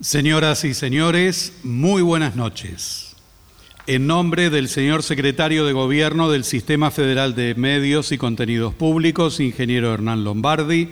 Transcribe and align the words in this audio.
Señoras 0.00 0.64
y 0.64 0.74
señores, 0.74 1.52
muy 1.62 2.02
buenas 2.02 2.34
noches. 2.34 3.14
En 3.86 4.08
nombre 4.08 4.50
del 4.50 4.68
señor 4.68 5.04
secretario 5.04 5.64
de 5.64 5.72
Gobierno 5.72 6.28
del 6.28 6.42
Sistema 6.42 6.90
Federal 6.90 7.36
de 7.36 7.54
Medios 7.54 8.10
y 8.10 8.18
Contenidos 8.18 8.74
Públicos, 8.74 9.38
ingeniero 9.38 9.94
Hernán 9.94 10.24
Lombardi, 10.24 10.88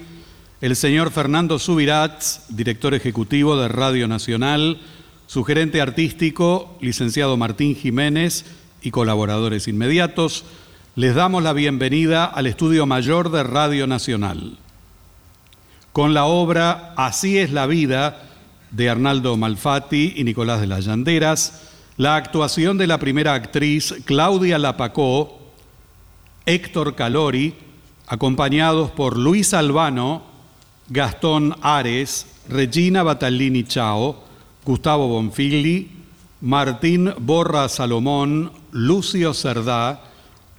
el 0.60 0.76
señor 0.76 1.10
Fernando 1.10 1.58
Subirats, 1.58 2.44
director 2.48 2.94
ejecutivo 2.94 3.56
de 3.56 3.66
Radio 3.66 4.06
Nacional, 4.06 4.80
su 5.26 5.42
gerente 5.42 5.80
artístico, 5.80 6.78
licenciado 6.80 7.36
Martín 7.36 7.74
Jiménez 7.74 8.44
y 8.82 8.92
colaboradores 8.92 9.66
inmediatos, 9.66 10.44
les 10.94 11.16
damos 11.16 11.42
la 11.42 11.52
bienvenida 11.52 12.24
al 12.24 12.46
Estudio 12.46 12.86
Mayor 12.86 13.32
de 13.32 13.42
Radio 13.42 13.88
Nacional. 13.88 14.58
Con 15.92 16.14
la 16.14 16.24
obra 16.24 16.94
Así 16.96 17.38
es 17.38 17.50
la 17.50 17.66
vida, 17.66 18.28
de 18.72 18.90
Arnaldo 18.90 19.36
Malfatti 19.36 20.14
y 20.16 20.24
Nicolás 20.24 20.60
de 20.60 20.66
las 20.66 20.84
Llanderas, 20.84 21.70
la 21.96 22.16
actuación 22.16 22.78
de 22.78 22.86
la 22.86 22.98
primera 22.98 23.34
actriz 23.34 23.94
Claudia 24.04 24.58
Lapacó, 24.58 25.38
Héctor 26.46 26.94
Calori, 26.94 27.54
acompañados 28.06 28.90
por 28.90 29.16
Luis 29.16 29.54
Albano, 29.54 30.22
Gastón 30.88 31.54
Ares, 31.62 32.26
Regina 32.48 33.02
Batallini 33.02 33.64
Chao, 33.64 34.24
Gustavo 34.64 35.08
Bonfilli, 35.08 35.90
Martín 36.40 37.12
Borra 37.18 37.68
Salomón, 37.68 38.52
Lucio 38.72 39.34
Cerdá, 39.34 40.02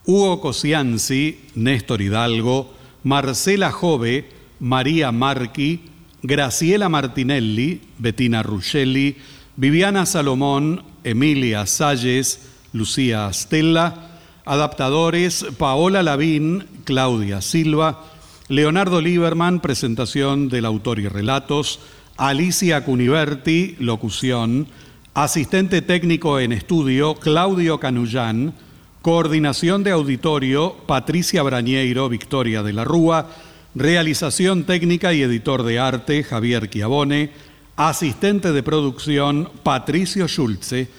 Hugo 0.05 0.39
Cosianzi, 0.39 1.41
Néstor 1.55 2.01
Hidalgo, 2.01 2.73
Marcela 3.03 3.71
Jove, 3.71 4.29
María 4.59 5.11
Marqui, 5.11 5.89
Graciela 6.23 6.87
Martinelli, 6.87 7.81
Bettina 7.97 8.43
Ruscelli, 8.43 9.17
Viviana 9.57 10.05
Salomón, 10.05 10.83
Emilia 11.03 11.65
Salles, 11.65 12.47
Lucía 12.71 13.31
Stella, 13.33 14.11
adaptadores 14.45 15.45
Paola 15.57 16.01
Lavín, 16.01 16.65
Claudia 16.85 17.41
Silva, 17.41 18.05
Leonardo 18.47 19.01
Lieberman, 19.01 19.59
presentación 19.59 20.47
del 20.47 20.63
autor 20.63 20.99
y 20.99 21.09
relatos, 21.09 21.81
Alicia 22.15 22.85
Cuniverti, 22.85 23.75
locución, 23.79 24.67
asistente 25.13 25.81
técnico 25.81 26.39
en 26.39 26.53
estudio, 26.53 27.15
Claudio 27.15 27.81
Canullán, 27.81 28.53
coordinación 29.01 29.83
de 29.83 29.91
auditorio, 29.91 30.73
Patricia 30.87 31.43
Brañeiro, 31.43 32.07
Victoria 32.07 32.63
de 32.63 32.71
la 32.71 32.85
Rúa, 32.85 33.27
Realización 33.75 34.65
técnica 34.65 35.13
y 35.13 35.23
editor 35.23 35.63
de 35.63 35.79
arte, 35.79 36.23
Javier 36.23 36.69
Chiavone. 36.69 37.31
Asistente 37.75 38.51
de 38.51 38.61
producción, 38.61 39.49
Patricio 39.63 40.27
Schulze. 40.27 40.89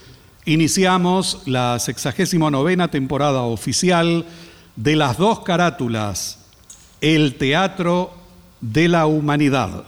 Iniciamos 0.45 1.43
la 1.47 1.79
69 1.79 2.89
temporada 2.89 3.43
oficial 3.43 4.27
de 4.75 4.97
las 4.97 5.19
dos 5.19 5.41
carátulas, 5.41 6.41
El 7.01 7.37
Teatro 7.37 8.13
de 8.61 8.89
la 8.89 9.07
Humanidad, 9.07 9.85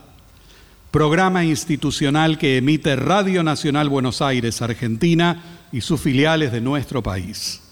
programa 0.92 1.44
institucional 1.44 2.38
que 2.38 2.58
emite 2.58 2.94
Radio 2.94 3.42
Nacional 3.42 3.88
Buenos 3.88 4.22
Aires, 4.22 4.62
Argentina 4.62 5.42
y 5.72 5.80
sus 5.80 6.00
filiales 6.00 6.52
de 6.52 6.60
nuestro 6.60 7.02
país. 7.02 7.65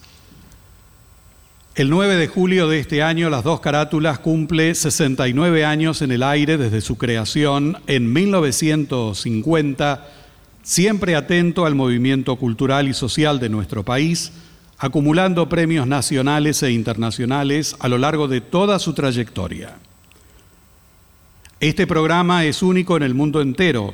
El 1.75 1.89
9 1.89 2.15
de 2.15 2.27
julio 2.29 2.69
de 2.69 2.79
este 2.79 3.03
año, 3.03 3.29
Las 3.29 3.43
Dos 3.43 3.59
Carátulas 3.59 4.19
cumple 4.19 4.73
69 4.75 5.65
años 5.65 6.01
en 6.01 6.13
el 6.13 6.23
aire 6.23 6.57
desde 6.57 6.79
su 6.79 6.97
creación 6.97 7.79
en 7.87 8.13
1950, 8.13 10.07
siempre 10.63 11.17
atento 11.17 11.65
al 11.65 11.75
movimiento 11.75 12.37
cultural 12.37 12.87
y 12.87 12.93
social 12.93 13.41
de 13.41 13.49
nuestro 13.49 13.83
país, 13.83 14.31
acumulando 14.77 15.49
premios 15.49 15.85
nacionales 15.85 16.63
e 16.63 16.71
internacionales 16.71 17.75
a 17.79 17.89
lo 17.89 17.97
largo 17.97 18.29
de 18.29 18.39
toda 18.39 18.79
su 18.79 18.93
trayectoria. 18.93 19.75
Este 21.59 21.85
programa 21.85 22.45
es 22.45 22.63
único 22.63 22.95
en 22.95 23.03
el 23.03 23.15
mundo 23.15 23.41
entero. 23.41 23.93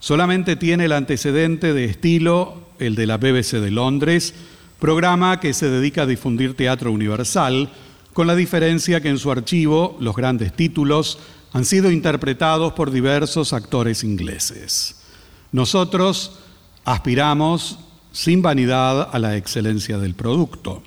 Solamente 0.00 0.56
tiene 0.56 0.86
el 0.86 0.92
antecedente 0.92 1.72
de 1.72 1.84
estilo, 1.84 2.66
el 2.80 2.96
de 2.96 3.06
la 3.06 3.16
BBC 3.16 3.60
de 3.60 3.70
Londres, 3.70 4.34
programa 4.78 5.40
que 5.40 5.54
se 5.54 5.70
dedica 5.70 6.02
a 6.02 6.06
difundir 6.06 6.54
teatro 6.54 6.92
universal, 6.92 7.72
con 8.12 8.26
la 8.26 8.34
diferencia 8.34 9.00
que 9.00 9.08
en 9.08 9.18
su 9.18 9.30
archivo 9.30 9.96
los 10.00 10.16
grandes 10.16 10.52
títulos 10.54 11.18
han 11.52 11.64
sido 11.64 11.90
interpretados 11.90 12.72
por 12.72 12.90
diversos 12.90 13.52
actores 13.52 14.04
ingleses. 14.04 14.96
Nosotros 15.52 16.38
aspiramos 16.84 17.78
sin 18.12 18.42
vanidad 18.42 19.10
a 19.12 19.18
la 19.18 19.36
excelencia 19.36 19.98
del 19.98 20.14
producto. 20.14 20.82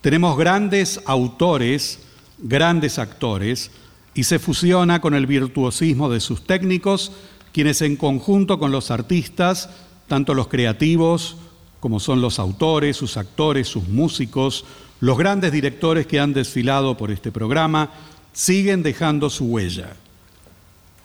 Tenemos 0.00 0.36
grandes 0.36 1.00
autores, 1.06 2.00
grandes 2.38 2.98
actores, 2.98 3.70
y 4.14 4.24
se 4.24 4.38
fusiona 4.38 5.00
con 5.00 5.14
el 5.14 5.26
virtuosismo 5.26 6.10
de 6.10 6.20
sus 6.20 6.44
técnicos, 6.44 7.12
quienes 7.52 7.82
en 7.82 7.96
conjunto 7.96 8.58
con 8.58 8.72
los 8.72 8.90
artistas, 8.90 9.70
tanto 10.08 10.34
los 10.34 10.48
creativos 10.48 11.36
como 11.82 11.98
son 11.98 12.20
los 12.20 12.38
autores, 12.38 12.96
sus 12.96 13.16
actores, 13.16 13.66
sus 13.66 13.88
músicos, 13.88 14.64
los 15.00 15.18
grandes 15.18 15.50
directores 15.50 16.06
que 16.06 16.20
han 16.20 16.32
desfilado 16.32 16.96
por 16.96 17.10
este 17.10 17.32
programa, 17.32 17.90
siguen 18.32 18.84
dejando 18.84 19.28
su 19.28 19.46
huella. 19.46 19.96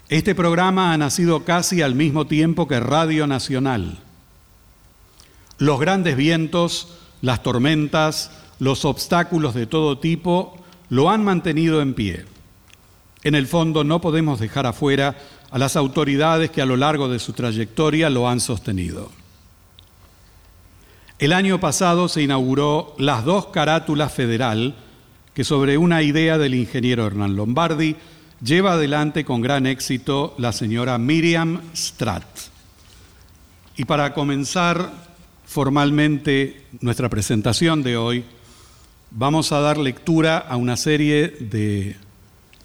Este 0.08 0.36
programa 0.36 0.94
ha 0.94 0.98
nacido 1.00 1.44
casi 1.44 1.82
al 1.82 1.96
mismo 1.96 2.28
tiempo 2.28 2.68
que 2.68 2.80
Radio 2.80 3.26
Nacional. 3.26 3.98
Los 5.58 5.80
grandes 5.80 6.16
vientos, 6.16 6.90
las 7.24 7.42
tormentas, 7.42 8.30
los 8.60 8.86
obstáculos 8.86 9.56
de 9.56 9.66
todo 9.66 9.98
tipo 9.98 10.64
lo 10.90 11.10
han 11.10 11.24
mantenido 11.24 11.82
en 11.82 11.96
pie. 11.96 12.26
En 13.24 13.34
el 13.34 13.48
fondo 13.48 13.84
no 13.84 14.00
podemos 14.00 14.40
dejar 14.40 14.68
afuera 14.68 15.18
a 15.50 15.58
las 15.58 15.76
autoridades 15.76 16.52
que 16.52 16.62
a 16.62 16.68
lo 16.68 16.78
largo 16.78 17.10
de 17.10 17.18
su 17.18 17.34
trayectoria 17.34 18.12
lo 18.12 18.30
han 18.30 18.40
sostenido. 18.40 19.10
El 21.20 21.34
año 21.34 21.60
pasado 21.60 22.10
se 22.10 22.22
inauguró 22.22 22.94
las 23.00 23.26
dos 23.26 23.48
carátulas 23.48 24.14
federal 24.14 24.76
que 25.34 25.44
sobre 25.44 25.80
una 25.80 26.04
idea 26.04 26.38
del 26.38 26.54
ingeniero 26.54 27.08
Hernán 27.08 27.36
Lombardi 27.36 27.96
lleva 28.40 28.74
adelante 28.74 29.26
con 29.26 29.42
gran 29.42 29.66
éxito 29.66 30.36
la 30.38 30.52
señora 30.52 31.00
Miriam 31.00 31.60
Stratt. 31.76 32.24
Y 33.78 33.86
para 33.86 34.14
comenzar 34.14 34.92
formalmente 35.44 36.66
nuestra 36.82 37.10
presentación 37.10 37.82
de 37.82 37.98
hoy, 37.98 38.24
vamos 39.10 39.52
a 39.52 39.60
dar 39.60 39.80
lectura 39.80 40.38
a 40.38 40.56
una 40.56 40.78
serie 40.78 41.30
de 41.30 41.96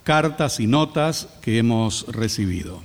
cartas 0.05 0.61
y 0.61 0.67
notas 0.67 1.27
que 1.41 1.57
hemos 1.57 2.05
recibido. 2.09 2.83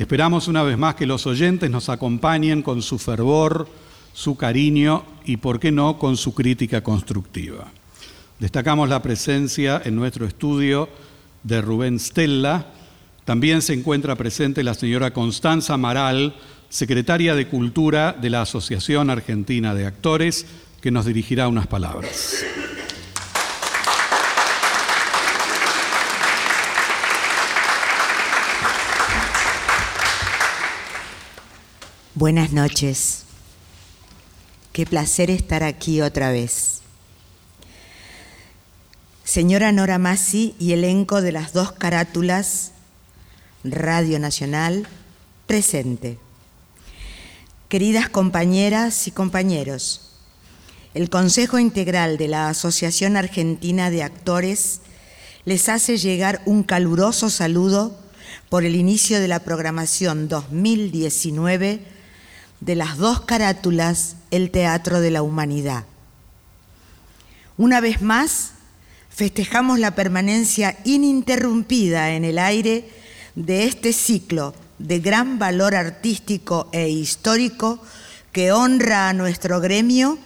Esperamos 0.00 0.48
una 0.48 0.64
vez 0.64 0.76
más 0.76 0.96
que 0.96 1.06
los 1.06 1.28
oyentes 1.28 1.70
nos 1.70 1.88
acompañen 1.88 2.62
con 2.62 2.82
su 2.82 2.98
fervor, 2.98 3.68
su 4.12 4.36
cariño 4.36 5.04
y, 5.24 5.36
por 5.38 5.60
qué 5.60 5.72
no, 5.72 5.98
con 5.98 6.16
su 6.16 6.34
crítica 6.34 6.82
constructiva. 6.82 7.70
Destacamos 8.38 8.88
la 8.88 9.02
presencia 9.02 9.82
en 9.84 9.96
nuestro 9.96 10.26
estudio 10.26 10.88
de 11.42 11.60
Rubén 11.60 11.98
Stella. 11.98 12.66
También 13.24 13.62
se 13.62 13.74
encuentra 13.74 14.16
presente 14.16 14.62
la 14.62 14.74
señora 14.74 15.12
Constanza 15.12 15.76
Maral, 15.76 16.34
secretaria 16.68 17.34
de 17.34 17.48
Cultura 17.48 18.12
de 18.12 18.30
la 18.30 18.42
Asociación 18.42 19.10
Argentina 19.10 19.74
de 19.74 19.86
Actores, 19.86 20.46
que 20.80 20.90
nos 20.90 21.04
dirigirá 21.04 21.48
unas 21.48 21.66
palabras. 21.66 22.44
Buenas 32.14 32.52
noches. 32.52 33.24
Qué 34.80 34.86
placer 34.86 35.30
estar 35.30 35.62
aquí 35.62 36.00
otra 36.00 36.32
vez. 36.32 36.80
Señora 39.24 39.72
Nora 39.72 39.98
Massi 39.98 40.54
y 40.58 40.72
elenco 40.72 41.20
de 41.20 41.32
las 41.32 41.52
dos 41.52 41.72
carátulas, 41.72 42.72
Radio 43.62 44.18
Nacional, 44.18 44.86
presente. 45.46 46.16
Queridas 47.68 48.08
compañeras 48.08 49.06
y 49.06 49.10
compañeros, 49.10 50.12
el 50.94 51.10
Consejo 51.10 51.58
Integral 51.58 52.16
de 52.16 52.28
la 52.28 52.48
Asociación 52.48 53.18
Argentina 53.18 53.90
de 53.90 54.02
Actores 54.02 54.80
les 55.44 55.68
hace 55.68 55.98
llegar 55.98 56.40
un 56.46 56.62
caluroso 56.62 57.28
saludo 57.28 58.00
por 58.48 58.64
el 58.64 58.76
inicio 58.76 59.20
de 59.20 59.28
la 59.28 59.40
programación 59.40 60.30
2019 60.30 61.99
de 62.60 62.74
las 62.74 62.98
dos 62.98 63.22
carátulas 63.22 64.16
el 64.30 64.50
Teatro 64.50 65.00
de 65.00 65.10
la 65.10 65.22
Humanidad. 65.22 65.84
Una 67.56 67.80
vez 67.80 68.02
más, 68.02 68.52
festejamos 69.10 69.78
la 69.78 69.94
permanencia 69.94 70.78
ininterrumpida 70.84 72.12
en 72.12 72.24
el 72.24 72.38
aire 72.38 72.88
de 73.34 73.64
este 73.64 73.92
ciclo 73.92 74.54
de 74.78 74.98
gran 75.00 75.38
valor 75.38 75.74
artístico 75.74 76.68
e 76.72 76.88
histórico 76.88 77.80
que 78.32 78.52
honra 78.52 79.08
a 79.08 79.12
nuestro 79.12 79.60
gremio 79.60 80.18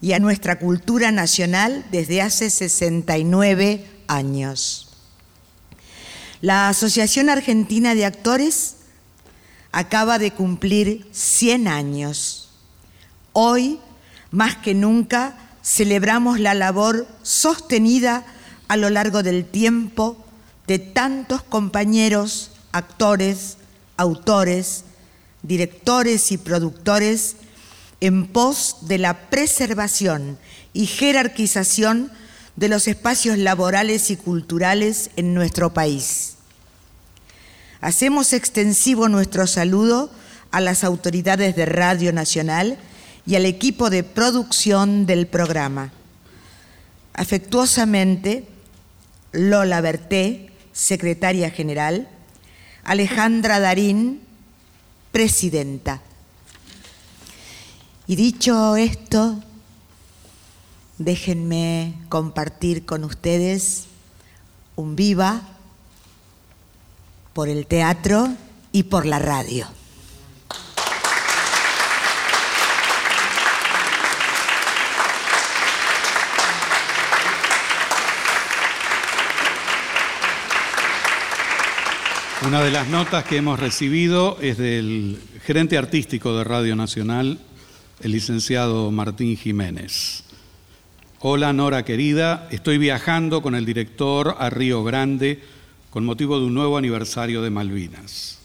y 0.00 0.14
a 0.14 0.18
nuestra 0.18 0.58
cultura 0.58 1.12
nacional 1.12 1.84
desde 1.92 2.22
hace 2.22 2.50
69 2.50 3.86
años. 4.08 4.88
La 6.40 6.68
Asociación 6.68 7.28
Argentina 7.28 7.94
de 7.94 8.06
Actores 8.06 8.76
acaba 9.72 10.18
de 10.18 10.32
cumplir 10.32 11.06
100 11.12 11.68
años. 11.68 12.50
Hoy, 13.32 13.78
más 14.30 14.56
que 14.56 14.74
nunca, 14.74 15.36
celebramos 15.62 16.40
la 16.40 16.54
labor 16.54 17.06
sostenida 17.22 18.24
a 18.68 18.76
lo 18.76 18.90
largo 18.90 19.22
del 19.22 19.44
tiempo 19.44 20.16
de 20.66 20.78
tantos 20.78 21.42
compañeros, 21.42 22.52
actores, 22.72 23.56
autores, 23.96 24.84
directores 25.42 26.32
y 26.32 26.38
productores 26.38 27.36
en 28.00 28.26
pos 28.26 28.76
de 28.82 28.98
la 28.98 29.28
preservación 29.30 30.38
y 30.72 30.86
jerarquización 30.86 32.10
de 32.56 32.68
los 32.68 32.88
espacios 32.88 33.38
laborales 33.38 34.10
y 34.10 34.16
culturales 34.16 35.10
en 35.16 35.34
nuestro 35.34 35.72
país. 35.74 36.36
Hacemos 37.80 38.34
extensivo 38.34 39.08
nuestro 39.08 39.46
saludo 39.46 40.10
a 40.50 40.60
las 40.60 40.84
autoridades 40.84 41.56
de 41.56 41.64
Radio 41.64 42.12
Nacional 42.12 42.76
y 43.26 43.36
al 43.36 43.46
equipo 43.46 43.88
de 43.88 44.02
producción 44.04 45.06
del 45.06 45.26
programa. 45.26 45.90
Afectuosamente, 47.14 48.46
Lola 49.32 49.80
Berté, 49.80 50.52
secretaria 50.72 51.50
general, 51.50 52.08
Alejandra 52.84 53.60
Darín, 53.60 54.20
presidenta. 55.10 56.02
Y 58.06 58.16
dicho 58.16 58.76
esto, 58.76 59.42
déjenme 60.98 61.94
compartir 62.10 62.84
con 62.84 63.04
ustedes 63.04 63.84
un 64.76 64.96
viva 64.96 65.59
por 67.32 67.48
el 67.48 67.66
teatro 67.66 68.28
y 68.72 68.84
por 68.84 69.06
la 69.06 69.18
radio. 69.18 69.66
Una 82.46 82.62
de 82.62 82.70
las 82.70 82.88
notas 82.88 83.24
que 83.24 83.36
hemos 83.36 83.60
recibido 83.60 84.38
es 84.40 84.56
del 84.56 85.20
gerente 85.44 85.76
artístico 85.76 86.36
de 86.36 86.42
Radio 86.42 86.74
Nacional, 86.74 87.38
el 88.00 88.12
licenciado 88.12 88.90
Martín 88.90 89.36
Jiménez. 89.36 90.24
Hola 91.20 91.52
Nora 91.52 91.84
querida, 91.84 92.48
estoy 92.50 92.78
viajando 92.78 93.42
con 93.42 93.54
el 93.54 93.66
director 93.66 94.36
a 94.38 94.48
Río 94.48 94.82
Grande 94.82 95.42
con 95.90 96.04
motivo 96.04 96.38
de 96.38 96.46
un 96.46 96.54
nuevo 96.54 96.78
aniversario 96.78 97.42
de 97.42 97.50
Malvinas. 97.50 98.38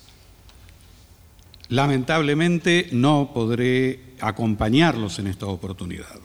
Lamentablemente 1.69 2.89
no 2.91 3.31
podré 3.33 4.01
acompañarlos 4.19 5.19
en 5.19 5.27
esta 5.27 5.45
oportunidad. 5.47 6.19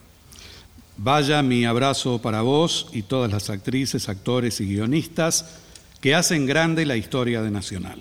Vaya 0.96 1.42
mi 1.42 1.64
abrazo 1.64 2.20
para 2.20 2.42
vos 2.42 2.88
y 2.92 3.02
todas 3.02 3.30
las 3.30 3.48
actrices, 3.48 4.08
actores 4.08 4.60
y 4.60 4.66
guionistas 4.66 5.60
que 6.00 6.14
hacen 6.14 6.46
grande 6.46 6.84
la 6.84 6.96
historia 6.96 7.42
de 7.42 7.50
Nacional. 7.50 8.00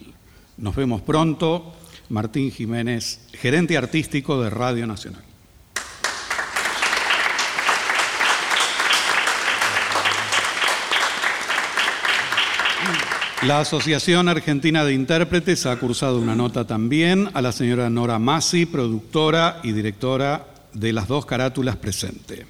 Nos 0.58 0.76
vemos 0.76 1.02
pronto. 1.02 1.74
Martín 2.10 2.52
Jiménez, 2.52 3.22
gerente 3.34 3.78
artístico 3.78 4.42
de 4.42 4.50
Radio 4.50 4.88
Nacional. 4.88 5.29
La 13.44 13.62
Asociación 13.62 14.28
Argentina 14.28 14.84
de 14.84 14.94
Intérpretes 14.94 15.66
ha 15.66 15.78
cursado 15.78 16.20
una 16.20 16.36
nota 16.36 16.68
también 16.68 17.30
a 17.34 17.42
la 17.42 17.54
señora 17.54 17.90
Nora 17.90 18.20
Massi, 18.20 18.66
productora 18.66 19.62
y 19.64 19.72
directora 19.72 20.46
de 20.74 20.92
las 20.92 21.08
dos 21.08 21.26
carátulas 21.26 21.78
presente. 21.78 22.46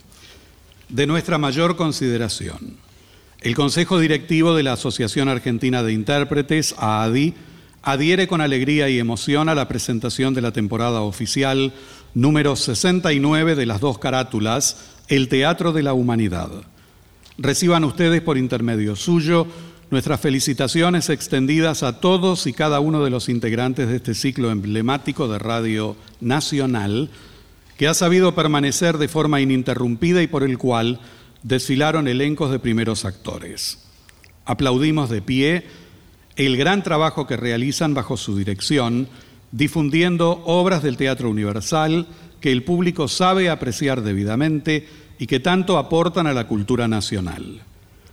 De 0.90 1.06
nuestra 1.06 1.38
mayor 1.38 1.76
consideración, 1.76 2.78
el 3.42 3.56
Consejo 3.56 4.00
Directivo 4.00 4.56
de 4.56 4.64
la 4.64 4.74
Asociación 4.74 5.30
Argentina 5.30 5.84
de 5.84 5.94
Intérpretes, 5.94 6.74
AADI, 6.80 7.36
adhiere 7.84 8.28
con 8.28 8.42
alegría 8.42 8.90
y 8.90 8.98
emoción 8.98 9.48
a 9.48 9.54
la 9.54 9.68
presentación 9.68 10.34
de 10.34 10.42
la 10.42 10.54
temporada 10.54 11.02
oficial 11.02 11.72
número 12.16 12.56
69 12.56 13.54
de 13.54 13.66
las 13.68 13.80
dos 13.80 14.00
carátulas, 14.00 14.78
El 15.08 15.30
Teatro 15.30 15.72
de 15.72 15.84
la 15.84 15.94
Humanidad. 15.94 16.50
Reciban 17.38 17.84
ustedes 17.84 18.22
por 18.22 18.40
intermedio 18.40 18.96
suyo 18.96 19.46
nuestras 19.92 20.20
felicitaciones 20.20 21.10
extendidas 21.10 21.82
a 21.82 22.00
todos 22.00 22.46
y 22.46 22.54
cada 22.54 22.80
uno 22.80 23.04
de 23.04 23.10
los 23.10 23.28
integrantes 23.28 23.88
de 23.88 23.96
este 23.96 24.14
ciclo 24.14 24.52
emblemático 24.52 25.28
de 25.28 25.40
Radio 25.40 25.96
Nacional, 26.22 27.10
que 27.78 27.88
ha 27.88 27.94
sabido 27.94 28.36
permanecer 28.36 28.98
de 28.98 29.08
forma 29.08 29.42
ininterrumpida 29.42 30.22
y 30.22 30.28
por 30.28 30.44
el 30.44 30.58
cual 30.58 31.00
desfilaron 31.42 32.08
elencos 32.08 32.52
de 32.52 32.60
primeros 32.60 33.06
actores. 33.06 33.80
Aplaudimos 34.46 35.10
de 35.10 35.22
pie 35.22 35.66
el 36.36 36.56
gran 36.56 36.84
trabajo 36.84 37.26
que 37.26 37.38
realizan 37.38 37.94
bajo 37.94 38.16
su 38.16 38.38
dirección, 38.38 39.08
difundiendo 39.52 40.44
obras 40.46 40.84
del 40.84 40.98
Teatro 40.98 41.30
Universal 41.30 42.08
que 42.40 42.52
el 42.52 42.64
público 42.64 43.08
sabe 43.08 43.50
apreciar 43.50 44.02
debidamente 44.02 44.88
y 45.18 45.28
que 45.28 45.40
tanto 45.40 45.78
aportan 45.78 46.28
a 46.28 46.34
la 46.34 46.48
cultura 46.48 46.88
nacional. 46.88 47.62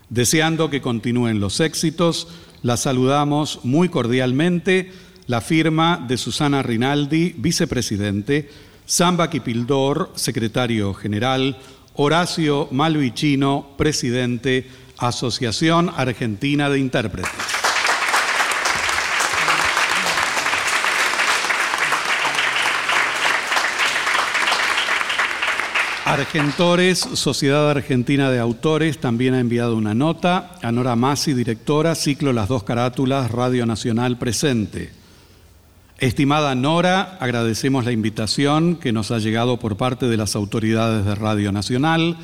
Deseando 0.09 0.71
que 0.71 0.81
continúen 0.81 1.41
los 1.41 1.61
éxitos, 1.61 2.29
la 2.63 2.77
saludamos 2.77 3.61
muy 3.65 3.89
cordialmente 3.89 4.93
la 5.27 5.41
firma 5.41 6.05
de 6.07 6.17
Susana 6.17 6.63
Rinaldi, 6.63 7.35
vicepresidente, 7.37 8.49
Samba 8.87 9.29
Kipildor, 9.29 10.13
secretario 10.15 10.95
general, 10.95 11.59
Horacio 11.95 12.69
Malvicino, 12.71 13.75
presidente, 13.77 14.69
Asociación 14.99 15.91
Argentina 15.97 16.71
de 16.71 16.79
Intérpretes. 16.79 17.66
Argentores, 26.07 27.01
Sociedad 27.01 27.69
Argentina 27.69 28.31
de 28.31 28.39
Autores, 28.39 28.99
también 28.99 29.35
ha 29.35 29.41
enviado 29.41 29.77
una 29.77 29.93
nota. 29.93 30.53
A 30.63 30.71
Nora 30.71 30.95
Masi, 30.95 31.35
directora, 31.35 31.97
ciclo 31.97 32.33
Las 32.33 32.47
dos 32.47 32.63
carátulas, 32.63 33.33
Radio 33.33 33.67
Nacional 33.67 34.17
presente. 34.17 34.93
Estimada 35.99 36.55
Nora, 36.55 37.19
agradecemos 37.19 37.85
la 37.85 37.91
invitación 37.91 38.77
que 38.77 38.93
nos 38.93 39.11
ha 39.11 39.19
llegado 39.19 39.59
por 39.59 39.77
parte 39.77 40.07
de 40.07 40.17
las 40.17 40.37
autoridades 40.37 41.05
de 41.05 41.17
Radio 41.17 41.51
Nacional 41.51 42.17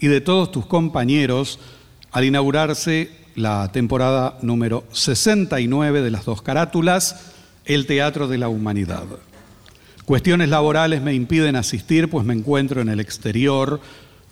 y 0.00 0.08
de 0.08 0.20
todos 0.20 0.50
tus 0.50 0.66
compañeros 0.66 1.60
al 2.10 2.24
inaugurarse 2.24 3.12
la 3.36 3.70
temporada 3.70 4.36
número 4.42 4.82
69 4.90 6.02
de 6.02 6.10
las 6.10 6.24
dos 6.24 6.42
carátulas, 6.42 7.34
El 7.64 7.86
Teatro 7.86 8.26
de 8.26 8.38
la 8.38 8.48
Humanidad. 8.48 9.04
Cuestiones 10.08 10.48
laborales 10.48 11.02
me 11.02 11.12
impiden 11.12 11.54
asistir, 11.54 12.08
pues 12.08 12.24
me 12.24 12.32
encuentro 12.32 12.80
en 12.80 12.88
el 12.88 12.98
exterior, 12.98 13.78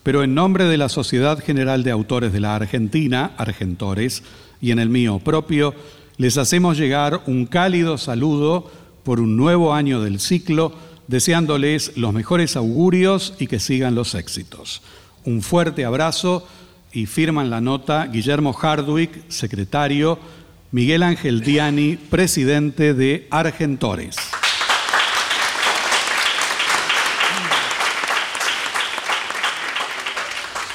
pero 0.02 0.24
en 0.24 0.34
nombre 0.34 0.64
de 0.64 0.78
la 0.78 0.88
Sociedad 0.88 1.38
General 1.38 1.82
de 1.82 1.90
Autores 1.90 2.32
de 2.32 2.40
la 2.40 2.56
Argentina, 2.56 3.32
Argentores, 3.36 4.22
y 4.58 4.70
en 4.70 4.78
el 4.78 4.88
mío 4.88 5.18
propio, 5.18 5.74
les 6.16 6.38
hacemos 6.38 6.78
llegar 6.78 7.20
un 7.26 7.44
cálido 7.44 7.98
saludo 7.98 8.70
por 9.04 9.20
un 9.20 9.36
nuevo 9.36 9.74
año 9.74 10.00
del 10.00 10.18
ciclo, 10.18 10.72
deseándoles 11.08 11.94
los 11.98 12.14
mejores 12.14 12.56
augurios 12.56 13.34
y 13.38 13.46
que 13.46 13.60
sigan 13.60 13.94
los 13.94 14.14
éxitos. 14.14 14.80
Un 15.26 15.42
fuerte 15.42 15.84
abrazo 15.84 16.48
y 16.90 17.04
firman 17.04 17.50
la 17.50 17.60
nota 17.60 18.06
Guillermo 18.06 18.54
Hardwick, 18.54 19.28
secretario, 19.28 20.18
Miguel 20.72 21.02
Ángel 21.02 21.42
Diani, 21.42 21.98
presidente 21.98 22.94
de 22.94 23.28
Argentores. 23.30 24.16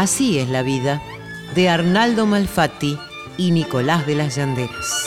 Así 0.00 0.38
es 0.38 0.48
la 0.48 0.62
vida 0.62 1.02
de 1.54 1.68
Arnaldo 1.68 2.24
Malfatti 2.24 2.98
y 3.36 3.50
Nicolás 3.50 4.06
de 4.06 4.14
las 4.14 4.34
Llanderas. 4.34 5.04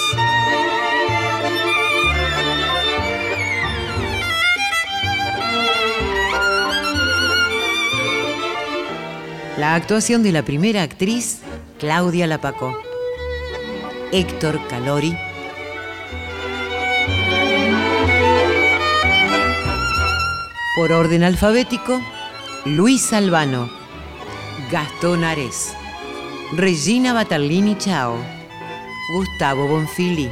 La 9.58 9.74
actuación 9.74 10.22
de 10.22 10.32
la 10.32 10.46
primera 10.46 10.84
actriz, 10.84 11.40
Claudia 11.80 12.28
Lapaco. 12.28 12.78
Héctor 14.12 14.60
Calori. 14.68 15.18
Por 20.76 20.92
orden 20.92 21.24
alfabético, 21.24 22.00
Luis 22.66 23.12
Albano. 23.12 23.83
Gastón 24.74 25.24
Ares, 25.24 25.76
Regina 26.54 27.14
Batarlini 27.14 27.78
Chao, 27.78 28.18
Gustavo 29.14 29.68
Bonfili, 29.68 30.32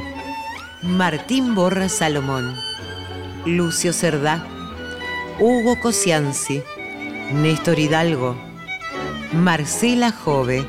Martín 0.82 1.54
Borra 1.54 1.88
Salomón, 1.88 2.52
Lucio 3.46 3.92
Cerdá, 3.92 4.44
Hugo 5.38 5.78
Cosianzi, 5.78 6.60
Néstor 7.32 7.78
Hidalgo, 7.78 8.34
Marcela 9.32 10.10
Jove, 10.10 10.66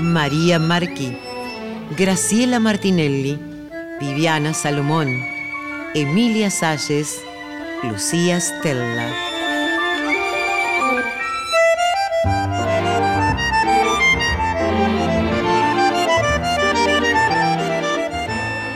María 0.00 0.58
Marqui, 0.58 1.14
Graciela 1.98 2.60
Martinelli, 2.60 3.38
Viviana 4.00 4.54
Salomón, 4.54 5.22
Emilia 5.94 6.50
Salles, 6.50 7.20
Lucía 7.82 8.40
Stella. 8.40 9.31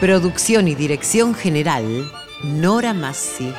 Producción 0.01 0.69
y 0.69 0.75
dirección 0.75 1.35
general, 1.35 1.85
Nora 2.45 2.93
Massi. 2.93 3.51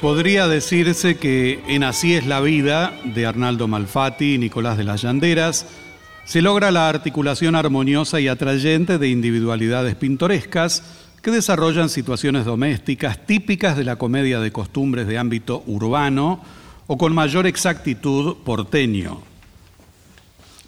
Podría 0.00 0.48
decirse 0.48 1.16
que 1.16 1.62
en 1.68 1.84
Así 1.84 2.14
es 2.14 2.26
la 2.26 2.40
vida 2.40 2.92
de 3.04 3.24
Arnaldo 3.24 3.68
Malfatti 3.68 4.34
y 4.34 4.38
Nicolás 4.38 4.76
de 4.76 4.82
las 4.82 5.02
Llanderas 5.02 5.68
se 6.24 6.42
logra 6.42 6.72
la 6.72 6.88
articulación 6.88 7.54
armoniosa 7.54 8.18
y 8.18 8.26
atrayente 8.26 8.98
de 8.98 9.08
individualidades 9.08 9.94
pintorescas 9.94 10.82
que 11.22 11.30
desarrollan 11.30 11.88
situaciones 11.88 12.44
domésticas 12.44 13.24
típicas 13.26 13.76
de 13.76 13.84
la 13.84 13.96
comedia 13.96 14.40
de 14.40 14.50
costumbres 14.50 15.06
de 15.06 15.18
ámbito 15.18 15.62
urbano 15.66 16.42
o 16.88 16.98
con 16.98 17.14
mayor 17.14 17.46
exactitud 17.46 18.38
porteño. 18.44 19.22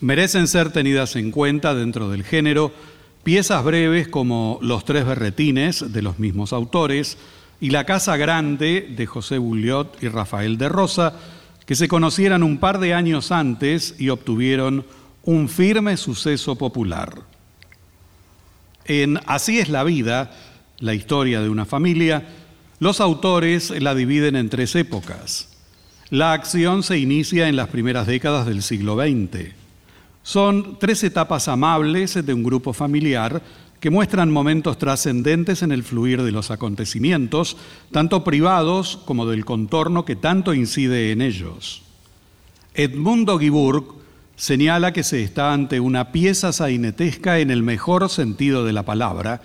Merecen 0.00 0.46
ser 0.46 0.70
tenidas 0.70 1.16
en 1.16 1.32
cuenta 1.32 1.74
dentro 1.74 2.08
del 2.08 2.22
género 2.22 2.72
piezas 3.24 3.64
breves 3.64 4.06
como 4.06 4.60
Los 4.62 4.84
tres 4.84 5.04
berretines 5.04 5.92
de 5.92 6.02
los 6.02 6.20
mismos 6.20 6.52
autores 6.52 7.18
y 7.60 7.70
La 7.70 7.84
Casa 7.84 8.16
Grande 8.16 8.94
de 8.96 9.06
José 9.06 9.38
Bulliot 9.38 10.02
y 10.02 10.08
Rafael 10.08 10.56
de 10.56 10.68
Rosa, 10.68 11.14
que 11.66 11.74
se 11.74 11.88
conocieran 11.88 12.44
un 12.44 12.58
par 12.58 12.78
de 12.78 12.94
años 12.94 13.32
antes 13.32 13.96
y 13.98 14.10
obtuvieron 14.10 14.84
un 15.24 15.48
firme 15.48 15.96
suceso 15.96 16.54
popular. 16.54 17.33
En 18.84 19.18
Así 19.26 19.58
es 19.58 19.68
la 19.68 19.84
vida, 19.84 20.32
la 20.78 20.94
historia 20.94 21.40
de 21.40 21.48
una 21.48 21.64
familia, 21.64 22.26
los 22.80 23.00
autores 23.00 23.70
la 23.70 23.94
dividen 23.94 24.36
en 24.36 24.50
tres 24.50 24.74
épocas. 24.74 25.48
La 26.10 26.32
acción 26.32 26.82
se 26.82 26.98
inicia 26.98 27.48
en 27.48 27.56
las 27.56 27.68
primeras 27.68 28.06
décadas 28.06 28.46
del 28.46 28.62
siglo 28.62 28.96
XX. 28.96 29.52
Son 30.22 30.78
tres 30.78 31.02
etapas 31.02 31.48
amables 31.48 32.14
de 32.24 32.34
un 32.34 32.42
grupo 32.42 32.72
familiar 32.72 33.42
que 33.80 33.90
muestran 33.90 34.30
momentos 34.30 34.78
trascendentes 34.78 35.62
en 35.62 35.72
el 35.72 35.82
fluir 35.82 36.22
de 36.22 36.32
los 36.32 36.50
acontecimientos, 36.50 37.56
tanto 37.90 38.24
privados 38.24 38.98
como 39.04 39.26
del 39.26 39.44
contorno 39.44 40.04
que 40.04 40.16
tanto 40.16 40.54
incide 40.54 41.12
en 41.12 41.20
ellos. 41.20 41.82
Edmundo 42.74 43.38
Guibourg 43.38 44.03
señala 44.36 44.92
que 44.92 45.02
se 45.02 45.22
está 45.22 45.52
ante 45.52 45.80
una 45.80 46.12
pieza 46.12 46.52
sainetesca 46.52 47.38
en 47.38 47.50
el 47.50 47.62
mejor 47.62 48.08
sentido 48.08 48.64
de 48.64 48.72
la 48.72 48.84
palabra, 48.84 49.42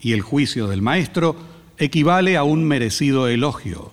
y 0.00 0.12
el 0.12 0.22
juicio 0.22 0.66
del 0.66 0.82
maestro 0.82 1.36
equivale 1.78 2.36
a 2.36 2.42
un 2.42 2.64
merecido 2.64 3.28
elogio. 3.28 3.92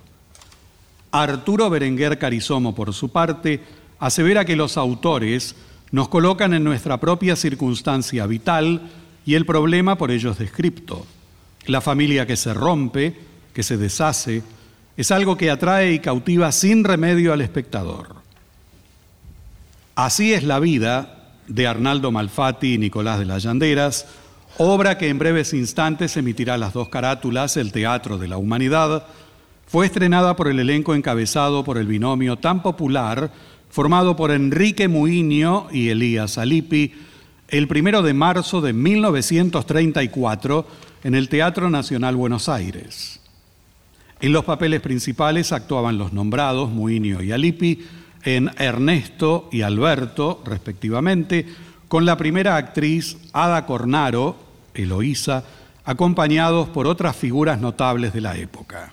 Arturo 1.12 1.70
Berenguer 1.70 2.18
Carizomo, 2.18 2.76
por 2.76 2.94
su 2.94 3.10
parte, 3.10 3.62
asevera 4.00 4.46
que 4.46 4.56
los 4.56 4.78
autores 4.78 5.56
nos 5.92 6.10
colocan 6.10 6.54
en 6.54 6.64
nuestra 6.64 7.00
propia 7.00 7.36
circunstancia 7.36 8.26
vital 8.26 8.90
y 9.26 9.36
el 9.36 9.46
problema 9.46 9.98
por 9.98 10.12
ellos 10.12 10.38
descripto. 10.38 11.06
La 11.66 11.82
familia 11.82 12.26
que 12.26 12.38
se 12.38 12.54
rompe, 12.54 13.16
que 13.54 13.64
se 13.64 13.78
deshace, 13.78 14.44
Es 14.98 15.12
algo 15.12 15.38
que 15.38 15.52
atrae 15.52 15.94
y 15.94 16.00
cautiva 16.00 16.52
sin 16.52 16.84
remedio 16.84 17.32
al 17.32 17.42
espectador. 17.42 18.16
Así 19.98 20.32
es 20.32 20.44
la 20.44 20.60
vida 20.60 21.32
de 21.48 21.66
Arnaldo 21.66 22.12
Malfatti 22.12 22.76
y 22.76 22.78
Nicolás 22.78 23.18
de 23.18 23.26
las 23.26 23.42
Llanderas, 23.42 24.06
obra 24.60 25.00
que 25.00 25.10
en 25.10 25.18
breves 25.18 25.56
instantes 25.56 26.16
emitirá 26.18 26.56
las 26.56 26.74
dos 26.74 26.90
carátulas, 26.90 27.58
El 27.58 27.72
Teatro 27.72 28.20
de 28.20 28.28
la 28.28 28.38
Humanidad, 28.38 29.08
fue 29.66 29.88
estrenada 29.88 30.36
por 30.36 30.50
el 30.50 30.60
elenco 30.60 30.94
encabezado 30.94 31.64
por 31.64 31.80
el 31.80 31.88
binomio 31.88 32.38
tan 32.38 32.62
popular 32.62 33.32
formado 33.72 34.16
por 34.16 34.30
Enrique 34.30 34.88
Muiño 34.88 35.66
y 35.72 35.90
Elías 35.90 36.38
Alipi, 36.38 36.94
el 37.48 37.68
primero 37.68 38.04
de 38.04 38.14
marzo 38.14 38.62
de 38.62 38.74
1934 38.74 40.68
en 41.06 41.16
el 41.16 41.28
Teatro 41.28 41.72
Nacional 41.72 42.16
Buenos 42.16 42.50
Aires. 42.50 43.20
En 44.20 44.32
los 44.32 44.46
papeles 44.46 44.82
principales 44.82 45.52
actuaban 45.52 45.98
los 45.98 46.14
nombrados 46.14 46.70
Muiño 46.70 47.24
y 47.24 47.32
Alipi 47.32 47.80
en 48.28 48.52
Ernesto 48.58 49.48
y 49.54 49.62
Alberto, 49.62 50.42
respectivamente, 50.46 51.46
con 51.88 52.06
la 52.06 52.18
primera 52.18 52.58
actriz 52.58 53.16
Ada 53.32 53.66
Cornaro, 53.66 54.36
Eloísa, 54.74 55.46
acompañados 55.86 56.68
por 56.68 56.88
otras 56.88 57.16
figuras 57.16 57.62
notables 57.62 58.12
de 58.12 58.20
la 58.20 58.36
época. 58.36 58.92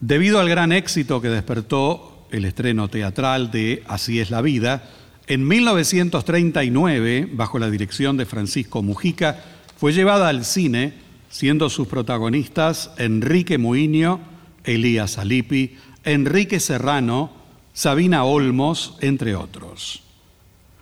Debido 0.00 0.40
al 0.40 0.48
gran 0.48 0.72
éxito 0.72 1.20
que 1.20 1.28
despertó 1.28 2.26
el 2.32 2.44
estreno 2.46 2.88
teatral 2.88 3.52
de 3.52 3.84
Así 3.86 4.18
es 4.18 4.32
la 4.32 4.42
vida, 4.42 4.82
en 5.28 5.46
1939, 5.46 7.28
bajo 7.32 7.60
la 7.60 7.70
dirección 7.70 8.16
de 8.16 8.26
Francisco 8.26 8.82
Mujica, 8.82 9.38
fue 9.76 9.92
llevada 9.92 10.26
al 10.28 10.44
cine, 10.44 10.94
siendo 11.30 11.70
sus 11.70 11.86
protagonistas 11.86 12.90
Enrique 12.98 13.56
Muiño, 13.56 14.18
Elías 14.64 15.18
Alipi, 15.18 15.76
Enrique 16.04 16.58
Serrano, 16.60 17.30
Sabina 17.72 18.24
Olmos, 18.24 18.96
entre 19.00 19.36
otros. 19.36 20.02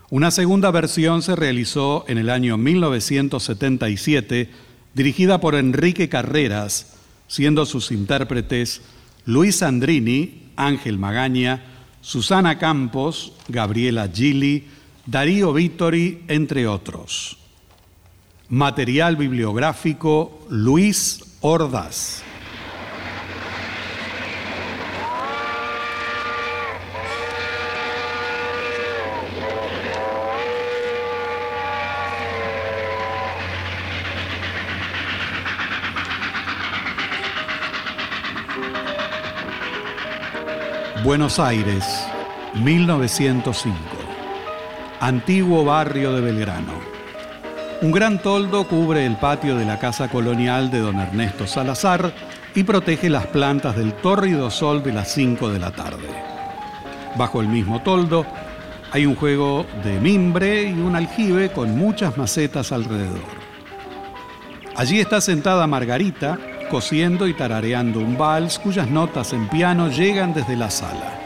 Una 0.08 0.30
segunda 0.30 0.70
versión 0.70 1.22
se 1.22 1.36
realizó 1.36 2.04
en 2.08 2.18
el 2.18 2.30
año 2.30 2.56
1977, 2.56 4.50
dirigida 4.94 5.40
por 5.40 5.54
Enrique 5.54 6.08
Carreras, 6.08 6.94
siendo 7.28 7.64
sus 7.66 7.92
intérpretes 7.92 8.82
Luis 9.24 9.62
Andrini, 9.62 10.50
Ángel 10.56 10.98
Magaña, 10.98 11.62
Susana 12.00 12.58
Campos, 12.58 13.34
Gabriela 13.48 14.08
Gili, 14.12 14.66
Darío 15.06 15.52
Vittori, 15.52 16.24
entre 16.28 16.66
otros. 16.66 17.36
Material 18.48 19.16
bibliográfico 19.16 20.44
Luis 20.48 21.36
Ordaz. 21.40 22.24
Buenos 41.02 41.38
Aires, 41.38 42.07
1905. 42.57 43.78
Antiguo 45.00 45.64
barrio 45.64 46.12
de 46.12 46.21
Belgrano. 46.21 46.75
Un 47.80 47.90
gran 47.90 48.21
toldo 48.21 48.69
cubre 48.69 49.07
el 49.07 49.16
patio 49.16 49.57
de 49.57 49.64
la 49.64 49.78
casa 49.78 50.09
colonial 50.09 50.71
de 50.71 50.80
don 50.80 51.00
Ernesto 51.00 51.47
Salazar 51.47 52.12
y 52.54 52.64
protege 52.64 53.09
las 53.09 53.26
plantas 53.28 53.76
del 53.76 53.95
tórrido 53.95 54.50
sol 54.50 54.83
de 54.83 54.92
las 54.92 55.11
5 55.12 55.49
de 55.49 55.59
la 55.59 55.71
tarde. 55.71 56.09
Bajo 57.16 57.40
el 57.40 57.49
mismo 57.49 57.80
toldo 57.80 58.26
hay 58.92 59.07
un 59.07 59.16
juego 59.16 59.64
de 59.83 59.98
mimbre 60.01 60.64
y 60.64 60.74
un 60.74 60.96
aljibe 60.96 61.51
con 61.51 61.79
muchas 61.79 62.18
macetas 62.18 62.72
alrededor. 62.72 63.40
Allí 64.77 65.01
está 65.01 65.22
sentada 65.22 65.66
Margarita, 65.66 66.38
cosiendo 66.70 67.26
y 67.26 67.35
tarareando 67.35 67.98
un 67.98 68.16
vals 68.16 68.59
cuyas 68.59 68.88
notas 68.88 69.33
en 69.33 69.48
piano 69.48 69.88
llegan 69.88 70.33
desde 70.33 70.56
la 70.56 70.70
sala. 70.70 71.18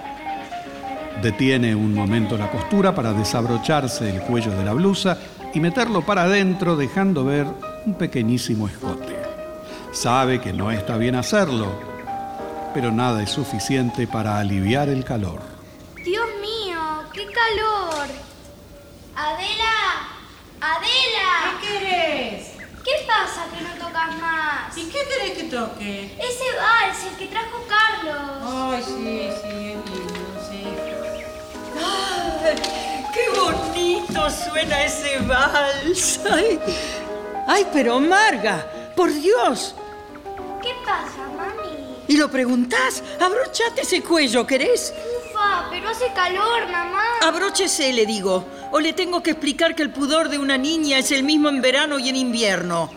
Detiene 1.22 1.74
un 1.74 1.94
momento 1.94 2.36
la 2.36 2.50
costura 2.50 2.94
para 2.94 3.12
desabrocharse 3.12 4.10
el 4.10 4.22
cuello 4.22 4.50
de 4.52 4.64
la 4.64 4.72
blusa 4.72 5.18
y 5.52 5.60
meterlo 5.60 6.04
para 6.04 6.22
adentro 6.24 6.76
dejando 6.76 7.24
ver 7.24 7.46
un 7.86 7.94
pequeñísimo 7.94 8.66
escote. 8.66 9.16
Sabe 9.92 10.40
que 10.40 10.52
no 10.52 10.72
está 10.72 10.96
bien 10.96 11.14
hacerlo, 11.14 11.68
pero 12.74 12.90
nada 12.90 13.22
es 13.22 13.30
suficiente 13.30 14.06
para 14.06 14.38
aliviar 14.38 14.88
el 14.88 15.04
calor. 15.04 15.40
Dios 16.04 16.26
mío, 16.40 16.80
qué 17.12 17.26
calor. 17.26 18.08
Adela, 19.14 20.08
Adela. 20.60 21.60
¿Qué 21.60 21.68
querés? 21.68 22.53
¿Qué 22.84 22.92
pasa 23.06 23.46
que 23.50 23.62
no 23.62 23.86
tocas 23.86 24.14
más? 24.20 24.76
¿Y 24.76 24.84
qué 24.90 24.98
querés 25.08 25.38
que 25.38 25.44
toque? 25.44 26.14
Ese 26.18 26.44
vals, 26.54 27.04
el 27.10 27.16
que 27.16 27.26
trajo 27.28 27.64
Carlos. 27.66 28.42
Ay, 28.44 28.82
sí, 28.82 29.30
sí, 29.42 29.72
es 29.72 29.90
lindo, 29.90 30.20
sí. 30.50 30.64
¡Ay, 31.82 32.56
qué 33.14 33.40
bonito 33.40 34.30
suena 34.30 34.84
ese 34.84 35.18
vals! 35.20 36.20
Ay, 36.30 36.60
ay, 37.46 37.66
pero 37.72 37.98
Marga, 38.00 38.92
por 38.94 39.10
Dios. 39.10 39.74
¿Qué 40.60 40.74
pasa, 40.84 41.26
mami? 41.38 42.02
¿Y 42.06 42.18
lo 42.18 42.30
preguntás? 42.30 43.02
Abrochate 43.18 43.80
ese 43.80 44.02
cuello, 44.02 44.46
¿querés? 44.46 44.92
Ufa, 45.34 45.66
pero 45.70 45.88
hace 45.88 46.12
calor, 46.14 46.66
mamá. 46.70 47.02
Abróchese, 47.22 47.92
le 47.92 48.06
digo. 48.06 48.44
O 48.70 48.80
le 48.80 48.92
tengo 48.92 49.22
que 49.22 49.32
explicar 49.32 49.74
que 49.74 49.82
el 49.82 49.90
pudor 49.90 50.28
de 50.28 50.38
una 50.38 50.56
niña 50.56 50.98
es 50.98 51.10
el 51.10 51.22
mismo 51.24 51.48
en 51.48 51.60
verano 51.60 51.98
y 51.98 52.08
en 52.08 52.16
invierno. 52.16 52.90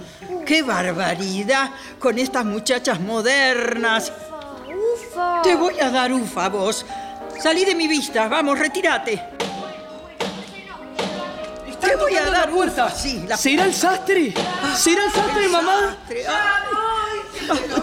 ¡Qué 0.46 0.62
barbaridad 0.64 1.72
con 2.00 2.18
estas 2.20 2.46
muchachas 2.46 3.00
modernas! 3.00 4.12
Ufa. 5.12 5.42
Te 5.42 5.56
voy 5.56 5.80
a 5.80 5.90
dar 5.90 6.12
ufa 6.14 6.46
a 6.46 6.50
vos. 6.50 6.86
Salí 7.40 7.66
de 7.66 7.76
mi 7.76 7.88
vista, 7.88 8.28
vamos, 8.28 8.58
retírate. 8.58 9.22
Te 11.80 11.96
voy 11.96 12.16
a 12.16 12.26
dar 12.30 12.52
ufa, 12.54 12.90
sí. 12.90 13.24
la- 13.28 13.38
¿Será 13.38 13.66
el 13.66 13.74
sastre? 13.74 14.34
¿Será 14.76 15.06
el 15.06 15.12
sastre, 15.12 15.48
mamá? 15.48 15.96
Sastre, 16.00 16.28
ay. 16.28 16.36
Ah, 16.36 17.07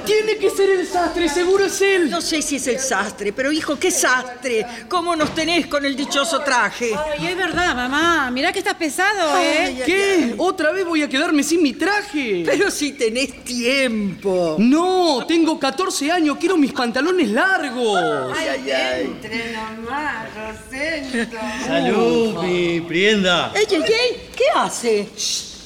Tiene 0.05 0.37
que 0.37 0.50
ser 0.50 0.70
el 0.70 0.87
sastre, 0.87 1.29
seguro 1.29 1.64
es 1.64 1.81
él. 1.81 2.11
No 2.11 2.20
sé 2.20 2.42
si 2.42 2.57
es 2.57 2.66
el 2.66 2.79
sastre, 2.79 3.33
pero 3.33 3.50
hijo, 3.50 3.79
qué 3.79 3.90
sastre. 3.90 4.66
¿Cómo 4.88 5.16
nos 5.16 5.35
tenés 5.35 5.66
con 5.66 5.85
el 5.85 5.96
dichoso 5.96 6.40
traje? 6.40 6.92
Ay, 6.94 7.29
es 7.29 7.37
verdad, 7.37 7.74
mamá. 7.74 8.31
Mirá 8.31 8.53
que 8.53 8.59
estás 8.61 8.74
pesado, 8.74 9.35
Ay, 9.35 9.44
¿eh? 9.46 9.59
ay, 9.66 9.83
¿Qué? 9.87 10.35
¿Otra 10.38 10.72
vez 10.72 10.85
voy 10.85 11.03
a 11.03 11.09
quedarme 11.09 11.42
sin 11.42 11.62
mi 11.62 11.72
traje? 11.72 12.42
Pero 12.44 12.70
si 12.70 12.92
tenés 12.92 13.44
tiempo. 13.44 14.57
No, 14.59 15.24
tengo 15.27 15.59
14 15.59 16.11
años, 16.12 16.37
quiero 16.38 16.57
mis 16.57 16.72
pantalones 16.72 17.31
largos. 17.31 18.35
Ay, 18.37 18.70
ay. 18.70 19.05
Entre 19.05 19.53
nomás, 19.53 20.27
Rosendo. 20.35 21.38
Salud, 21.66 22.42
mi 22.44 22.81
prienda. 22.83 23.53
Ey, 23.55 23.66
ey, 23.70 23.83
ey, 23.83 24.31
¿qué 24.37 24.44
hace? 24.55 25.09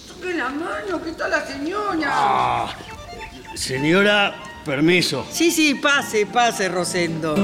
Toque 0.08 0.34
la 0.34 0.48
mano, 0.48 1.02
que 1.02 1.10
está 1.10 1.28
la 1.28 1.46
señora. 1.46 2.08
Ah, 2.10 2.76
señora, 3.58 4.34
permiso. 4.64 5.26
Sí, 5.30 5.50
sí, 5.50 5.74
pase, 5.74 6.26
pase, 6.26 6.68
Rosendo. 6.68 7.34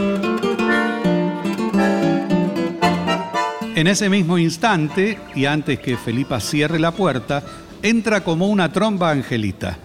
En 3.75 3.87
ese 3.89 4.09
mismo 4.09 4.39
instante, 4.39 5.19
y 5.35 5.47
antes 5.47 5.81
que 5.81 5.97
Felipa 5.97 6.41
cierre 6.41 6.79
la 6.79 6.93
puerta, 6.93 7.43
entra 7.83 8.23
como 8.23 8.49
una 8.49 8.73
tromba 8.73 9.11
Angelita. 9.11 9.77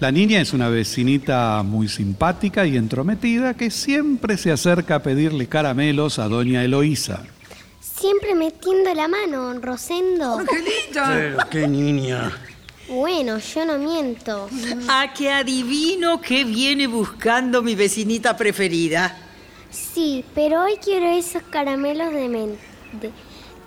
La 0.00 0.10
niña 0.10 0.40
es 0.40 0.52
una 0.52 0.68
vecinita 0.68 1.62
muy 1.62 1.86
simpática 1.86 2.66
y 2.66 2.76
entrometida 2.76 3.54
que 3.54 3.70
siempre 3.70 4.36
se 4.36 4.50
acerca 4.50 4.96
a 4.96 5.02
pedirle 5.02 5.46
caramelos 5.46 6.18
a 6.18 6.26
doña 6.26 6.64
Eloísa. 6.64 7.22
Siempre 7.80 8.34
metiendo 8.34 8.92
la 8.92 9.06
mano, 9.06 9.54
Rosendo. 9.60 10.40
Pero 10.92 11.38
qué 11.48 11.68
niña. 11.68 12.32
Bueno, 12.92 13.38
yo 13.38 13.64
no 13.64 13.78
miento. 13.78 14.48
A 14.88 15.12
que 15.14 15.32
adivino 15.32 16.20
qué 16.20 16.44
viene 16.44 16.86
buscando 16.86 17.62
mi 17.62 17.74
vecinita 17.74 18.36
preferida. 18.36 19.16
Sí, 19.70 20.22
pero 20.34 20.64
hoy 20.64 20.76
quiero 20.82 21.06
esos 21.06 21.42
caramelos 21.44 22.12
de, 22.12 22.28
men- 22.28 22.58
de, 23.00 23.10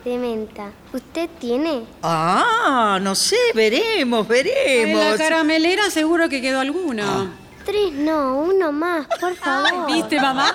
de 0.08 0.18
menta. 0.20 0.70
¿Usted 0.94 1.28
tiene? 1.40 1.82
Ah, 2.04 3.00
no 3.02 3.16
sé, 3.16 3.36
veremos, 3.56 4.22
En 4.22 4.28
veremos. 4.28 5.04
la 5.04 5.18
caramelera 5.18 5.90
seguro 5.90 6.30
que 6.30 6.42
quedó 6.42 6.60
alguno. 6.60 7.46
Tres 7.66 7.94
no, 7.94 8.42
uno 8.42 8.72
más, 8.72 9.08
por 9.20 9.34
favor. 9.36 9.88
¿Viste, 9.88 10.22
mamá? 10.22 10.54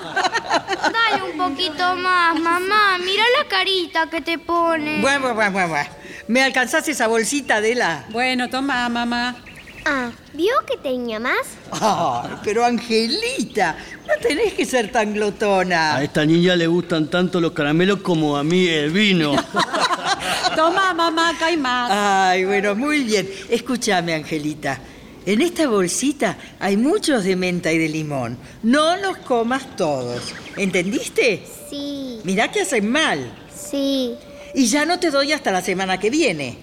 Dale 0.93 1.25
un 1.33 1.37
poquito 1.37 1.97
más, 1.97 2.39
mamá. 2.39 2.99
Mira 3.05 3.25
la 3.37 3.49
carita 3.49 4.09
que 4.09 4.21
te 4.21 4.39
pone. 4.39 5.01
Bueno, 5.01 5.35
bueno, 5.35 5.51
bueno, 5.51 5.69
bueno. 5.71 5.91
¿Me 6.31 6.45
alcanzás 6.45 6.87
esa 6.89 7.09
bolsita 7.09 7.61
de 7.61 7.75
la? 7.75 8.07
Bueno, 8.11 8.49
toma, 8.49 8.89
mamá. 8.89 9.37
Ah, 9.85 10.13
¿vio 10.33 10.53
que 10.65 10.77
tenía 10.77 11.19
más? 11.19 11.41
Ay, 11.73 12.31
pero 12.45 12.65
Angelita, 12.65 13.77
no 14.07 14.15
tenés 14.23 14.53
que 14.53 14.65
ser 14.65 14.93
tan 14.93 15.13
glotona. 15.13 15.97
A 15.97 16.05
esta 16.05 16.25
niña 16.25 16.55
le 16.55 16.69
gustan 16.69 17.11
tanto 17.11 17.41
los 17.41 17.51
caramelos 17.51 18.01
como 18.03 18.37
a 18.37 18.45
mí 18.45 18.69
el 18.69 18.91
vino. 18.93 19.35
Toma, 20.55 20.95
mamá, 20.95 21.31
acá 21.31 21.47
hay 21.47 21.57
más. 21.57 21.91
Ay, 21.93 22.45
bueno, 22.45 22.77
muy 22.77 23.03
bien. 23.03 23.29
Escúchame, 23.49 24.15
Angelita. 24.15 24.79
En 25.27 25.41
esta 25.43 25.67
bolsita 25.67 26.39
hay 26.61 26.77
muchos 26.77 27.25
de 27.25 27.35
menta 27.35 27.73
y 27.73 27.79
de 27.79 27.89
limón. 27.89 28.39
No 28.63 28.97
los 28.99 29.17
comas 29.17 29.75
todos. 29.77 30.33
¿Entendiste? 30.57 31.45
Sí, 31.69 32.21
Mirá 32.23 32.53
que 32.53 32.61
hacen 32.61 32.89
mal. 32.89 33.33
sí. 33.53 34.15
Y 34.55 34.67
ya 34.67 34.85
no 34.85 34.99
te 34.99 35.11
doy 35.11 35.33
hasta 35.33 35.51
la 35.51 35.63
semana 35.63 35.99
que 35.99 36.11
viene. 36.11 36.57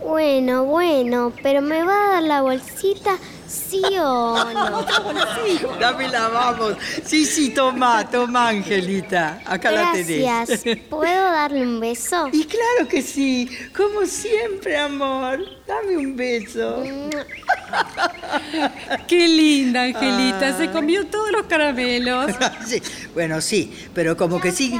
Bueno, 0.00 0.64
bueno, 0.64 1.32
pero 1.42 1.62
¿me 1.62 1.82
va 1.82 1.94
a 1.94 2.08
dar 2.14 2.22
la 2.24 2.42
bolsita 2.42 3.16
sí 3.48 3.80
o 3.98 4.36
no? 4.52 4.84
Dámela, 5.80 6.28
vamos. 6.28 6.74
Sí, 7.06 7.24
sí, 7.24 7.50
toma, 7.54 8.06
toma, 8.10 8.48
Angelita. 8.50 9.40
Acá 9.46 9.70
la 9.70 9.92
Gracias. 9.94 10.60
tenés. 10.60 10.78
¿Puedo 10.90 11.24
darle 11.32 11.62
un 11.62 11.80
beso? 11.80 12.28
Y 12.32 12.44
claro 12.44 12.86
que 12.86 13.00
sí. 13.00 13.48
Como 13.74 14.04
siempre, 14.04 14.76
amor. 14.76 15.38
Dame 15.66 15.96
un 15.96 16.14
beso. 16.16 16.82
Qué 19.08 19.26
linda, 19.28 19.84
Angelita. 19.84 20.54
Se 20.56 20.70
comió 20.70 21.06
todos 21.06 21.30
los 21.32 21.46
caramelos. 21.46 22.30
Sí, 22.66 22.82
Bueno, 23.14 23.40
sí, 23.40 23.72
pero 23.94 24.16
como 24.18 24.38
que 24.40 24.52
sí. 24.52 24.78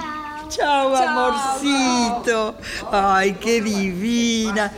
Chao, 0.49 0.95
amorcito. 0.95 2.57
Ay, 2.91 3.37
qué 3.41 3.61
divina. 3.61 4.73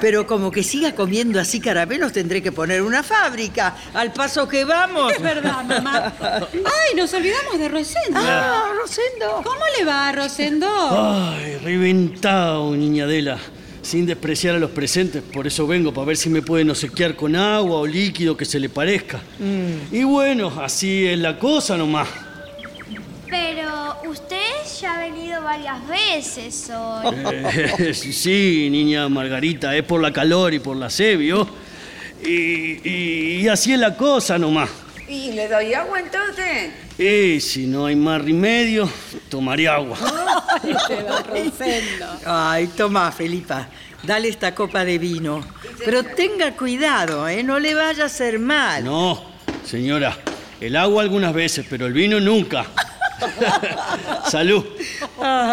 Pero 0.00 0.26
como 0.26 0.50
que 0.50 0.62
siga 0.62 0.94
comiendo 0.94 1.40
así 1.40 1.58
caramelos, 1.58 2.12
tendré 2.12 2.42
que 2.42 2.52
poner 2.52 2.82
una 2.82 3.02
fábrica. 3.02 3.74
Al 3.94 4.12
paso 4.12 4.46
que 4.46 4.64
vamos. 4.64 5.12
Es 5.12 5.22
verdad, 5.22 5.64
mamá. 5.64 6.12
Ay, 6.20 6.94
nos 6.94 7.14
olvidamos 7.14 7.58
de 7.58 7.68
Rosendo. 7.68 8.20
Ah, 8.20 8.72
Rosendo. 8.78 9.40
¿Cómo 9.42 9.64
le 9.78 9.84
va, 9.84 10.12
Rosendo? 10.12 10.68
Ay, 10.68 11.56
reventado, 11.56 12.76
niñadela. 12.76 13.38
Sin 13.80 14.04
despreciar 14.04 14.56
a 14.56 14.58
los 14.58 14.72
presentes, 14.72 15.22
por 15.22 15.46
eso 15.46 15.66
vengo, 15.66 15.94
para 15.94 16.08
ver 16.08 16.16
si 16.16 16.28
me 16.28 16.42
pueden 16.42 16.68
obsequiar 16.70 17.14
con 17.14 17.36
agua 17.36 17.78
o 17.78 17.86
líquido 17.86 18.36
que 18.36 18.44
se 18.44 18.58
le 18.58 18.68
parezca. 18.68 19.20
Y 19.92 20.02
bueno, 20.02 20.52
así 20.60 21.06
es 21.06 21.18
la 21.18 21.38
cosa 21.38 21.76
nomás. 21.76 22.08
Pero 23.28 23.96
usted 24.08 24.36
ya 24.80 24.94
ha 24.94 24.98
venido 25.00 25.42
varias 25.42 25.86
veces 25.88 26.70
hoy. 26.70 27.14
Eh, 27.78 27.94
sí, 27.94 28.68
niña 28.70 29.08
Margarita, 29.08 29.74
es 29.76 29.82
por 29.82 30.00
la 30.00 30.12
calor 30.12 30.54
y 30.54 30.58
por 30.58 30.76
la 30.76 30.88
sed, 30.90 31.18
¿vio? 31.18 31.48
Y, 32.24 32.88
y- 32.88 33.40
y 33.42 33.48
así 33.48 33.72
es 33.72 33.78
la 33.78 33.96
cosa 33.96 34.38
nomás. 34.38 34.70
¿Y 35.08 35.32
le 35.32 35.48
doy 35.48 35.72
agua 35.74 36.00
entonces? 36.00 36.72
Y 36.98 37.40
si 37.40 37.66
no 37.66 37.86
hay 37.86 37.94
más 37.96 38.22
remedio, 38.22 38.88
tomaré 39.28 39.68
agua. 39.68 39.96
Rosendo. 41.28 42.06
Ay, 42.24 42.68
toma, 42.76 43.12
Felipa. 43.12 43.68
Dale 44.02 44.28
esta 44.28 44.54
copa 44.54 44.84
de 44.84 44.98
vino. 44.98 45.44
Pero 45.84 46.02
tenga 46.04 46.52
cuidado, 46.56 47.28
¿eh? 47.28 47.42
No 47.42 47.58
le 47.58 47.74
vaya 47.74 48.04
a 48.04 48.06
hacer 48.06 48.38
mal. 48.38 48.84
No, 48.84 49.22
señora, 49.64 50.16
el 50.60 50.74
agua 50.76 51.02
algunas 51.02 51.32
veces, 51.34 51.66
pero 51.68 51.86
el 51.86 51.92
vino 51.92 52.18
nunca. 52.20 52.66
Salud. 54.30 54.64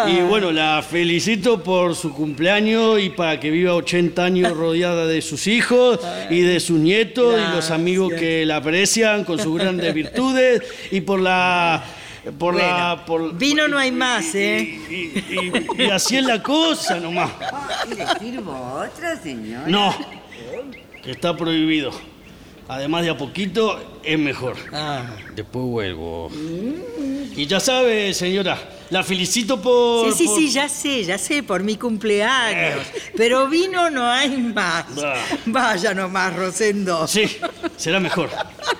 Y 0.08 0.20
bueno, 0.22 0.50
la 0.52 0.82
felicito 0.82 1.62
por 1.62 1.94
su 1.94 2.12
cumpleaños 2.12 3.00
y 3.00 3.10
para 3.10 3.38
que 3.40 3.50
viva 3.50 3.74
80 3.74 4.24
años 4.24 4.52
rodeada 4.56 5.06
de 5.06 5.22
sus 5.22 5.46
hijos 5.46 5.98
y 6.30 6.40
de 6.40 6.60
sus 6.60 6.78
nietos 6.78 7.36
y 7.38 7.54
los 7.54 7.70
amigos 7.70 8.12
que 8.14 8.44
la 8.46 8.56
aprecian 8.56 9.24
con 9.24 9.38
sus 9.38 9.58
grandes 9.58 9.92
virtudes 9.94 10.62
y 10.90 11.00
por 11.00 11.20
la... 11.20 11.84
Por 12.38 12.54
la... 12.54 13.04
Por, 13.06 13.36
Vino 13.36 13.68
no 13.68 13.76
hay 13.78 13.92
más, 13.92 14.34
¿eh? 14.34 14.80
y, 14.88 14.94
y- 14.94 15.66
y 15.76 15.90
así 15.90 16.16
es 16.16 16.24
la 16.24 16.42
cosa 16.42 16.98
nomás. 16.98 17.30
¿Le 17.88 18.06
sirvo 18.18 18.52
otra, 18.82 19.20
señora? 19.20 19.64
No, 19.68 19.94
que 21.02 21.10
está 21.10 21.36
prohibido. 21.36 21.90
Además 22.68 23.02
de 23.02 23.10
a 23.10 23.16
poquito, 23.18 23.98
es 24.02 24.18
mejor. 24.18 24.56
Ah. 24.72 25.04
Después 25.34 25.64
vuelvo. 25.66 26.30
Y 27.36 27.46
ya 27.46 27.60
sabe, 27.60 28.14
señora, 28.14 28.58
la 28.90 29.02
felicito 29.02 29.60
por... 29.60 30.06
Sí, 30.12 30.18
sí, 30.18 30.26
por- 30.26 30.36
sí, 30.38 30.50
ya 30.50 30.68
sé, 30.68 31.04
ya 31.04 31.18
sé, 31.18 31.42
por 31.42 31.62
mi 31.62 31.76
cumpleaños. 31.76 32.86
Pero 33.16 33.48
vino 33.48 33.90
no 33.90 34.08
hay 34.08 34.30
más. 34.38 34.86
Ah. 35.02 35.16
Vaya 35.46 35.92
nomás, 35.94 36.34
Rosendo. 36.34 37.06
Sí, 37.06 37.24
será 37.76 38.00
mejor. 38.00 38.30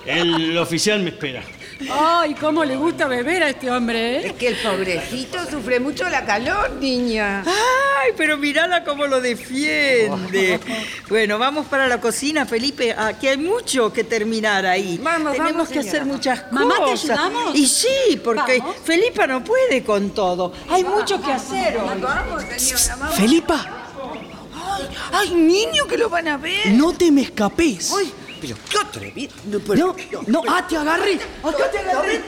El 0.07 0.57
oficial 0.57 1.01
me 1.03 1.11
espera. 1.11 1.43
Ay, 1.91 2.35
cómo 2.35 2.65
le 2.65 2.77
gusta 2.77 3.07
beber 3.09 3.43
a 3.43 3.51
este 3.51 3.71
hombre, 3.71 4.17
¿eh? 4.19 4.27
Es 4.29 4.33
que 4.35 4.49
el 4.49 4.57
pobrecito 4.57 5.39
sufre 5.51 5.81
mucho 5.81 6.09
la 6.09 6.25
calor, 6.25 6.73
niña. 6.73 7.43
Ay, 7.47 8.13
pero 8.17 8.37
mirala 8.37 8.85
cómo 8.85 9.07
lo 9.07 9.21
defiende. 9.21 10.61
Bueno, 11.09 11.39
vamos 11.39 11.67
para 11.67 11.87
la 11.87 12.01
cocina, 12.01 12.47
Felipe. 12.47 12.93
Aquí 12.97 13.29
hay 13.29 13.37
mucho 13.37 13.93
que 13.93 14.05
terminar 14.05 14.65
ahí. 14.67 14.99
Vamos, 15.03 15.33
Tenemos 15.33 15.53
vamos, 15.53 15.69
que 15.69 15.79
hacer 15.81 16.05
muchas 16.07 16.41
cosas. 16.41 16.53
Mamá, 16.53 16.77
¿te 16.85 16.91
ayudamos? 16.93 17.55
Y 17.55 17.67
sí, 17.69 18.21
porque 18.25 18.59
Vamos. 18.59 18.77
Felipa 18.83 19.27
no 19.27 19.45
puede 19.45 19.85
con 19.85 20.11
todo. 20.11 20.53
Hay 20.71 20.83
mucho 20.83 21.21
que 21.21 21.31
hacer 21.31 21.77
hoy. 21.77 21.89
Señora. 22.59 23.13
Felipa, 23.13 23.67
Ay, 25.13 25.35
niño, 25.35 25.87
que 25.87 25.97
lo 25.99 26.09
van 26.09 26.29
a 26.29 26.37
ver. 26.37 26.67
no 26.73 26.93
te 26.93 27.11
me 27.13 27.23
escapes. 27.23 27.93
Ay, 27.97 28.13
pero 28.45 28.57
qué 28.69 28.79
atrevido. 28.79 29.35
No, 30.27 30.43
no, 30.43 30.43
ah, 30.49 30.67
te 30.69 30.77
agarré. 30.77 31.19
Acá 31.43 31.71
te 31.71 31.79
agarré. 31.79 32.21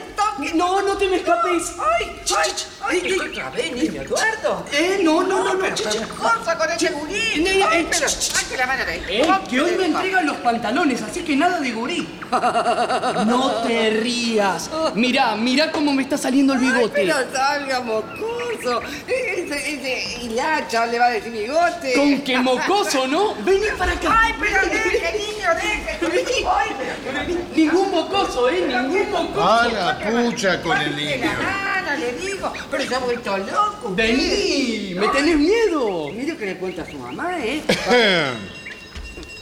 No, 0.53 0.81
no 0.81 0.95
te 0.97 1.07
me 1.09 1.17
escapes. 1.17 1.73
Ay, 1.79 2.21
ay, 2.37 2.51
ay, 2.89 3.01
ay, 3.05 3.19
otra 3.29 3.49
vez, 3.49 3.71
niño 3.71 4.01
Eduardo. 4.01 4.65
Eh, 4.71 4.99
no, 5.03 5.23
no, 5.23 5.43
no, 5.43 5.53
no. 5.53 5.67
Cosa 6.15 6.57
con 6.57 6.71
ese 6.71 6.89
gurí. 6.91 7.15
Ay, 7.15 7.81
eh, 7.81 7.87
pero, 7.89 8.05
ch- 8.07 8.33
ay, 8.37 8.45
que 8.49 8.57
la 8.57 8.63
a 8.65 8.75
ver. 8.85 9.03
Eh, 9.09 9.27
que 9.49 9.61
hoy 9.61 9.71
me 9.77 9.85
entregan 9.85 10.25
los 10.25 10.37
pantalones, 10.37 11.01
así 11.01 11.21
que 11.21 11.35
nada 11.35 11.59
de 11.59 11.71
gurí. 11.71 12.07
No 13.25 13.51
te 13.63 13.89
rías. 13.91 14.69
Mirá, 14.95 15.35
mirá 15.35 15.71
cómo 15.71 15.93
me 15.93 16.03
está 16.03 16.17
saliendo 16.17 16.53
el 16.53 16.59
Ay, 16.59 16.65
bigote. 16.65 16.93
pero 16.93 17.15
salga 17.33 17.81
mocoso. 17.81 18.81
Ese, 19.07 19.73
ese 19.73 20.19
hilacha 20.23 20.85
le 20.85 20.99
va 20.99 21.05
a 21.05 21.09
decir 21.11 21.31
bigote. 21.31 21.93
Con 21.93 22.21
que 22.21 22.37
mocoso, 22.39 23.07
¿no? 23.07 23.33
Vení 23.35 23.65
para 23.77 23.93
acá. 23.93 24.19
Ay, 24.23 24.33
pero 24.39 24.61
deje, 24.67 25.17
niño, 25.17 25.49
deje. 25.55 25.99
Ay, 26.47 26.69
pero 26.77 27.25
que 27.25 27.33
me 27.33 27.47
Ningún 27.55 27.91
mocoso, 27.91 28.49
¿eh? 28.49 28.65
Ningún 28.67 29.11
mocoso. 29.11 29.69
Pucha 30.11 30.61
con 30.61 30.77
el 30.77 30.95
niño. 30.95 31.29
gana, 31.39 31.95
le 31.97 32.13
digo. 32.13 32.51
Pero 32.71 32.83
se 32.83 32.95
ha 32.95 32.99
vuelto 32.99 33.37
loco. 33.37 33.89
usted. 33.89 34.07
Vení, 34.07 34.93
me 34.95 35.07
tenés 35.09 35.37
miedo. 35.37 36.09
Mire 36.11 36.35
que 36.37 36.45
le 36.45 36.57
cuenta 36.57 36.81
a 36.83 36.85
su 36.85 36.97
mamá, 36.97 37.37
¿eh? 37.43 37.61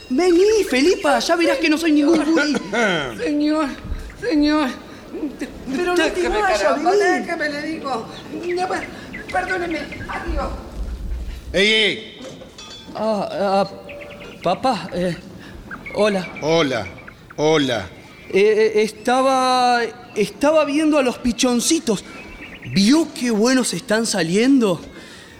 Vení, 0.08 0.64
Felipa, 0.70 1.18
ya 1.18 1.34
verás 1.36 1.58
que 1.58 1.68
no 1.68 1.76
soy 1.76 1.92
ningún 1.92 2.24
gurí. 2.24 2.56
Señor, 3.18 3.66
señor. 4.20 4.68
Pero 5.74 5.96
no 5.96 6.04
te 6.10 6.28
vayas, 6.28 6.62
caramba, 6.62 6.90
vení. 6.92 7.18
déjeme, 7.26 7.48
le 7.48 7.62
digo. 7.62 8.06
No, 8.54 8.68
per- 8.68 8.88
perdóneme, 9.32 9.78
adiós. 10.08 10.48
¡Ey, 11.52 11.72
ey! 11.72 12.20
Ah, 12.94 13.28
ah, 13.32 13.70
papá, 14.42 14.88
eh, 14.94 15.16
hola. 15.94 16.28
Hola, 16.42 16.86
hola. 17.36 17.86
Eh, 18.30 18.72
eh, 18.76 18.82
estaba. 18.82 19.80
Estaba 20.16 20.64
viendo 20.64 20.98
a 20.98 21.02
los 21.02 21.18
pichoncitos. 21.18 22.04
¿Vio 22.72 23.08
qué 23.14 23.30
buenos 23.30 23.72
están 23.74 24.06
saliendo? 24.06 24.80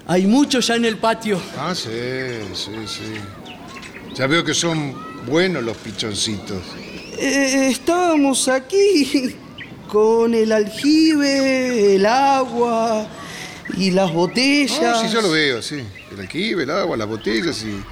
Hay 0.07 0.27
muchos 0.27 0.69
ya 0.69 0.77
en 0.77 0.85
el 0.85 0.99
patio. 0.99 1.41
Ah, 1.59 1.75
sí, 1.75 1.91
sí, 2.55 2.73
sí. 2.87 3.55
Ya 4.15 4.27
veo 4.27 4.45
que 4.45 4.55
son 4.55 4.95
buenos 5.27 5.65
los 5.65 5.77
pichoncitos. 5.79 6.63
Eh, 7.19 7.69
estábamos 7.71 8.49
aquí 8.49 9.35
con 9.89 10.35
el 10.35 10.53
aljibe, 10.53 11.97
el 11.97 12.07
agua 12.07 13.09
y 13.77 13.91
las 13.91 14.13
botellas. 14.13 14.81
Ah, 14.83 15.03
sí, 15.03 15.13
yo 15.13 15.21
lo 15.21 15.31
veo, 15.31 15.61
sí. 15.63 15.83
El 16.13 16.21
alquive, 16.21 16.63
el 16.65 16.71
agua, 16.71 16.97
las 16.97 17.09
botellas 17.09 17.63
y... 17.65 17.83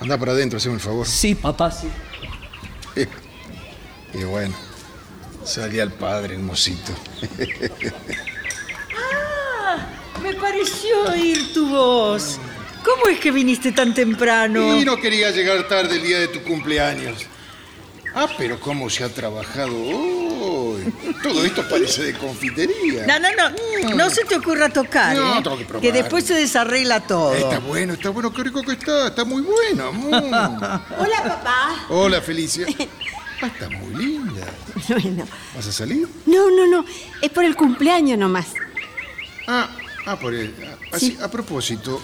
Anda 0.00 0.18
para 0.18 0.32
adentro, 0.32 0.58
haceme 0.58 0.74
el 0.74 0.80
favor. 0.80 1.06
Sí, 1.06 1.34
papá, 1.34 1.70
sí. 1.70 1.88
Y 4.14 4.24
bueno, 4.24 4.54
salía 5.46 5.82
el 5.82 5.92
padre, 5.92 6.34
el 6.34 6.42
mocito. 6.42 6.92
Ah, 8.96 9.76
me 10.22 10.34
pareció 10.34 11.04
oír 11.10 11.52
tu 11.54 11.68
voz. 11.68 12.38
¿Cómo 12.84 13.08
es 13.08 13.18
que 13.18 13.30
viniste 13.30 13.72
tan 13.72 13.94
temprano? 13.94 14.76
Y 14.76 14.84
no 14.84 14.96
quería 14.96 15.30
llegar 15.30 15.66
tarde 15.68 15.96
el 15.96 16.02
día 16.02 16.18
de 16.20 16.28
tu 16.28 16.42
cumpleaños. 16.42 17.26
Ah, 18.14 18.28
pero 18.38 18.58
cómo 18.60 18.88
se 18.88 19.04
ha 19.04 19.08
trabajado 19.12 19.74
hoy. 19.76 20.92
Todo 21.22 21.44
esto 21.44 21.68
parece 21.68 22.04
de 22.04 22.14
confitería. 22.14 23.06
No, 23.06 23.18
no, 23.18 23.28
no. 23.34 23.94
No 23.94 24.08
se 24.10 24.24
te 24.24 24.36
ocurra 24.36 24.68
tocar, 24.68 25.14
No, 25.16 25.38
¿eh? 25.38 25.42
tengo 25.42 25.58
que 25.58 25.64
probar. 25.64 25.82
Que 25.82 25.92
después 25.92 26.24
se 26.24 26.34
desarregla 26.34 27.00
todo. 27.00 27.34
Está 27.34 27.58
bueno, 27.58 27.94
está 27.94 28.10
bueno, 28.10 28.32
qué 28.32 28.44
rico 28.44 28.62
que 28.62 28.72
está, 28.72 29.08
está 29.08 29.24
muy 29.24 29.42
bueno. 29.42 29.92
mm. 29.92 30.10
Hola, 30.98 31.22
papá. 31.24 31.86
Hola, 31.90 32.20
Felicia. 32.22 32.66
Ah, 33.42 33.46
está 33.46 33.68
muy 33.70 33.94
linda. 33.94 34.46
Bueno, 34.88 35.24
¿Vas 35.54 35.66
a 35.66 35.72
salir? 35.72 36.06
no, 36.26 36.50
no, 36.50 36.66
no. 36.66 36.84
Es 37.22 37.30
por 37.30 37.44
el 37.44 37.54
cumpleaños 37.56 38.18
nomás. 38.18 38.46
Ah, 39.46 39.68
ah, 40.06 40.18
por 40.18 40.34
el. 40.34 40.54
ah, 40.64 40.76
así, 40.92 41.16
A 41.22 41.28
propósito, 41.30 42.00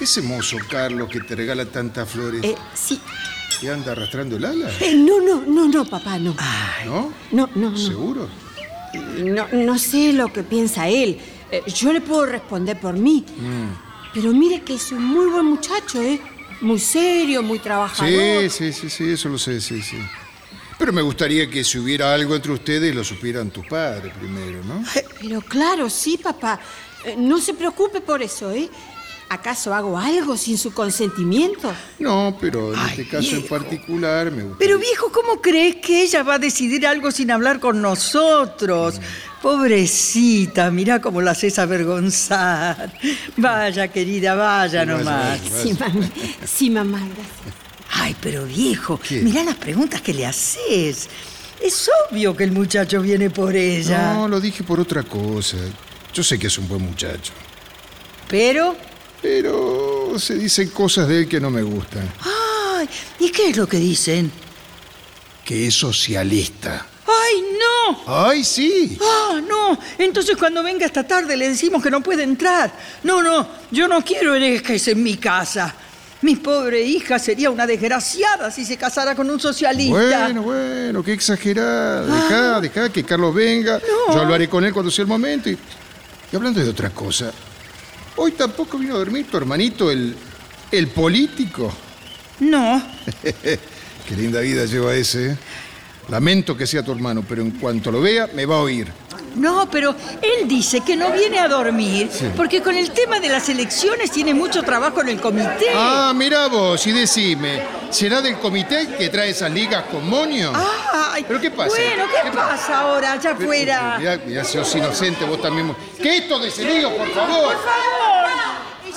ese 0.00 0.22
mozo 0.22 0.56
Carlos 0.70 1.08
que 1.10 1.20
te 1.20 1.34
regala 1.36 1.66
tantas 1.66 2.08
flores, 2.10 2.42
Eh, 2.44 2.54
sí. 2.74 3.00
¿te 3.60 3.70
anda 3.70 3.92
arrastrando 3.92 4.36
el 4.36 4.44
ala? 4.44 4.70
Eh, 4.80 4.94
no, 4.94 5.20
no, 5.20 5.42
no, 5.46 5.68
no, 5.68 5.84
papá, 5.84 6.18
no. 6.18 6.34
¿No? 6.84 7.12
No, 7.32 7.48
no, 7.54 7.70
no. 7.70 7.76
¿Seguro? 7.76 8.28
No, 9.18 9.46
no 9.52 9.78
sé 9.78 10.12
lo 10.12 10.32
que 10.32 10.42
piensa 10.42 10.88
él. 10.88 11.18
Eh, 11.50 11.62
yo 11.74 11.92
le 11.92 12.00
puedo 12.00 12.26
responder 12.26 12.78
por 12.80 12.94
mí. 12.94 13.24
Mm. 13.38 14.12
Pero 14.14 14.32
mire 14.32 14.62
que 14.62 14.74
es 14.74 14.90
un 14.92 15.04
muy 15.04 15.26
buen 15.26 15.44
muchacho, 15.46 16.00
¿eh? 16.00 16.20
Muy 16.60 16.78
serio, 16.78 17.42
muy 17.42 17.58
trabajador. 17.58 18.10
Sí, 18.50 18.50
sí, 18.50 18.72
sí, 18.72 18.90
sí, 18.90 19.10
eso 19.10 19.28
lo 19.28 19.38
sé, 19.38 19.60
sí, 19.60 19.80
sí. 19.82 19.96
Pero 20.88 20.96
me 20.96 21.02
gustaría 21.02 21.50
que 21.50 21.62
si 21.64 21.76
hubiera 21.78 22.14
algo 22.14 22.34
entre 22.34 22.50
ustedes 22.50 22.94
lo 22.94 23.04
supieran 23.04 23.50
tus 23.50 23.66
padres 23.66 24.10
primero, 24.18 24.64
¿no? 24.64 24.82
Pero 25.20 25.42
claro, 25.42 25.90
sí, 25.90 26.16
papá. 26.16 26.58
Eh, 27.04 27.14
no 27.14 27.38
se 27.42 27.52
preocupe 27.52 28.00
por 28.00 28.22
eso, 28.22 28.50
¿eh? 28.52 28.70
¿Acaso 29.28 29.74
hago 29.74 29.98
algo 29.98 30.34
sin 30.38 30.56
su 30.56 30.72
consentimiento? 30.72 31.70
No, 31.98 32.38
pero 32.40 32.72
en 32.72 32.80
este 32.88 33.06
caso 33.06 33.36
en 33.36 33.46
particular 33.46 34.30
me 34.30 34.44
gusta. 34.44 34.56
Pero 34.60 34.78
viejo, 34.78 35.12
¿cómo 35.12 35.42
crees 35.42 35.76
que 35.76 36.04
ella 36.04 36.22
va 36.22 36.36
a 36.36 36.38
decidir 36.38 36.86
algo 36.86 37.10
sin 37.10 37.30
hablar 37.32 37.60
con 37.60 37.82
nosotros? 37.82 38.98
Pobrecita, 39.42 40.70
mira 40.70 41.02
cómo 41.02 41.20
la 41.20 41.32
haces 41.32 41.58
avergonzar. 41.58 42.94
Vaya, 43.36 43.88
querida, 43.88 44.34
vaya 44.34 44.84
Sí, 44.84 44.86
vaya, 44.86 44.98
nomás. 44.98 45.50
vaya, 45.50 45.62
Sí, 45.62 45.76
mami. 45.78 46.10
Sí, 46.46 46.70
mamá, 46.70 47.00
gracias. 47.00 47.67
Ay, 48.00 48.16
pero 48.20 48.44
viejo, 48.46 48.98
¿Qué? 49.00 49.20
mirá 49.22 49.42
las 49.44 49.56
preguntas 49.56 50.00
que 50.00 50.14
le 50.14 50.24
haces. 50.26 51.08
Es 51.60 51.90
obvio 52.10 52.36
que 52.36 52.44
el 52.44 52.52
muchacho 52.52 53.00
viene 53.02 53.30
por 53.30 53.54
ella. 53.56 54.14
No, 54.14 54.28
lo 54.28 54.40
dije 54.40 54.62
por 54.62 54.78
otra 54.78 55.02
cosa. 55.02 55.56
Yo 56.14 56.22
sé 56.22 56.38
que 56.38 56.46
es 56.46 56.56
un 56.58 56.68
buen 56.68 56.82
muchacho. 56.82 57.32
Pero, 58.28 58.76
Pero 59.20 60.14
se 60.18 60.36
dicen 60.36 60.68
cosas 60.70 61.08
de 61.08 61.20
él 61.20 61.28
que 61.28 61.40
no 61.40 61.50
me 61.50 61.62
gustan. 61.62 62.08
ay, 62.76 62.88
¿y 63.18 63.30
qué 63.30 63.50
es 63.50 63.56
lo 63.56 63.66
que 63.66 63.78
dicen? 63.78 64.30
Que 65.44 65.66
es 65.66 65.74
socialista. 65.74 66.86
¡Ay, 67.06 67.42
no! 67.58 68.00
¡Ay, 68.26 68.44
sí! 68.44 68.98
¡Ah, 69.02 69.40
no! 69.46 69.78
Entonces 69.98 70.36
cuando 70.36 70.62
venga 70.62 70.86
esta 70.86 71.04
tarde 71.06 71.36
le 71.36 71.48
decimos 71.48 71.82
que 71.82 71.90
no 71.90 72.02
puede 72.02 72.22
entrar. 72.22 72.70
No, 73.02 73.22
no, 73.22 73.48
yo 73.70 73.88
no 73.88 74.04
quiero 74.04 74.34
herejes 74.34 74.86
en 74.88 75.02
mi 75.02 75.16
casa. 75.16 75.74
Mi 76.20 76.34
pobre 76.36 76.82
hija 76.82 77.18
sería 77.18 77.48
una 77.50 77.66
desgraciada 77.66 78.50
si 78.50 78.64
se 78.64 78.76
casara 78.76 79.14
con 79.14 79.30
un 79.30 79.38
socialista. 79.38 80.24
Bueno, 80.24 80.42
bueno, 80.42 81.02
qué 81.04 81.12
exagerada. 81.12 82.02
Dejá, 82.02 82.60
dejá 82.60 82.92
que 82.92 83.04
Carlos 83.04 83.32
venga. 83.34 83.80
Yo 84.12 84.20
hablaré 84.20 84.48
con 84.48 84.64
él 84.64 84.72
cuando 84.72 84.90
sea 84.90 85.02
el 85.02 85.08
momento. 85.08 85.48
Y, 85.48 85.56
y 86.32 86.36
hablando 86.36 86.60
de 86.60 86.68
otra 86.68 86.90
cosa, 86.90 87.30
hoy 88.16 88.32
tampoco 88.32 88.78
vino 88.78 88.96
a 88.96 88.98
dormir 88.98 89.26
tu 89.30 89.36
hermanito, 89.36 89.90
el, 89.90 90.16
el 90.72 90.88
político. 90.88 91.72
No, 92.40 92.82
Qué 94.08 94.16
linda 94.16 94.40
vida 94.40 94.64
lleva 94.64 94.94
ese. 94.94 95.32
¿eh? 95.32 95.36
Lamento 96.08 96.56
que 96.56 96.66
sea 96.66 96.82
tu 96.82 96.92
hermano, 96.92 97.22
pero 97.28 97.42
en 97.42 97.50
cuanto 97.52 97.92
lo 97.92 98.00
vea, 98.00 98.28
me 98.34 98.46
va 98.46 98.56
a 98.56 98.60
oír. 98.60 98.88
No, 99.36 99.68
pero 99.70 99.94
él 100.22 100.48
dice 100.48 100.80
que 100.80 100.96
no 100.96 101.10
viene 101.12 101.38
a 101.38 101.48
dormir 101.48 102.10
porque 102.36 102.62
con 102.62 102.76
el 102.76 102.90
tema 102.90 103.20
de 103.20 103.28
las 103.28 103.48
elecciones 103.48 104.10
tiene 104.10 104.34
mucho 104.34 104.62
trabajo 104.62 105.00
en 105.00 105.08
el 105.08 105.20
comité. 105.20 105.66
Ah, 105.74 106.12
mira 106.14 106.48
vos, 106.48 106.86
y 106.86 106.92
decime, 106.92 107.62
¿será 107.90 108.20
del 108.20 108.38
comité 108.38 108.88
que 108.98 109.08
trae 109.08 109.30
esas 109.30 109.50
ligas 109.50 109.84
con 109.90 110.08
moño? 110.08 110.52
Ay, 110.92 111.24
¿Pero 111.26 111.40
qué 111.40 111.50
pasa? 111.50 111.70
Bueno, 111.70 112.04
¿qué, 112.22 112.30
pasa 112.30 112.80
ahora 112.80 113.12
allá 113.12 113.32
afuera? 113.32 113.96
Mirá, 113.98 114.20
mirá, 114.24 114.44
sos 114.44 114.74
inocente 114.74 115.24
vos 115.24 115.40
también. 115.40 115.74
¿Qué 116.00 116.18
esto 116.18 116.38
de 116.38 116.48
ese 116.48 116.64
lío, 116.64 116.96
por 116.96 117.08
favor? 117.10 117.56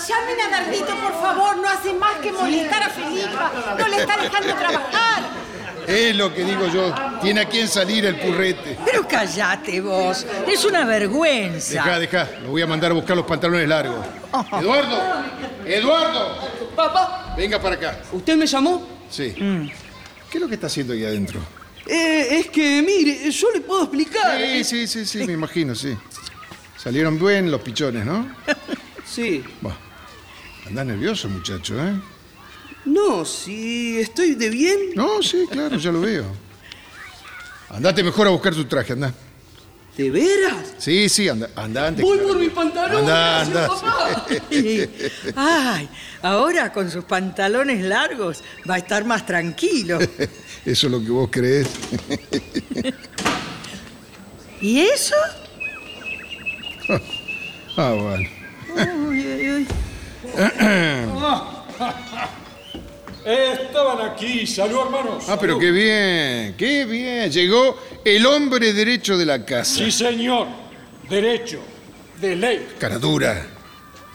Llamen 0.07 0.41
a 0.41 0.49
Dardito, 0.49 0.95
por 0.95 1.21
favor. 1.21 1.57
No 1.57 1.69
hace 1.69 1.93
más 1.93 2.15
que 2.15 2.31
molestar 2.31 2.83
a 2.83 2.89
Felipa. 2.89 3.51
No 3.77 3.87
le 3.87 3.97
está 3.97 4.17
dejando 4.17 4.55
trabajar. 4.55 5.23
Es 5.87 6.15
lo 6.15 6.33
que 6.33 6.43
digo 6.43 6.67
yo. 6.67 6.93
Tiene 7.21 7.41
a 7.41 7.45
quién 7.45 7.67
salir 7.67 8.05
el 8.05 8.15
purrete. 8.15 8.77
Pero 8.85 9.07
callate 9.07 9.81
vos, 9.81 10.25
es 10.47 10.65
una 10.65 10.85
vergüenza. 10.85 11.73
Deja, 11.73 11.99
deja. 11.99 12.29
Lo 12.43 12.49
voy 12.49 12.61
a 12.61 12.67
mandar 12.67 12.91
a 12.91 12.93
buscar 12.93 13.15
los 13.15 13.25
pantalones 13.25 13.67
largos. 13.67 14.05
Eduardo, 14.59 15.01
Eduardo, 15.65 16.37
Papá, 16.75 17.33
venga 17.37 17.61
para 17.61 17.75
acá. 17.75 18.01
¿usted 18.11 18.35
me 18.37 18.45
llamó? 18.45 18.87
Sí. 19.09 19.33
¿Qué 19.33 20.37
es 20.37 20.41
lo 20.41 20.47
que 20.47 20.55
está 20.55 20.67
haciendo 20.67 20.93
ahí 20.93 21.03
adentro? 21.03 21.39
Eh, 21.85 22.39
es 22.39 22.47
que, 22.49 22.81
mire, 22.81 23.29
yo 23.29 23.51
le 23.51 23.61
puedo 23.61 23.83
explicar. 23.83 24.39
Sí, 24.39 24.63
sí, 24.63 24.87
sí, 24.87 25.05
sí, 25.05 25.25
me 25.25 25.33
imagino, 25.33 25.75
sí. 25.75 25.97
Salieron 26.77 27.19
bien 27.19 27.51
los 27.51 27.61
pichones, 27.61 28.05
¿no? 28.05 28.27
Sí. 29.05 29.43
Bah, 29.59 29.75
andás 30.65 30.85
nervioso, 30.85 31.27
muchacho, 31.27 31.77
¿eh? 31.85 31.99
No, 32.85 33.25
si 33.25 33.99
estoy 33.99 34.35
de 34.35 34.49
bien. 34.49 34.77
No, 34.95 35.21
sí, 35.21 35.45
claro, 35.49 35.77
ya 35.77 35.91
lo 35.91 36.01
veo. 36.01 36.25
Andate 37.69 38.03
mejor 38.03 38.27
a 38.27 38.31
buscar 38.31 38.53
tu 38.53 38.65
traje, 38.65 38.93
anda. 38.93 39.13
¿De 39.95 40.09
veras? 40.09 40.73
Sí, 40.77 41.09
sí, 41.09 41.27
anda, 41.29 41.49
anda 41.55 41.87
antes. 41.87 42.03
Voy 42.03 42.19
por 42.19 42.37
mi 42.37 42.49
pantalón. 42.49 42.99
Anda, 42.99 43.41
anda. 43.41 43.67
papá. 43.67 44.25
Ay, 45.35 45.89
ahora 46.21 46.71
con 46.71 46.89
sus 46.89 47.03
pantalones 47.03 47.83
largos 47.83 48.41
va 48.69 48.75
a 48.75 48.77
estar 48.77 49.05
más 49.05 49.25
tranquilo. 49.25 49.99
Eso 50.65 50.87
es 50.87 50.91
lo 50.91 51.03
que 51.03 51.09
vos 51.09 51.29
crees. 51.31 51.67
¿Y 54.61 54.79
eso? 54.79 55.15
Ah, 57.77 57.93
bueno. 57.93 58.27
Uy, 59.07 59.25
uy, 59.25 59.51
uy. 59.53 59.67
Estaban 63.25 64.01
aquí, 64.09 64.47
salud 64.47 64.79
hermanos. 64.85 65.25
Ah, 65.27 65.37
pero 65.39 65.59
qué 65.59 65.71
bien, 65.71 66.55
qué 66.57 66.85
bien. 66.85 67.31
Llegó 67.31 67.77
el 68.03 68.25
hombre 68.25 68.73
derecho 68.73 69.17
de 69.17 69.25
la 69.25 69.45
casa. 69.45 69.75
Sí, 69.75 69.91
señor. 69.91 70.47
Derecho. 71.09 71.59
De 72.19 72.35
ley. 72.35 72.67
Cara 72.79 72.97
dura. 72.97 73.47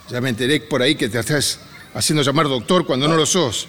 Ya 0.08 0.20
me 0.20 0.28
enteré 0.30 0.60
por 0.60 0.82
ahí 0.82 0.94
que 0.94 1.08
te 1.08 1.18
estás 1.18 1.60
haciendo 1.94 2.22
llamar 2.22 2.48
doctor 2.48 2.86
cuando 2.86 3.06
no 3.08 3.16
lo 3.16 3.26
sos. 3.26 3.68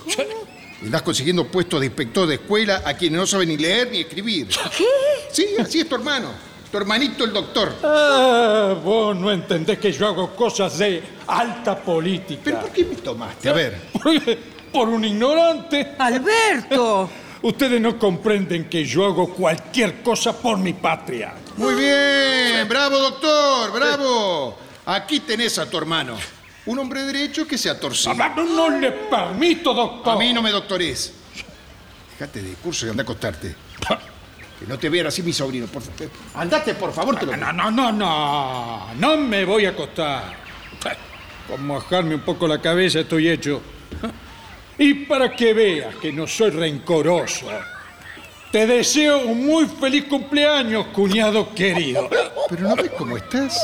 Y 0.82 0.86
Estás 0.86 1.02
consiguiendo 1.02 1.47
puestos 1.47 1.80
de 1.80 1.88
inspector 1.88 2.28
de 2.28 2.36
escuela 2.36 2.84
a 2.86 2.93
quienes 2.95 3.19
no 3.19 3.28
saben 3.28 3.50
ni 3.50 3.58
leer 3.58 3.89
ni 3.91 4.02
escribir. 4.02 4.47
¿Qué? 4.78 4.86
Sí, 5.32 5.47
así 5.60 5.80
es 5.80 5.89
tu 5.89 5.95
hermano. 5.95 6.32
Tu 6.71 6.78
hermanito 6.78 7.23
el 7.23 7.34
doctor. 7.34 7.76
Ah, 7.84 8.76
vos 8.84 9.15
no 9.15 9.32
entendés 9.32 9.80
que 9.80 9.91
yo 9.91 10.08
hago 10.08 10.36
cosas 10.36 10.78
de 10.78 11.02
alta 11.26 11.82
política. 11.82 12.41
¿Pero 12.43 12.60
por 12.62 12.71
qué 12.71 12.86
me 12.86 12.95
tomaste? 12.95 13.50
A 13.50 13.54
ver. 13.54 13.78
Por 14.71 14.89
un 14.89 15.03
ignorante. 15.06 15.95
Alberto. 15.97 17.10
Ustedes 17.41 17.80
no 17.80 17.97
comprenden 17.99 18.67
que 18.67 18.84
yo 18.84 19.06
hago 19.06 19.34
cualquier 19.34 20.01
cosa 20.01 20.36
por 20.38 20.58
mi 20.58 20.73
patria. 20.73 21.34
Muy 21.56 21.75
bien, 21.75 22.67
bravo 22.67 22.97
doctor, 22.97 23.71
bravo. 23.71 24.58
Aquí 24.86 25.19
tenés 25.19 25.58
a 25.60 25.69
tu 25.69 25.77
hermano. 25.77 26.15
Un 26.65 26.80
hombre 26.80 27.03
derecho 27.03 27.47
que 27.47 27.58
se 27.58 27.69
ha 27.69 27.80
torcido. 27.80 28.15
Ah, 28.19 28.34
No, 28.36 28.43
no 28.43 28.69
le 28.80 28.91
permito, 28.91 29.73
doctor. 29.73 30.15
A 30.15 30.17
mí 30.17 30.34
no 30.34 30.41
me 30.41 30.51
doctores. 30.51 31.13
Dejate 32.19 32.41
de 32.41 32.53
curso 32.56 32.88
y 32.88 32.89
anda 32.89 33.03
a 33.03 33.06
acostarte. 33.06 33.56
Que 34.60 34.65
no 34.65 34.77
te 34.80 34.89
vean 34.89 35.06
así 35.08 35.21
mi 35.21 35.32
sobrino, 35.32 35.67
por 35.67 35.84
favor. 35.84 36.10
Andate, 36.34 36.73
por 36.73 36.91
favor, 36.91 37.15
te 37.17 37.27
lo 37.27 37.38
No, 37.38 37.53
no, 37.53 37.69
no, 37.71 37.91
no. 37.91 38.93
No 38.95 39.17
me 39.17 39.45
voy 39.45 39.65
a 39.65 39.69
acostar. 39.69 40.34
Con 41.47 41.65
mojarme 41.65 42.15
un 42.15 42.21
poco 42.21 42.47
la 42.47 42.60
cabeza 42.60 42.99
estoy 43.01 43.30
hecho. 43.30 43.62
Y 44.78 44.94
para 45.06 45.36
que 45.36 45.54
veas 45.54 45.96
que 45.96 46.12
no 46.12 46.28
soy 46.28 46.52
rencoroso, 46.52 47.48
te 48.52 48.68
deseo 48.68 49.20
un 49.20 49.46
muy 49.46 49.66
feliz 49.66 50.06
cumpleaños, 50.06 50.88
cuñado 50.88 51.54
querido. 51.54 52.10
Pero 52.50 52.70
no 52.70 52.76
ves 52.76 52.92
cómo 52.98 53.18
estás. 53.18 53.60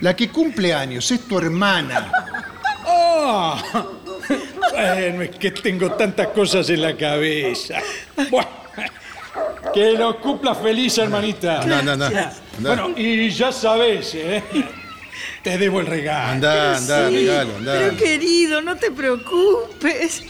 La 0.00 0.14
que 0.14 0.28
cumple 0.28 0.74
años 0.74 1.10
es 1.10 1.26
tu 1.26 1.38
hermana. 1.38 2.10
Ah, 2.86 3.62
bueno, 4.72 5.22
es 5.22 5.30
que 5.30 5.50
tengo 5.50 5.92
tantas 5.92 6.28
cosas 6.28 6.68
en 6.70 6.82
la 6.82 6.96
cabeza. 6.96 7.80
Bueno, 8.30 8.48
que 9.72 9.92
lo 9.92 10.20
cumpla 10.20 10.54
feliz, 10.54 10.98
hermanita. 10.98 11.62
Anda, 11.62 11.78
anda, 11.78 11.92
anda. 11.92 12.06
Anda. 12.06 12.34
Bueno, 12.58 12.90
y 12.96 13.30
ya 13.30 13.50
sabes, 13.52 14.14
¿eh? 14.14 14.42
Te 15.46 15.58
debo 15.58 15.78
el 15.78 15.86
regalo. 15.86 16.32
Anda, 16.32 16.76
anda, 16.76 17.08
Sí, 17.08 17.14
regalo, 17.18 17.54
anda. 17.58 17.72
Pero 17.74 17.96
querido, 17.96 18.60
no 18.62 18.74
te 18.74 18.90
preocupes. 18.90 20.24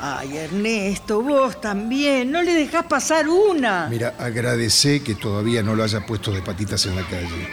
Ay, 0.00 0.38
Ernesto, 0.38 1.20
vos 1.20 1.60
también. 1.60 2.30
No 2.32 2.40
le 2.40 2.54
dejás 2.54 2.86
pasar 2.86 3.28
una. 3.28 3.88
Mira, 3.90 4.14
agradecé 4.18 5.02
que 5.02 5.14
todavía 5.14 5.62
no 5.62 5.74
lo 5.74 5.84
haya 5.84 6.00
puesto 6.06 6.32
de 6.32 6.40
patitas 6.40 6.86
en 6.86 6.96
la 6.96 7.02
calle. 7.02 7.46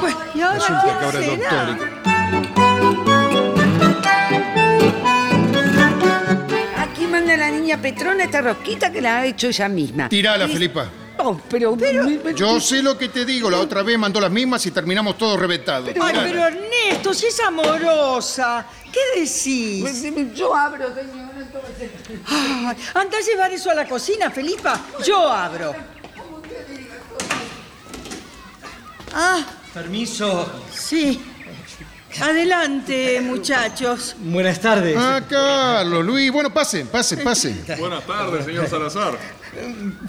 Pues, 0.00 0.16
¿y 0.34 0.40
ahora 0.40 0.54
Resulta 0.54 0.82
quién 0.82 0.98
que 0.98 1.04
ahora 1.04 1.20
es 1.20 1.26
será? 1.26 1.64
doctor. 1.64 1.88
Aquí 6.76 7.06
manda 7.06 7.36
la 7.36 7.50
niña 7.52 7.80
Petrona 7.80 8.24
esta 8.24 8.40
rosquita 8.40 8.90
que 8.90 9.00
la 9.00 9.18
ha 9.18 9.26
hecho 9.26 9.46
ella 9.46 9.68
misma. 9.68 10.08
Tirala, 10.08 10.46
Y- 10.46 10.52
Felipa. 10.54 10.90
Oh, 11.20 11.40
pero, 11.50 11.76
Yo 12.34 12.60
sé 12.60 12.80
lo 12.82 12.96
que 12.96 13.08
te 13.08 13.24
digo, 13.24 13.50
la 13.50 13.58
otra 13.58 13.82
vez 13.82 13.98
mandó 13.98 14.20
las 14.20 14.30
mismas 14.30 14.64
y 14.66 14.70
terminamos 14.70 15.18
todos 15.18 15.38
reventados. 15.38 15.88
Ay, 16.00 16.16
pero 16.22 16.46
Ernesto, 16.46 17.12
si 17.12 17.26
es 17.26 17.40
amorosa. 17.40 18.64
¿Qué 18.92 19.20
decís? 19.20 20.34
Yo 20.34 20.54
abro, 20.54 20.94
señor, 20.94 21.30
entonces. 21.36 21.90
Ay, 22.26 22.76
anda 22.94 23.18
a 23.18 23.20
llevar 23.20 23.52
eso 23.52 23.70
a 23.70 23.74
la 23.74 23.86
cocina, 23.86 24.30
Felipa. 24.30 24.80
Yo 25.04 25.28
abro. 25.28 25.74
Ah, 29.12 29.44
Permiso. 29.74 30.50
sí. 30.72 31.20
Adelante, 32.20 33.20
muchachos. 33.20 34.16
Buenas 34.18 34.60
tardes. 34.60 34.96
Ah, 34.98 35.20
Carlos, 35.28 36.04
Luis, 36.04 36.32
bueno, 36.32 36.52
pasen, 36.52 36.86
pasen, 36.88 37.22
pasen. 37.22 37.64
Buenas 37.78 38.04
tardes, 38.06 38.44
señor 38.44 38.68
Salazar. 38.68 39.18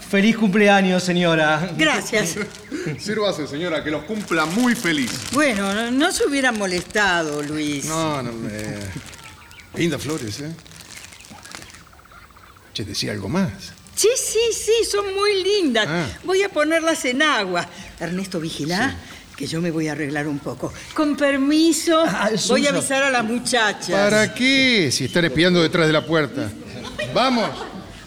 Feliz 0.08 0.36
cumpleaños, 0.36 1.02
señora. 1.02 1.70
Gracias. 1.76 2.36
Sírvase, 2.98 3.46
señora, 3.46 3.82
que 3.84 3.90
los 3.90 4.04
cumpla 4.04 4.44
muy 4.46 4.74
feliz. 4.74 5.12
Bueno, 5.32 5.72
no, 5.74 5.90
no 5.90 6.12
se 6.12 6.26
hubieran 6.26 6.58
molestado, 6.58 7.42
Luis. 7.42 7.84
No, 7.86 8.22
no, 8.22 8.30
eh, 8.50 8.78
Lindas 9.74 10.02
flores, 10.02 10.40
¿eh? 10.40 10.50
Che, 12.72 12.84
decía 12.84 13.12
algo 13.12 13.28
más. 13.28 13.50
Sí, 13.94 14.08
sí, 14.16 14.38
sí, 14.52 14.84
son 14.90 15.14
muy 15.14 15.42
lindas. 15.42 15.86
Ah. 15.88 16.06
Voy 16.24 16.42
a 16.42 16.48
ponerlas 16.48 17.04
en 17.04 17.22
agua. 17.22 17.66
Ernesto, 17.98 18.40
vigila, 18.40 18.94
que 19.36 19.46
yo 19.46 19.60
me 19.60 19.70
voy 19.70 19.88
a 19.88 19.92
arreglar 19.92 20.26
un 20.26 20.38
poco. 20.38 20.72
Con 20.94 21.16
permiso, 21.16 22.02
Ah, 22.06 22.30
voy 22.48 22.66
a 22.66 22.70
avisar 22.70 23.02
a 23.02 23.10
las 23.10 23.24
muchachas. 23.24 23.90
¿Para 23.90 24.32
qué? 24.34 24.90
Si 24.90 25.04
están 25.04 25.24
espiando 25.26 25.62
detrás 25.62 25.86
de 25.86 25.92
la 25.92 26.04
puerta. 26.06 26.50
Vamos, 27.14 27.50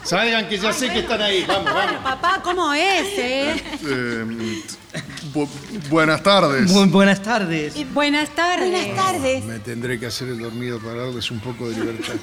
salgan 0.03 0.47
que 0.49 0.57
ya 0.57 0.73
sé 0.73 0.89
que 0.91 0.99
están 0.99 1.21
ahí. 1.21 1.45
Vamos, 1.47 1.73
vamos. 1.73 2.03
Papá, 2.03 2.41
¿cómo 2.43 2.73
es, 2.73 3.07
eh? 3.17 3.55
Eh, 3.85 4.25
bu- 5.33 5.47
buenas 5.89 6.21
tardes. 6.23 6.71
Bu- 6.71 6.89
buenas 6.91 7.21
tardes. 7.21 7.75
Y 7.75 7.83
buenas 7.85 8.29
tardes. 8.35 8.69
Buenas 8.69 8.95
tardes. 8.95 9.45
Me 9.45 9.59
tendré 9.59 9.99
que 9.99 10.07
hacer 10.07 10.27
el 10.29 10.39
dormido 10.39 10.79
para 10.79 11.05
darles 11.05 11.31
un 11.31 11.39
poco 11.39 11.69
de 11.69 11.75
libertad. 11.79 12.13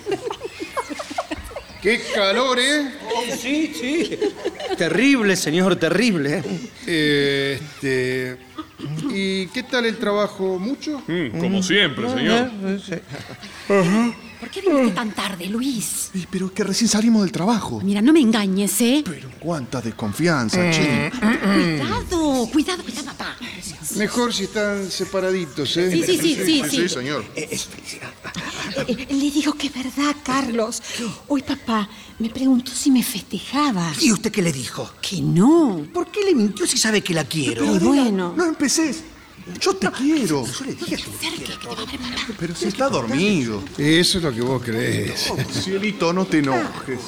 ¡Qué 1.82 1.98
calor, 2.14 2.58
eh! 2.60 2.92
sí, 3.40 3.72
sí. 3.74 4.18
Terrible, 4.76 5.34
señor, 5.34 5.76
terrible. 5.76 6.42
Eh, 6.86 7.58
Este. 7.60 8.38
¿Y 9.12 9.46
qué 9.48 9.62
tal 9.62 9.84
el 9.86 9.96
trabajo? 9.98 10.58
¿Mucho? 10.58 11.02
Mm, 11.06 11.38
como 11.38 11.62
siempre, 11.62 12.08
señor. 12.10 12.50
¿Por 14.40 14.48
qué 14.50 14.62
viniste 14.62 14.92
tan 14.92 15.12
tarde, 15.12 15.46
Luis? 15.46 16.10
Pero 16.30 16.46
es 16.46 16.52
que 16.52 16.64
recién 16.64 16.88
salimos 16.88 17.22
del 17.22 17.30
trabajo. 17.32 17.80
Mira, 17.84 18.00
no 18.00 18.12
me 18.12 18.20
engañes, 18.20 18.80
¿eh? 18.80 19.04
Cuánta 19.38 19.80
desconfianza, 19.82 20.58
Mm. 20.58 20.70
che. 20.72 21.10
Cuidado, 21.12 22.46
cuidado, 22.50 22.82
cuidado, 22.82 23.04
papá. 23.06 23.36
Mejor 23.96 24.32
si 24.32 24.44
están 24.44 24.90
separaditos, 24.90 25.76
¿eh? 25.76 25.90
Sí, 25.90 26.02
sí, 26.04 26.18
sí, 26.18 26.34
sí, 26.36 26.62
sí. 26.64 26.76
Sí, 26.82 26.88
señor. 26.88 27.24
Eh, 27.36 27.48
eh, 28.88 29.06
le 29.10 29.30
digo 29.30 29.52
que 29.54 29.66
es 29.66 29.74
verdad, 29.74 30.14
Carlos. 30.22 30.82
Hoy 31.28 31.42
papá 31.42 31.88
me 32.18 32.30
preguntó 32.30 32.72
si 32.72 32.90
me 32.90 33.02
festejaba. 33.02 33.92
¿Y 34.00 34.12
usted 34.12 34.30
qué 34.30 34.42
le 34.42 34.52
dijo? 34.52 34.90
Que 35.02 35.20
no. 35.20 35.86
¿Por 35.92 36.10
qué 36.10 36.24
le 36.24 36.34
mintió 36.34 36.66
si 36.66 36.78
sabe 36.78 37.02
que 37.02 37.12
la 37.14 37.24
quiero? 37.24 37.64
Y 37.76 37.78
bueno. 37.78 38.32
No 38.36 38.44
empeces. 38.46 39.02
Yo 39.60 39.74
te 39.74 39.90
quiero. 39.90 40.46
Yo 40.46 40.64
le 40.64 40.74
dije 40.74 40.96
que 40.96 42.34
Pero 42.38 42.54
si 42.54 42.66
está 42.68 42.88
dormido. 42.88 43.62
Eso 43.78 44.18
es 44.18 44.24
lo 44.24 44.32
que 44.32 44.40
vos 44.40 44.62
crees. 44.62 45.32
Cielito, 45.52 46.12
no 46.12 46.24
te 46.24 46.38
enojes. 46.38 47.00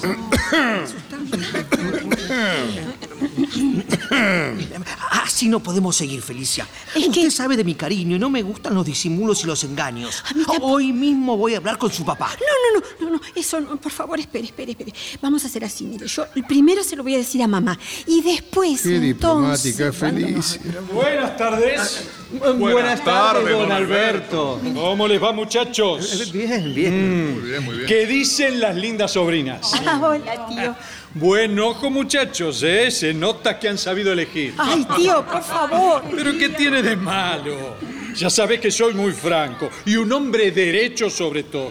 Así 5.11 5.49
no 5.49 5.61
podemos 5.61 5.97
seguir, 5.97 6.23
Felicia. 6.23 6.67
Usted 6.95 7.31
sabe 7.31 7.57
de 7.57 7.65
mi 7.65 7.75
cariño 7.75 8.17
y 8.17 8.19
no 8.19 8.31
me 8.31 8.43
gustan 8.43 8.75
los 8.75 8.85
disimulos 8.85 9.43
y 9.45 9.47
los 9.47 9.65
engaños. 9.65 10.23
Hoy 10.61 10.93
mismo 10.93 11.37
voy 11.37 11.55
a 11.55 11.59
hablar 11.59 11.79
con 11.79 11.91
su 11.91 12.05
papá. 12.05 12.31
No, 12.39 12.81
no, 12.81 12.87
no, 13.01 13.07
no, 13.07 13.17
no, 13.17 13.21
eso 13.35 13.61
no, 13.61 13.77
por 13.81 13.93
favor, 13.93 14.19
espere, 14.19 14.45
espere, 14.45 14.73
espere. 14.73 14.93
Vamos 15.21 15.45
a 15.45 15.47
hacer 15.47 15.65
así, 15.65 15.85
mire, 15.85 16.07
yo 16.07 16.27
primero 16.47 16.83
se 16.83 16.97
lo 16.97 17.03
voy 17.03 17.15
a 17.15 17.19
decir 17.19 17.43
a 17.43 17.49
mamá 17.49 17.79
y 18.07 18.23
después 18.23 18.83
Qué 18.83 18.97
entonces... 18.97 19.77
diplomática, 19.77 19.93
feliz. 19.93 20.61
Buenas 20.93 21.37
tardes. 21.37 22.05
Buenas, 22.33 23.05
tardes, 23.05 23.53
don 23.53 23.71
Alberto. 23.71 24.61
¿Cómo 24.75 25.07
les 25.07 25.23
va, 25.23 25.33
muchachos? 25.33 26.31
Bien, 26.33 26.75
bien. 26.75 27.35
Muy 27.35 27.51
bien, 27.51 27.65
muy 27.65 27.77
bien. 27.77 27.87
¿Qué 27.87 28.07
dicen 28.07 28.59
las 28.61 28.75
lindas 28.75 29.13
sobrinas? 29.13 29.73
Ah, 29.87 30.01
hola, 30.03 30.47
tío. 30.47 30.75
Buen 31.15 31.59
ojo, 31.59 31.91
muchachos, 31.91 32.63
¿eh? 32.63 32.91
Se 32.91 33.13
nota 33.13 33.59
que 33.59 33.69
han 33.69 33.77
sabido 33.77 34.13
elegir. 34.13 34.55
Ay, 34.57 34.87
tío, 34.97 35.25
por 35.27 35.43
favor. 35.43 36.03
¿Pero 36.17 36.39
qué 36.39 36.49
tiene 36.49 36.83
de 36.83 36.97
malo? 36.97 37.77
Ya 38.15 38.31
sabes 38.31 38.61
que 38.61 38.71
soy 38.71 38.95
muy 38.95 39.13
franco 39.13 39.69
y 39.85 39.97
un 39.97 40.11
hombre 40.13 40.51
derecho 40.51 41.11
sobre 41.11 41.43
todo. 41.45 41.69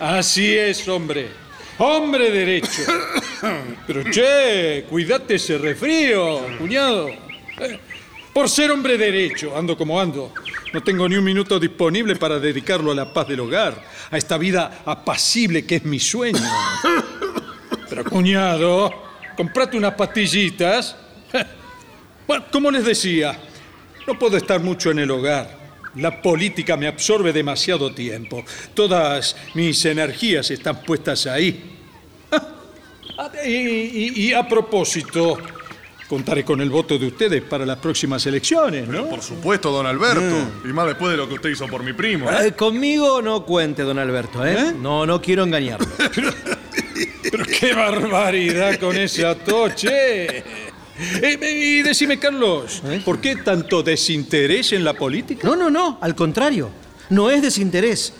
Así 0.00 0.56
es, 0.56 0.86
hombre. 0.88 1.28
Hombre 1.78 2.30
derecho. 2.30 2.82
Pero 3.86 4.04
che, 4.10 4.84
cuídate 4.88 5.34
ese 5.34 5.58
resfrío, 5.58 6.40
cuñado. 6.58 7.10
Por 8.36 8.50
ser 8.50 8.70
hombre 8.70 8.98
derecho, 8.98 9.56
ando 9.56 9.78
como 9.78 9.98
ando. 9.98 10.30
No 10.74 10.82
tengo 10.82 11.08
ni 11.08 11.16
un 11.16 11.24
minuto 11.24 11.58
disponible 11.58 12.16
para 12.16 12.38
dedicarlo 12.38 12.92
a 12.92 12.94
la 12.94 13.10
paz 13.10 13.28
del 13.28 13.40
hogar, 13.40 13.82
a 14.10 14.18
esta 14.18 14.36
vida 14.36 14.82
apacible 14.84 15.64
que 15.64 15.76
es 15.76 15.84
mi 15.86 15.98
sueño. 15.98 16.38
Pero 17.88 18.04
cuñado, 18.04 18.92
comprate 19.38 19.78
unas 19.78 19.94
pastillitas. 19.94 20.94
Bueno, 22.26 22.44
como 22.52 22.70
les 22.70 22.84
decía, 22.84 23.38
no 24.06 24.18
puedo 24.18 24.36
estar 24.36 24.60
mucho 24.60 24.90
en 24.90 24.98
el 24.98 25.10
hogar. 25.10 25.56
La 25.94 26.20
política 26.20 26.76
me 26.76 26.88
absorbe 26.88 27.32
demasiado 27.32 27.94
tiempo. 27.94 28.44
Todas 28.74 29.34
mis 29.54 29.82
energías 29.86 30.50
están 30.50 30.82
puestas 30.82 31.26
ahí. 31.26 31.78
Ah, 33.16 33.30
Y, 33.46 33.48
y- 33.54 34.12
y 34.28 34.32
a 34.34 34.46
propósito, 34.46 35.38
contaré 36.08 36.44
con 36.44 36.60
el 36.60 36.70
voto 36.70 36.98
de 36.98 37.06
ustedes 37.06 37.42
para 37.42 37.66
las 37.66 37.78
próximas 37.78 38.24
elecciones, 38.26 38.88
¿no? 38.88 39.06
Por 39.06 39.22
supuesto, 39.22 39.70
don 39.70 39.86
Alberto. 39.86 40.36
Y 40.64 40.72
más 40.72 40.86
después 40.86 41.10
de 41.10 41.16
lo 41.16 41.28
que 41.28 41.34
usted 41.34 41.50
hizo 41.50 41.66
por 41.66 41.82
mi 41.82 41.92
primo. 41.92 42.30
¿eh? 42.30 42.48
Eh, 42.48 42.52
conmigo 42.52 43.20
no 43.22 43.44
cuente, 43.44 43.82
don 43.82 43.98
Alberto, 43.98 44.44
¿eh? 44.46 44.72
No, 44.80 45.06
no 45.06 45.20
quiero 45.20 45.44
engañarlo. 45.44 45.86
Pero 47.30 47.44
qué 47.44 47.74
barbaridad 47.74 48.78
con 48.78 48.96
ese 48.96 49.26
atoche. 49.26 50.38
Eh, 50.38 51.38
y 51.78 51.82
decime, 51.82 52.18
Carlos, 52.18 52.82
¿por 53.04 53.20
qué 53.20 53.36
tanto 53.36 53.82
desinterés 53.82 54.72
en 54.72 54.84
la 54.84 54.94
política? 54.94 55.46
No, 55.46 55.56
no, 55.56 55.68
no, 55.68 55.98
al 56.00 56.14
contrario. 56.14 56.70
No 57.10 57.30
es 57.30 57.42
desinterés. 57.42 58.12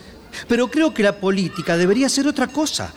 Pero 0.49 0.69
creo 0.69 0.93
que 0.93 1.03
la 1.03 1.19
política 1.19 1.77
debería 1.77 2.09
ser 2.09 2.27
otra 2.27 2.49
cosa. 2.49 2.93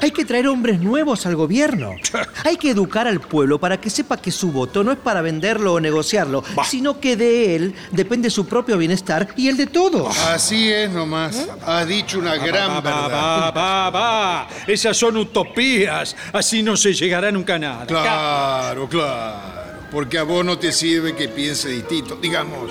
Hay 0.00 0.10
que 0.10 0.24
traer 0.24 0.48
hombres 0.48 0.80
nuevos 0.80 1.26
al 1.26 1.36
gobierno. 1.36 1.94
Hay 2.44 2.56
que 2.56 2.70
educar 2.70 3.06
al 3.06 3.20
pueblo 3.20 3.58
para 3.58 3.80
que 3.80 3.90
sepa 3.90 4.16
que 4.16 4.30
su 4.30 4.52
voto 4.52 4.82
no 4.84 4.92
es 4.92 4.98
para 4.98 5.22
venderlo 5.22 5.74
o 5.74 5.80
negociarlo, 5.80 6.42
sino 6.68 7.00
que 7.00 7.16
de 7.16 7.56
él 7.56 7.74
depende 7.90 8.30
su 8.30 8.46
propio 8.46 8.76
bienestar 8.78 9.28
y 9.36 9.48
el 9.48 9.56
de 9.56 9.66
todos. 9.66 10.16
Así 10.28 10.70
es 10.72 10.90
nomás. 10.90 11.48
Has 11.64 11.86
dicho 11.86 12.18
una 12.18 12.36
gran 12.36 12.70
Va, 12.70 12.80
va, 12.80 13.08
verdad. 13.08 13.14
va, 13.14 13.50
va, 13.50 13.90
va. 13.90 14.48
Esas 14.66 14.96
son 14.96 15.16
utopías. 15.16 16.16
Así 16.32 16.62
no 16.62 16.76
se 16.76 16.92
llegará 16.92 17.30
nunca 17.30 17.54
a 17.56 17.58
nada. 17.58 17.86
Claro, 17.86 18.88
claro. 18.88 19.64
Porque 19.90 20.18
a 20.18 20.22
vos 20.24 20.44
no 20.44 20.58
te 20.58 20.72
sirve 20.72 21.14
que 21.14 21.28
piense 21.28 21.68
distinto. 21.68 22.16
Digamos, 22.16 22.70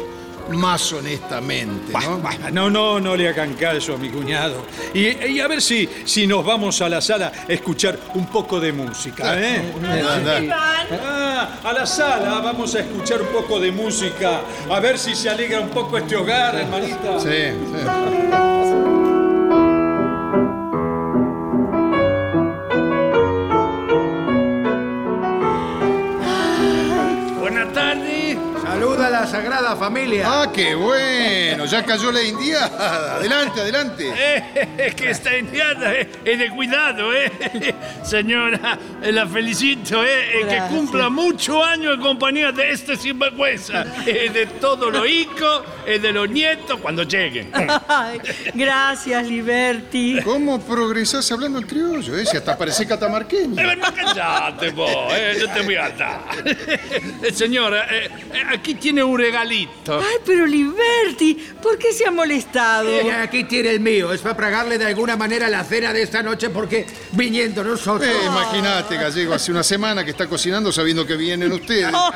más 0.56 0.92
honestamente, 0.94 1.94
¿no? 1.94 2.22
No, 2.52 2.70
no, 2.70 3.00
no 3.00 3.16
le 3.16 3.30
hagan 3.30 3.54
caso 3.54 3.96
a 3.96 3.98
mi 3.98 4.10
cuñado. 4.10 4.66
Y, 4.94 5.08
y 5.28 5.40
a 5.40 5.48
ver 5.48 5.62
si, 5.62 5.88
si 6.06 6.28
nos 6.28 6.46
vamos 6.46 6.82
a 6.82 6.90
la 6.90 7.02
sala 7.02 7.32
a 7.48 7.52
escuchar 7.52 8.00
un 8.16 8.28
poco 8.28 8.60
de 8.60 8.72
música, 8.72 9.40
¿eh? 9.40 9.74
Ah, 11.04 11.60
a 11.64 11.74
la 11.74 11.86
sala 11.86 12.40
vamos 12.40 12.76
a 12.76 12.80
escuchar 12.80 13.22
un 13.22 13.28
poco 13.30 13.60
de 13.60 13.72
música. 13.72 14.42
A 14.70 14.80
ver 14.80 14.98
si 14.98 15.16
se 15.16 15.30
alegra 15.30 15.60
un 15.60 15.70
poco 15.70 15.98
este 15.98 16.16
hogar, 16.16 16.56
hermanita. 16.56 17.20
Sí, 17.20 17.30
sí. 17.30 19.03
Buenas 29.04 29.04
tardes. 29.04 29.04
Saluda 29.04 29.08
a 29.08 29.10
la 29.10 29.28
Sagrada 29.28 29.76
Familia. 29.76 30.24
Ah, 30.26 30.52
qué 30.54 30.76
bueno. 30.76 31.66
Ya 31.66 31.84
cayó 31.84 32.12
la 32.12 32.24
indiada. 32.24 33.16
Adelante, 33.16 33.62
adelante. 33.62 34.14
Eh, 34.76 34.94
que 34.96 35.12
esta 35.12 35.38
indiada 35.38 35.94
eh, 35.94 36.10
es 36.26 36.40
de 36.40 36.50
cuidado, 36.50 37.14
¿eh? 37.14 37.32
Señora, 38.04 38.78
eh, 39.02 39.12
la 39.12 39.28
felicito, 39.28 40.04
¿eh? 40.04 40.42
eh, 40.42 40.48
Que 40.48 40.62
cumpla 40.74 41.10
muchos 41.10 41.64
años 41.64 41.96
en 41.96 42.02
compañía 42.02 42.52
de 42.52 42.72
este 42.72 42.96
sinvergüenza. 42.98 43.86
eh, 44.06 44.30
de 44.34 44.46
todos 44.60 44.92
los 44.92 45.08
hijos, 45.08 45.64
eh, 45.86 46.00
de 46.00 46.12
los 46.12 46.30
nietos, 46.30 46.80
cuando 46.80 47.04
lleguen. 47.04 47.52
Ay, 47.88 48.20
gracias, 48.54 49.28
Liberty. 49.28 50.20
¿Cómo 50.24 50.60
progresás 50.60 51.32
hablando 51.32 51.60
en 51.60 51.68
criollo? 51.68 52.18
Eh? 52.18 52.26
Si 52.26 52.38
hasta 52.38 52.58
parece 52.58 52.88
catamarqueño. 52.88 53.62
Eh, 53.62 53.76
no, 53.76 53.94
callate 53.94 54.70
vos, 54.72 55.14
eh, 55.14 55.38
yo 55.40 55.50
te 55.50 55.62
voy 55.62 55.76
a. 55.76 55.84
Eh, 57.24 57.32
Señora, 57.34 57.88
aquí 58.52 58.76
tiene 58.76 58.93
un 59.02 59.18
regalito. 59.18 59.98
Ay, 60.00 60.18
pero 60.26 60.46
Liberty, 60.46 61.34
¿por 61.62 61.78
qué 61.78 61.94
se 61.94 62.06
ha 62.06 62.12
molestado? 62.12 62.90
Eh, 62.90 63.12
aquí 63.12 63.46
tiene 63.46 63.72
el 63.72 63.80
mío. 63.80 64.14
Es 64.14 64.22
para 64.22 64.36
pagarle 64.36 64.78
de 64.78 64.86
alguna 64.86 65.16
manera 65.16 65.50
la 65.50 65.64
cena 65.64 65.94
de 65.94 66.04
esta 66.04 66.22
noche 66.22 66.50
porque 66.50 66.86
viniendo 67.14 67.64
nosotros. 67.64 68.08
Eh, 68.08 68.26
Imagínate, 68.26 68.96
gallego, 68.98 69.34
hace 69.34 69.52
una 69.52 69.64
semana 69.64 70.04
que 70.04 70.12
está 70.12 70.28
cocinando 70.28 70.72
sabiendo 70.72 71.06
que 71.08 71.16
vienen 71.16 71.52
ustedes. 71.52 71.92
No, 71.94 72.12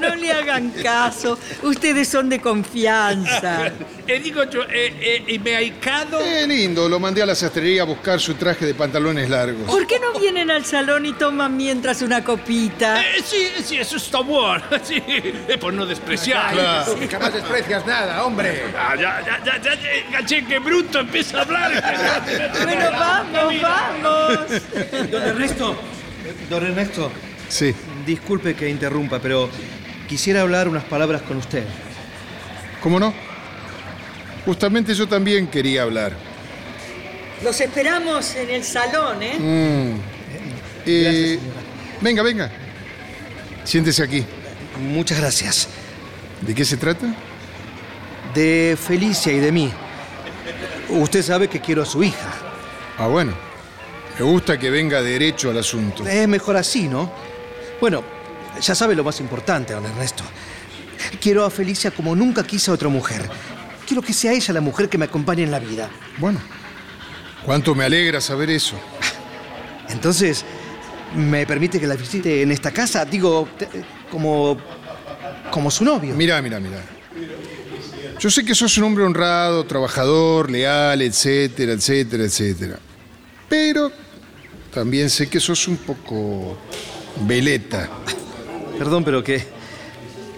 no 0.00 0.14
le 0.14 0.32
hagan 0.32 0.70
caso. 0.70 1.38
Ustedes 1.62 2.08
son 2.08 2.28
de 2.28 2.40
confianza. 2.40 3.72
Eh, 4.12 4.18
digo 4.20 4.42
yo, 4.44 4.62
eh, 4.64 4.92
eh, 5.00 5.24
y 5.28 5.38
me 5.38 5.54
ha 5.54 5.62
icado. 5.62 6.20
Eh, 6.20 6.44
lindo, 6.46 6.88
lo 6.88 6.98
mandé 6.98 7.22
a 7.22 7.26
la 7.26 7.34
sastrería 7.36 7.82
a 7.82 7.84
buscar 7.84 8.18
su 8.18 8.34
traje 8.34 8.66
de 8.66 8.74
pantalones 8.74 9.30
largos. 9.30 9.70
¿Por 9.70 9.86
qué 9.86 10.00
no 10.00 10.18
vienen 10.18 10.50
al 10.50 10.64
salón 10.64 11.06
y 11.06 11.12
toman 11.12 11.56
mientras 11.56 12.02
una 12.02 12.24
copita? 12.24 13.00
Eh, 13.00 13.22
sí, 13.24 13.48
sí, 13.64 13.76
eso 13.76 13.96
está 13.96 14.18
bueno. 14.20 14.64
Sí, 14.82 15.00
eh, 15.06 15.56
por 15.60 15.72
no 15.72 15.86
despreciar. 15.86 16.52
Claro. 16.52 16.92
Tú 16.92 16.98
Jamás 17.08 17.32
desprecias 17.34 17.86
nada, 17.86 18.24
hombre. 18.24 18.64
Ah, 18.76 18.96
ya, 18.96 19.22
ya, 19.24 19.44
ya, 19.44 19.62
ya, 19.62 19.74
ya, 19.74 20.10
caché 20.18 20.44
que 20.44 20.58
bruto 20.58 20.98
empieza 21.00 21.38
a 21.38 21.42
hablar. 21.42 21.70
Bueno, 22.64 22.90
vamos, 22.90 23.54
vamos. 23.62 25.10
Don 25.10 25.22
Ernesto, 25.22 25.76
don 26.48 26.66
Ernesto, 26.66 27.12
Sí. 27.48 27.74
disculpe 28.04 28.54
que 28.54 28.68
interrumpa, 28.68 29.20
pero 29.20 29.48
quisiera 30.08 30.40
hablar 30.40 30.66
unas 30.68 30.84
palabras 30.84 31.22
con 31.22 31.36
usted. 31.36 31.64
¿Cómo 32.82 32.98
no? 32.98 33.14
Justamente 34.44 34.94
yo 34.94 35.06
también 35.06 35.46
quería 35.46 35.82
hablar. 35.82 36.12
Los 37.42 37.60
esperamos 37.60 38.34
en 38.34 38.50
el 38.50 38.64
salón, 38.64 39.22
¿eh? 39.22 39.38
Mm. 39.38 40.00
Eh, 40.86 41.38
venga, 42.00 42.22
venga. 42.22 42.50
Siéntese 43.64 44.02
aquí. 44.02 44.24
Muchas 44.80 45.18
gracias. 45.20 45.68
¿De 46.40 46.54
qué 46.54 46.64
se 46.64 46.76
trata? 46.76 47.14
De 48.34 48.78
Felicia 48.80 49.32
y 49.32 49.40
de 49.40 49.52
mí. 49.52 49.72
Usted 50.88 51.22
sabe 51.22 51.48
que 51.48 51.60
quiero 51.60 51.82
a 51.82 51.86
su 51.86 52.02
hija. 52.02 52.32
Ah, 52.98 53.06
bueno. 53.06 53.32
Me 54.18 54.24
gusta 54.24 54.58
que 54.58 54.70
venga 54.70 55.00
derecho 55.00 55.50
al 55.50 55.58
asunto. 55.58 56.06
Es 56.06 56.28
mejor 56.28 56.56
así, 56.56 56.88
¿no? 56.88 57.10
Bueno, 57.80 58.04
ya 58.60 58.74
sabe 58.74 58.94
lo 58.94 59.04
más 59.04 59.20
importante, 59.20 59.72
don 59.72 59.84
Ernesto. 59.86 60.24
Quiero 61.20 61.44
a 61.44 61.50
Felicia 61.50 61.90
como 61.90 62.14
nunca 62.14 62.44
quise 62.44 62.70
a 62.70 62.74
otra 62.74 62.88
mujer. 62.88 63.28
Quiero 63.90 64.02
que 64.02 64.12
sea 64.12 64.32
ella 64.32 64.54
la 64.54 64.60
mujer 64.60 64.88
que 64.88 64.96
me 64.96 65.06
acompañe 65.06 65.42
en 65.42 65.50
la 65.50 65.58
vida. 65.58 65.90
Bueno, 66.18 66.38
cuánto 67.44 67.74
me 67.74 67.82
alegra 67.82 68.20
saber 68.20 68.48
eso. 68.48 68.76
Entonces, 69.88 70.44
¿me 71.16 71.44
permite 71.44 71.80
que 71.80 71.88
la 71.88 71.96
visite 71.96 72.42
en 72.42 72.52
esta 72.52 72.70
casa? 72.70 73.04
Digo, 73.04 73.48
como. 74.08 74.56
como 75.50 75.72
su 75.72 75.84
novio. 75.84 76.14
Mira, 76.14 76.40
mira, 76.40 76.60
mira. 76.60 76.80
Yo 78.20 78.30
sé 78.30 78.44
que 78.44 78.54
sos 78.54 78.78
un 78.78 78.84
hombre 78.84 79.02
honrado, 79.02 79.64
trabajador, 79.64 80.52
leal, 80.52 81.02
etcétera, 81.02 81.72
etcétera, 81.72 82.22
etcétera. 82.22 82.78
Pero 83.48 83.90
también 84.72 85.10
sé 85.10 85.28
que 85.28 85.40
sos 85.40 85.66
un 85.66 85.78
poco 85.78 86.56
veleta. 87.26 87.88
Perdón, 88.78 89.02
pero 89.02 89.24
¿qué, 89.24 89.44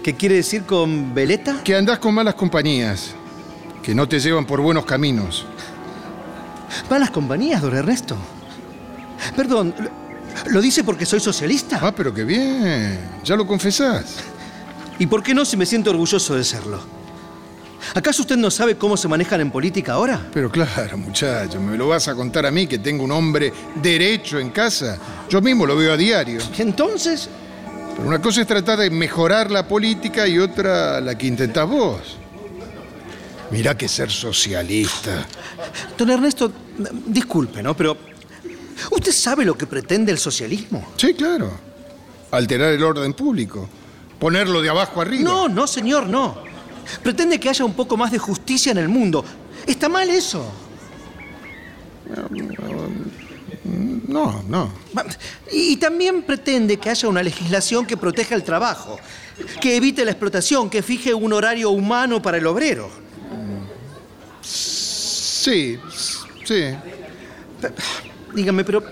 ¿qué 0.03 0.15
quiere 0.15 0.37
decir 0.37 0.63
con 0.63 1.15
veleta? 1.15 1.63
Que 1.63 1.77
andás 1.77 1.99
con 1.99 2.15
malas 2.15 2.35
compañías, 2.35 3.15
que 3.83 3.95
no 3.95 4.09
te 4.09 4.21
llevan 4.21 4.45
por 4.47 4.61
buenos 4.61 4.85
caminos. 4.85 5.45
Malas 6.91 7.11
compañías, 7.11 7.61
don 7.61 7.75
Ernesto. 7.75 8.17
Perdón, 9.37 9.75
¿lo, 9.79 10.51
lo 10.51 10.61
dice 10.61 10.85
porque 10.85 11.05
soy 11.07 11.21
socialista? 11.21 11.79
Ah, 11.83 11.93
pero 11.95 12.13
qué 12.15 12.25
bien. 12.25 12.99
Ya 13.25 13.37
lo 13.37 13.47
confesás. 13.47 14.17
¿Y 14.99 15.07
por 15.07 15.23
qué 15.23 15.35
no 15.35 15.45
si 15.45 15.57
me 15.57 15.67
siento 15.67 15.91
orgulloso 15.91 16.35
de 16.35 16.45
serlo? 16.45 16.81
¿Acaso 17.95 18.23
usted 18.23 18.37
no 18.37 18.51
sabe 18.51 18.77
cómo 18.77 18.97
se 18.97 19.09
manejan 19.09 19.41
en 19.41 19.51
política 19.51 19.95
ahora? 19.95 20.29
Pero 20.33 20.51
claro, 20.51 20.97
muchacho, 20.97 21.61
¿me 21.61 21.77
lo 21.77 21.89
vas 21.89 22.07
a 22.09 22.15
contar 22.15 22.47
a 22.47 22.51
mí 22.51 22.67
que 22.67 22.79
tengo 22.79 23.03
un 23.05 23.11
hombre 23.11 23.53
derecho 23.83 24.39
en 24.39 24.51
casa? 24.51 24.97
Yo 25.29 25.41
mismo 25.41 25.67
lo 25.67 25.77
veo 25.77 25.93
a 25.93 25.97
diario. 25.97 26.41
Entonces, 26.59 27.29
Pero 27.97 28.07
una 28.09 28.21
cosa 28.23 28.41
es 28.43 28.47
tratar 28.47 28.79
de 28.79 28.89
mejorar 28.91 29.51
la 29.51 29.67
política 29.67 30.27
y 30.29 30.39
otra 30.39 31.01
la 31.01 31.19
que 31.19 31.27
intentás 31.27 31.69
vos. 31.69 32.19
Mirá 33.53 33.77
que 33.77 33.87
ser 33.87 34.11
socialista. 34.11 35.27
don 35.99 36.09
Ernesto, 36.09 36.51
disculpe, 37.07 37.63
¿no? 37.63 37.77
Pero 37.77 37.97
¿usted 38.91 39.13
sabe 39.13 39.45
lo 39.45 39.57
que 39.57 39.67
pretende 39.67 40.11
el 40.11 40.19
socialismo? 40.19 40.93
Sí, 40.97 41.13
claro. 41.13 41.53
Alterar 42.31 42.73
el 42.73 42.83
orden 42.83 43.13
público. 43.13 43.69
Ponerlo 44.19 44.63
de 44.63 44.71
abajo 44.71 45.03
arriba. 45.03 45.23
No, 45.23 45.49
no, 45.51 45.67
señor, 45.67 46.07
no. 46.07 46.39
Pretende 47.03 47.39
que 47.39 47.51
haya 47.51 47.65
un 47.65 47.75
poco 47.75 47.97
más 47.99 48.11
de 48.11 48.19
justicia 48.19 48.73
en 48.73 48.79
el 48.79 48.89
mundo. 48.89 49.23
¿Está 49.67 49.89
mal 49.89 50.09
eso? 50.09 50.51
No, 54.09 54.43
no. 54.49 54.73
Y 55.53 55.77
también 55.77 56.23
pretende 56.23 56.79
que 56.79 56.89
haya 56.89 57.07
una 57.07 57.23
legislación 57.23 57.85
que 57.87 57.99
proteja 57.99 58.35
el 58.35 58.45
trabajo, 58.45 58.99
que 59.61 59.77
evite 59.77 60.05
la 60.05 60.13
explotación, 60.13 60.71
que 60.71 60.83
fije 60.83 61.13
un 61.13 61.33
horario 61.35 61.71
humano 61.71 62.23
para 62.23 62.39
el 62.39 62.47
obrero. 62.47 63.12
Sí, 64.43 65.79
sí. 66.45 66.75
Dígame, 68.35 68.65
pero 68.65 68.83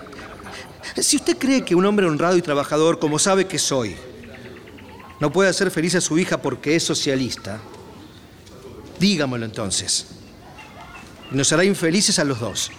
si 0.97 1.15
usted 1.15 1.37
cree 1.37 1.63
que 1.63 1.75
un 1.75 1.85
hombre 1.85 2.05
honrado 2.05 2.37
y 2.37 2.41
trabajador, 2.41 2.99
como 2.99 3.19
sabe 3.19 3.47
que 3.47 3.57
soy, 3.57 3.95
no 5.19 5.31
puede 5.31 5.49
hacer 5.49 5.71
feliz 5.71 5.95
a 5.95 6.01
su 6.01 6.17
hija 6.17 6.41
porque 6.41 6.75
es 6.75 6.83
socialista, 6.83 7.59
dígamelo 8.99 9.45
entonces. 9.45 10.07
Nos 11.31 11.51
hará 11.53 11.63
infelices 11.63 12.19
a 12.19 12.23
los 12.23 12.39
dos. 12.39 12.71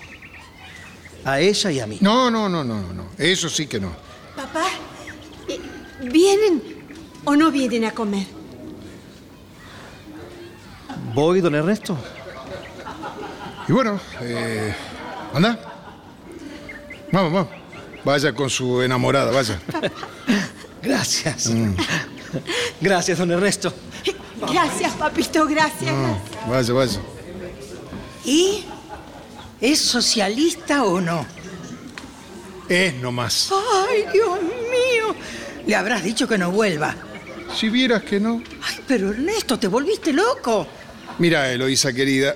A 1.25 1.41
ella 1.41 1.71
y 1.71 1.81
a 1.81 1.87
mí. 1.87 1.99
No, 2.01 2.31
no, 2.31 2.49
no, 2.49 2.65
no, 2.65 2.93
no. 2.93 3.07
Eso 3.17 3.49
sí 3.49 3.67
que 3.67 3.81
no. 3.81 3.93
Papá, 4.37 4.67
eh, 5.49 5.61
¿vienen 6.03 6.63
o 7.25 7.37
no 7.37 7.51
vienen 7.51 7.85
a 7.85 7.93
comer? 7.93 8.27
¿Voy, 11.15 11.41
don 11.41 11.55
Ernesto? 11.55 11.97
Y 13.69 13.73
bueno, 13.73 14.01
eh, 14.21 14.75
anda. 15.35 15.59
Vamos, 17.11 17.33
vamos. 17.33 17.49
Vaya 18.05 18.35
con 18.35 18.51
su 18.51 18.83
enamorada, 18.83 19.31
vaya. 19.31 19.61
Gracias. 20.83 21.47
Mm, 21.49 21.75
Gracias, 22.81 23.19
don 23.19 23.31
Ernesto. 23.31 23.73
Gracias, 24.51 24.93
papito, 24.95 25.47
gracias. 25.47 25.95
mm, 25.95 26.51
vaya, 26.51 26.73
vaya. 26.75 27.01
¿Y? 28.25 28.65
¿Es 29.61 29.79
socialista 29.81 30.83
o 30.85 31.01
no? 31.01 31.25
Es 32.69 32.95
nomás. 32.95 33.51
¡Ay, 33.89 34.05
Dios 34.13 34.41
mío! 34.43 35.15
Le 35.67 35.77
habrás 35.77 36.03
dicho 36.03 36.27
que 36.27 36.37
no 36.39 36.51
vuelva. 36.51 36.95
Si 37.55 37.69
vieras 37.69 38.03
que 38.03 38.19
no. 38.19 38.43
Ay, 38.63 38.81
pero 38.89 39.11
Ernesto, 39.11 39.59
te 39.59 39.69
volviste 39.69 40.13
loco. 40.13 40.67
Mira, 41.23 41.53
Eloísa 41.53 41.93
querida, 41.93 42.35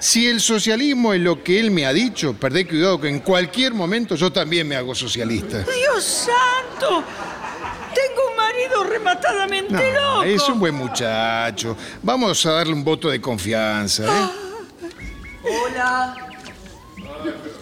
si 0.00 0.26
el 0.26 0.40
socialismo 0.40 1.14
es 1.14 1.20
lo 1.20 1.44
que 1.44 1.60
él 1.60 1.70
me 1.70 1.86
ha 1.86 1.92
dicho, 1.92 2.34
perdé 2.34 2.66
cuidado 2.66 3.00
que 3.00 3.08
en 3.08 3.20
cualquier 3.20 3.72
momento 3.72 4.16
yo 4.16 4.32
también 4.32 4.66
me 4.66 4.74
hago 4.74 4.96
socialista. 4.96 5.58
Dios 5.62 6.02
santo. 6.04 7.04
Tengo 7.94 8.28
un 8.28 8.36
marido 8.36 8.82
rematadamente 8.82 9.72
No, 9.92 10.16
loco. 10.16 10.22
es 10.24 10.42
un 10.48 10.58
buen 10.58 10.74
muchacho. 10.74 11.76
Vamos 12.02 12.44
a 12.46 12.50
darle 12.50 12.72
un 12.72 12.82
voto 12.82 13.08
de 13.08 13.20
confianza. 13.20 14.02
¿eh? 14.02 14.28
Hola. 15.44 16.16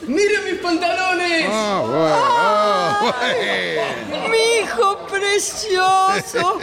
¡Miren 0.07 0.45
mis 0.45 0.61
pantalones! 0.61 1.47
Ah, 1.49 1.83
bueno, 1.87 2.17
ah, 2.21 3.15
Mi 4.31 4.63
hijo 4.63 5.07
precioso, 5.07 6.61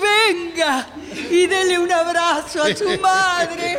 venga 0.00 0.86
y 1.30 1.46
dele 1.46 1.78
un 1.78 1.90
abrazo 1.92 2.62
a 2.62 2.74
su 2.74 2.98
madre. 3.00 3.78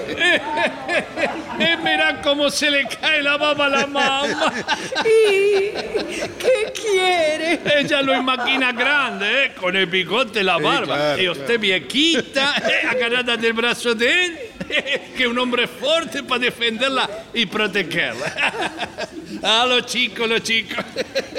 Eh, 1.60 1.78
mira 1.84 2.22
cómo 2.22 2.50
se 2.50 2.70
le 2.70 2.88
cae 2.88 3.22
la 3.22 3.38
baba 3.38 3.66
a 3.66 3.70
la 3.70 3.88
mamá. 3.88 4.24
¿Y 5.06 5.72
qué 6.38 6.72
quiere? 6.74 7.60
Ella 7.80 8.02
lo 8.02 8.16
imagina 8.16 8.72
grande, 8.72 9.46
¿eh? 9.46 9.54
con 9.60 9.76
el 9.76 9.86
bigote, 9.88 10.44
la 10.44 10.58
barba. 10.58 10.96
claro, 10.96 11.22
y 11.22 11.30
usted 11.30 11.60
viejita, 11.60 12.56
¿eh? 12.58 12.88
agarrada 12.88 13.38
del 13.38 13.54
brazo 13.54 13.94
de 13.96 14.26
él, 14.26 14.40
que 15.18 15.28
un 15.28 15.38
hombre 15.38 15.68
fuerte 15.68 16.24
para 16.24 16.40
defenderla 16.40 17.10
y 17.34 17.46
protegerla. 17.46 18.54
A 19.44 19.66
los 19.70 19.86
chicos, 19.86 20.28
los 20.28 20.44
chicos. 20.44 20.84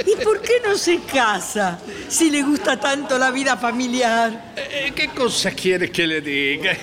¿Y 0.06 0.22
por 0.22 0.40
qué 0.40 0.54
no 0.64 0.76
se 0.76 1.00
casa 1.00 1.78
si 2.08 2.30
le 2.30 2.42
gusta 2.42 2.78
tanto 2.78 3.18
la 3.18 3.30
vida 3.30 3.56
familiar? 3.56 4.52
Eh, 4.56 4.92
¿Qué 4.94 5.08
cosa 5.08 5.52
quiere 5.52 5.90
que 5.90 6.06
le 6.06 6.20
diga? 6.20 6.76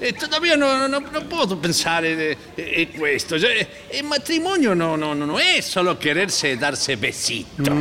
Eh, 0.00 0.12
todavía 0.12 0.56
no, 0.56 0.88
no, 0.88 1.00
no 1.00 1.28
puedo 1.28 1.58
in, 2.04 2.36
in 2.56 2.92
questo. 2.92 3.38
Cioè, 3.38 3.66
il 3.92 4.04
matrimonio 4.04 4.74
no, 4.74 4.96
no, 4.96 5.14
no 5.14 5.38
è 5.38 5.60
solo 5.60 5.96
quererse 5.96 6.56
darse 6.56 6.96
besito. 6.96 7.72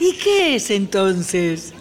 ¿Y 0.00 0.16
qué 0.22 0.54
es 0.56 0.70
entonces? 0.70 1.72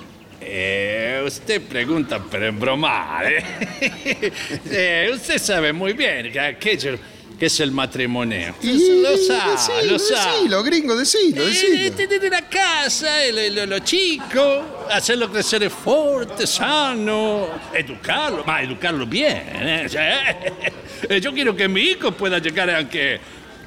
Eh, 0.47 1.23
usted 1.25 1.61
pregunta 1.61 2.19
per 2.19 2.43
embromare. 2.43 3.43
Eh, 4.69 5.09
usted 5.13 5.37
sabe 5.39 5.73
muy 5.73 5.93
bien 5.93 6.31
que, 6.31 6.57
que, 6.59 6.71
es 6.73 6.85
el- 6.85 6.99
que 7.39 7.47
es 7.47 7.59
el 7.59 7.71
matrimonio. 7.71 8.53
Y- 8.61 9.01
lo 9.01 9.17
sa, 9.17 9.51
decilo, 9.51 9.91
lo 9.93 9.99
sa. 9.99 10.31
decilo, 10.33 10.63
gringo, 10.63 10.95
decilo, 10.95 11.41
Eh, 11.43 11.47
decilo. 11.47 11.95
tener 11.95 12.31
la 12.31 12.47
casa, 12.47 13.23
el, 13.23 13.55
lo, 13.55 13.65
lo 13.65 13.79
chico, 13.79 14.85
hacerlo 14.91 15.31
crecer 15.31 15.69
fuerte, 15.69 16.45
sano, 16.47 17.47
educarlo, 17.73 18.43
ma 18.45 18.61
educarlo 18.61 19.05
bien. 19.05 19.43
¿eh? 19.55 19.87
Eh, 21.09 21.19
yo 21.21 21.33
quiero 21.33 21.55
que 21.55 21.67
mi 21.67 21.81
hijo 21.81 22.11
pueda 22.13 22.39
llegar 22.39 22.69
anche 22.69 23.19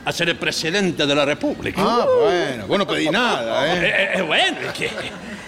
a 0.05 0.11
ser 0.13 0.31
el 0.31 0.37
presidente 0.37 1.07
de 1.07 1.15
la 1.15 1.25
República. 1.25 1.81
Ah, 1.85 2.07
bueno, 2.21 2.67
vos 2.67 2.79
no 2.79 2.87
pedí 2.87 3.09
nada, 3.11 3.75
¿eh? 3.75 3.81
Eh, 3.87 4.09
eh, 4.19 4.23
bueno, 4.23 4.57
es 4.67 4.73
que, 4.73 4.91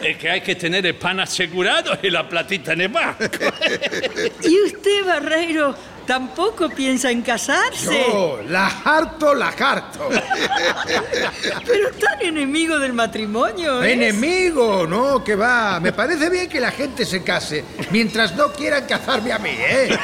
es 0.03 0.17
que 0.17 0.31
hay 0.31 0.41
que 0.41 0.55
tener 0.55 0.87
el 0.87 0.95
pan 0.95 1.21
asegurado 1.21 1.99
y 2.03 2.11
la 2.11 2.29
platita 2.29 2.73
en 2.73 2.83
el 2.83 2.89
banco. 2.89 3.25
¿Y 4.43 4.61
usted, 4.63 5.05
Barreiro, 5.05 5.75
tampoco 6.07 6.69
piensa 6.69 7.11
en 7.11 7.23
casarse? 7.23 8.07
Yo, 8.09 8.41
la 8.49 8.67
harto, 8.85 9.35
la 9.35 9.49
harto. 9.49 10.09
Pero 11.67 11.91
tan 11.93 12.21
enemigo 12.23 12.79
del 12.79 12.93
matrimonio. 12.93 13.83
¿es? 13.83 13.93
Enemigo, 13.93 14.87
no, 14.87 15.23
que 15.23 15.37
va. 15.37 15.79
Me 15.81 15.93
parece 15.93 16.31
bien 16.31 16.49
que 16.49 16.61
la 16.61 16.71
gente 16.71 17.05
se 17.05 17.23
case, 17.23 17.65
mientras 17.91 18.35
no 18.35 18.53
quieran 18.53 18.87
casarme 18.87 19.33
a 19.33 19.39
mí, 19.39 19.51
¿eh? 19.51 19.97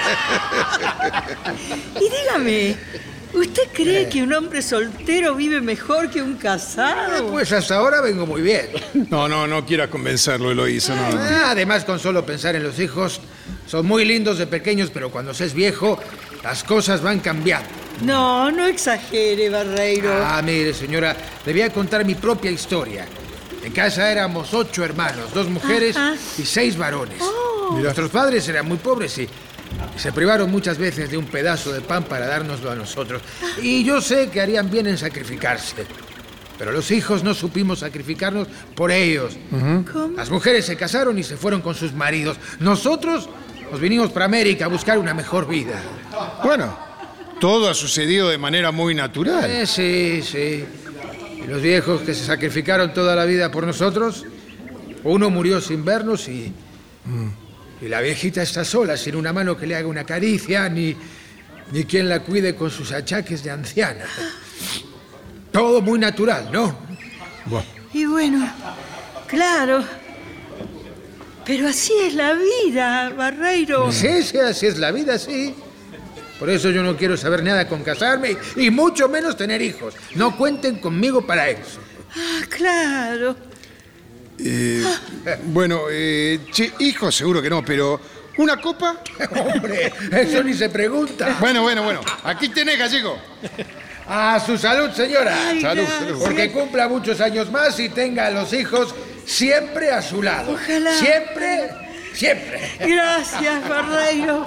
Y 1.96 2.08
dígame, 2.08 2.76
¿usted 3.36 3.62
cree 3.72 4.08
que 4.08 4.22
un 4.22 4.32
hombre 4.32 4.62
soltero 4.62 5.34
vive 5.34 5.60
mejor 5.60 6.10
que 6.10 6.22
un 6.22 6.34
casado? 6.36 7.28
Pues 7.30 7.52
hasta 7.52 7.76
ahora 7.76 8.00
vengo 8.00 8.26
muy 8.26 8.42
bien. 8.42 8.68
No, 9.10 9.28
no, 9.28 9.46
no 9.46 9.64
quieras 9.64 9.88
convencerlo, 9.88 10.50
Eloísa, 10.50 10.94
no. 10.96 11.18
Ah, 11.18 11.50
Además, 11.50 11.84
con 11.84 11.98
solo 12.00 12.24
pensar 12.26 12.56
en 12.56 12.62
los 12.64 12.78
hijos, 12.78 13.20
son 13.66 13.86
muy 13.86 14.04
lindos 14.04 14.38
de 14.38 14.46
pequeños, 14.46 14.90
pero 14.92 15.10
cuando 15.10 15.32
se 15.32 15.44
es 15.44 15.54
viejo, 15.54 15.98
las 16.42 16.64
cosas 16.64 17.02
van 17.02 17.20
cambiando. 17.20 17.68
No, 18.02 18.50
no 18.50 18.66
exagere, 18.66 19.48
Barreiro. 19.48 20.12
Ah, 20.12 20.42
mire, 20.42 20.74
señora, 20.74 21.16
le 21.44 21.52
voy 21.52 21.62
a 21.62 21.70
contar 21.72 22.04
mi 22.04 22.14
propia 22.14 22.50
historia. 22.50 23.06
En 23.64 23.72
casa 23.72 24.10
éramos 24.10 24.52
ocho 24.54 24.84
hermanos, 24.84 25.32
dos 25.34 25.48
mujeres 25.48 25.96
Ajá. 25.96 26.14
y 26.38 26.42
seis 26.44 26.76
varones. 26.76 27.20
Y 27.72 27.82
nuestros 27.82 28.10
padres 28.10 28.48
eran 28.48 28.66
muy 28.68 28.76
pobres 28.76 29.18
y, 29.18 29.22
y 29.22 29.28
se 29.96 30.12
privaron 30.12 30.50
muchas 30.50 30.78
veces 30.78 31.10
de 31.10 31.16
un 31.16 31.26
pedazo 31.26 31.72
de 31.72 31.80
pan 31.80 32.04
para 32.04 32.26
dárnoslo 32.26 32.70
a 32.70 32.74
nosotros. 32.74 33.22
Y 33.62 33.84
yo 33.84 34.00
sé 34.00 34.28
que 34.28 34.40
harían 34.40 34.70
bien 34.70 34.86
en 34.86 34.98
sacrificarse. 34.98 35.86
Pero 36.58 36.72
los 36.72 36.90
hijos 36.90 37.22
no 37.22 37.34
supimos 37.34 37.80
sacrificarnos 37.80 38.48
por 38.74 38.90
ellos. 38.90 39.36
Las 40.16 40.30
mujeres 40.30 40.64
se 40.64 40.76
casaron 40.76 41.18
y 41.18 41.22
se 41.22 41.36
fueron 41.36 41.60
con 41.60 41.74
sus 41.74 41.92
maridos. 41.92 42.38
Nosotros 42.60 43.28
nos 43.70 43.80
vinimos 43.80 44.10
para 44.10 44.24
América 44.24 44.66
a 44.66 44.68
buscar 44.68 44.98
una 44.98 45.12
mejor 45.12 45.46
vida. 45.46 45.80
Bueno, 46.44 46.76
todo 47.40 47.68
ha 47.68 47.74
sucedido 47.74 48.28
de 48.30 48.38
manera 48.38 48.72
muy 48.72 48.94
natural. 48.94 49.50
Eh, 49.50 49.66
sí, 49.66 50.22
sí. 50.22 50.64
Y 51.44 51.46
los 51.46 51.60
viejos 51.60 52.00
que 52.02 52.14
se 52.14 52.24
sacrificaron 52.24 52.94
toda 52.94 53.14
la 53.14 53.24
vida 53.24 53.50
por 53.50 53.66
nosotros, 53.66 54.24
uno 55.04 55.30
murió 55.30 55.60
sin 55.60 55.84
vernos 55.84 56.28
y. 56.28 56.52
Y 57.80 57.88
la 57.88 58.00
viejita 58.00 58.42
está 58.42 58.64
sola, 58.64 58.96
sin 58.96 59.16
una 59.16 59.32
mano 59.32 59.56
que 59.56 59.66
le 59.66 59.76
haga 59.76 59.86
una 59.86 60.04
caricia, 60.04 60.68
ni, 60.68 60.96
ni 61.72 61.84
quien 61.84 62.08
la 62.08 62.20
cuide 62.20 62.54
con 62.54 62.70
sus 62.70 62.92
achaques 62.92 63.42
de 63.42 63.50
anciana. 63.50 64.04
Todo 65.52 65.80
muy 65.82 65.98
natural, 65.98 66.48
¿no? 66.50 66.78
Y 67.92 68.04
bueno, 68.06 68.50
claro. 69.26 69.84
Pero 71.44 71.68
así 71.68 71.92
es 72.02 72.14
la 72.14 72.34
vida, 72.34 73.10
Barreiro. 73.10 73.92
Sí, 73.92 74.22
sí, 74.22 74.38
así 74.38 74.66
es 74.66 74.78
la 74.78 74.90
vida, 74.90 75.18
sí. 75.18 75.54
Por 76.38 76.50
eso 76.50 76.70
yo 76.70 76.82
no 76.82 76.96
quiero 76.96 77.16
saber 77.16 77.42
nada 77.42 77.66
con 77.68 77.82
casarme 77.82 78.36
y 78.56 78.70
mucho 78.70 79.08
menos 79.08 79.36
tener 79.36 79.62
hijos. 79.62 79.94
No 80.14 80.36
cuenten 80.36 80.78
conmigo 80.78 81.26
para 81.26 81.48
eso. 81.48 81.80
Ah, 82.14 82.40
claro. 82.48 83.36
Eh, 84.38 84.84
bueno, 85.44 85.82
eh, 85.90 86.40
che, 86.52 86.72
hijo 86.80 87.10
seguro 87.10 87.40
que 87.40 87.50
no, 87.50 87.64
pero 87.64 88.00
¿una 88.38 88.60
copa? 88.60 89.00
Hombre, 89.54 89.92
eso 90.12 90.42
ni 90.42 90.54
se 90.54 90.68
pregunta. 90.68 91.36
Bueno, 91.40 91.62
bueno, 91.62 91.82
bueno. 91.82 92.00
Aquí 92.24 92.48
tenés, 92.48 92.78
gallego. 92.78 93.18
A 94.08 94.38
su 94.44 94.56
salud, 94.56 94.90
señora. 94.92 95.36
Ay, 95.48 95.60
Salud, 95.60 95.84
salud. 95.86 96.22
Porque 96.22 96.52
cumpla 96.52 96.88
muchos 96.88 97.20
años 97.20 97.50
más 97.50 97.78
y 97.80 97.88
tenga 97.88 98.26
a 98.26 98.30
los 98.30 98.52
hijos 98.52 98.94
siempre 99.24 99.90
a 99.90 100.00
su 100.00 100.22
lado. 100.22 100.52
Ojalá. 100.52 100.94
Siempre, 100.94 101.70
siempre. 102.12 102.70
Gracias, 102.78 103.68
Barreiro. 103.68 104.46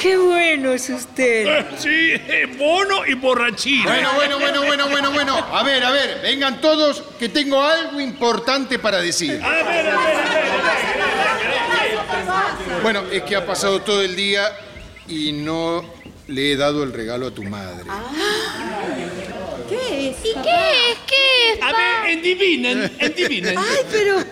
Qué 0.00 0.16
bueno 0.16 0.72
es 0.72 0.88
usted. 0.90 1.66
Sí, 1.78 1.88
eh, 1.88 2.46
bono 2.58 3.06
y 3.06 3.14
borrachino. 3.14 3.84
Bueno, 3.84 4.10
bueno, 4.14 4.38
bueno, 4.38 4.62
bueno, 4.64 4.88
bueno, 4.88 5.10
bueno. 5.12 5.36
A 5.36 5.62
ver, 5.62 5.84
a 5.84 5.90
ver, 5.90 6.20
vengan 6.22 6.60
todos 6.60 7.02
que 7.18 7.28
tengo 7.28 7.62
algo 7.62 8.00
importante 8.00 8.78
para 8.78 9.00
decir. 9.00 9.40
A 9.42 9.48
ver, 9.48 9.66
a 9.66 9.70
ver, 9.70 9.88
a 9.88 9.98
ver, 9.98 10.16
a 10.16 10.24
ver. 10.24 10.46
Bueno, 12.82 13.02
es 13.10 13.22
que 13.22 13.36
ha 13.36 13.44
pasado 13.44 13.80
todo 13.82 14.02
el 14.02 14.16
día 14.16 14.44
y 15.08 15.32
no 15.32 15.84
le 16.28 16.52
he 16.52 16.56
dado 16.56 16.82
el 16.82 16.92
regalo 16.92 17.26
a 17.28 17.30
tu 17.30 17.42
madre. 17.42 17.84
¿Qué 17.84 19.35
¿Y 20.24 20.32
qué 20.42 20.90
es? 20.90 20.98
¿Qué 21.06 21.52
es? 21.52 21.62
A 21.62 21.72
ver, 21.72 22.10
endivinen, 22.10 22.92
endivinen. 22.98 23.58
Ay, 23.58 23.78
pero 23.90 24.24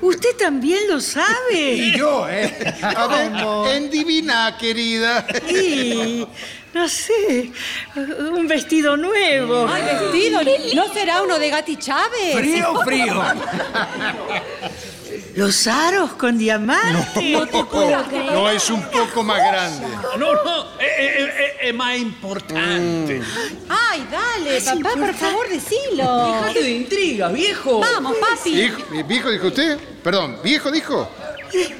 usted 0.00 0.36
también 0.36 0.88
lo 0.88 1.00
sabe. 1.00 1.72
Y 1.72 1.96
yo, 1.96 2.28
¿eh? 2.28 2.74
A 2.82 3.06
ver, 3.06 3.76
endivina, 3.76 4.56
querida. 4.58 5.26
Y 5.48 6.26
no 6.72 6.88
sé, 6.88 7.50
un 7.96 8.46
vestido 8.46 8.96
nuevo. 8.96 9.66
Ay, 9.68 9.82
vestido. 9.82 10.40
¿No 10.74 10.92
será 10.92 11.22
uno 11.22 11.38
de 11.38 11.50
Gati 11.50 11.76
Chávez? 11.76 12.36
Frío, 12.36 12.80
frío. 12.84 13.22
Los 15.40 15.66
aros 15.66 16.12
con 16.12 16.36
diamantes. 16.36 17.32
No 17.32 17.46
te 17.46 17.64
puedo 17.64 18.04
creer. 18.04 18.32
No, 18.32 18.50
es 18.50 18.68
un 18.68 18.82
poco 18.90 19.22
más 19.22 19.38
grande. 19.38 19.86
No, 20.18 20.34
no, 20.34 20.64
es, 20.78 20.86
es- 20.98 21.28
es- 21.28 21.50
es 21.62 21.74
más 21.74 21.96
importante. 21.96 23.22
Ay, 23.70 24.06
dale, 24.10 24.60
papá, 24.60 24.94
por 24.98 25.14
favor, 25.14 25.48
decilo. 25.48 26.26
Dejate 26.42 26.62
de 26.62 26.70
intriga, 26.72 27.28
viejo. 27.28 27.80
Vamos, 27.80 28.16
papi. 28.18 28.52
¿Viejo, 28.52 28.82
¿Viejo 29.06 29.30
dijo 29.30 29.46
usted? 29.46 29.78
Perdón, 30.04 30.38
¿viejo 30.44 30.70
dijo? 30.70 31.10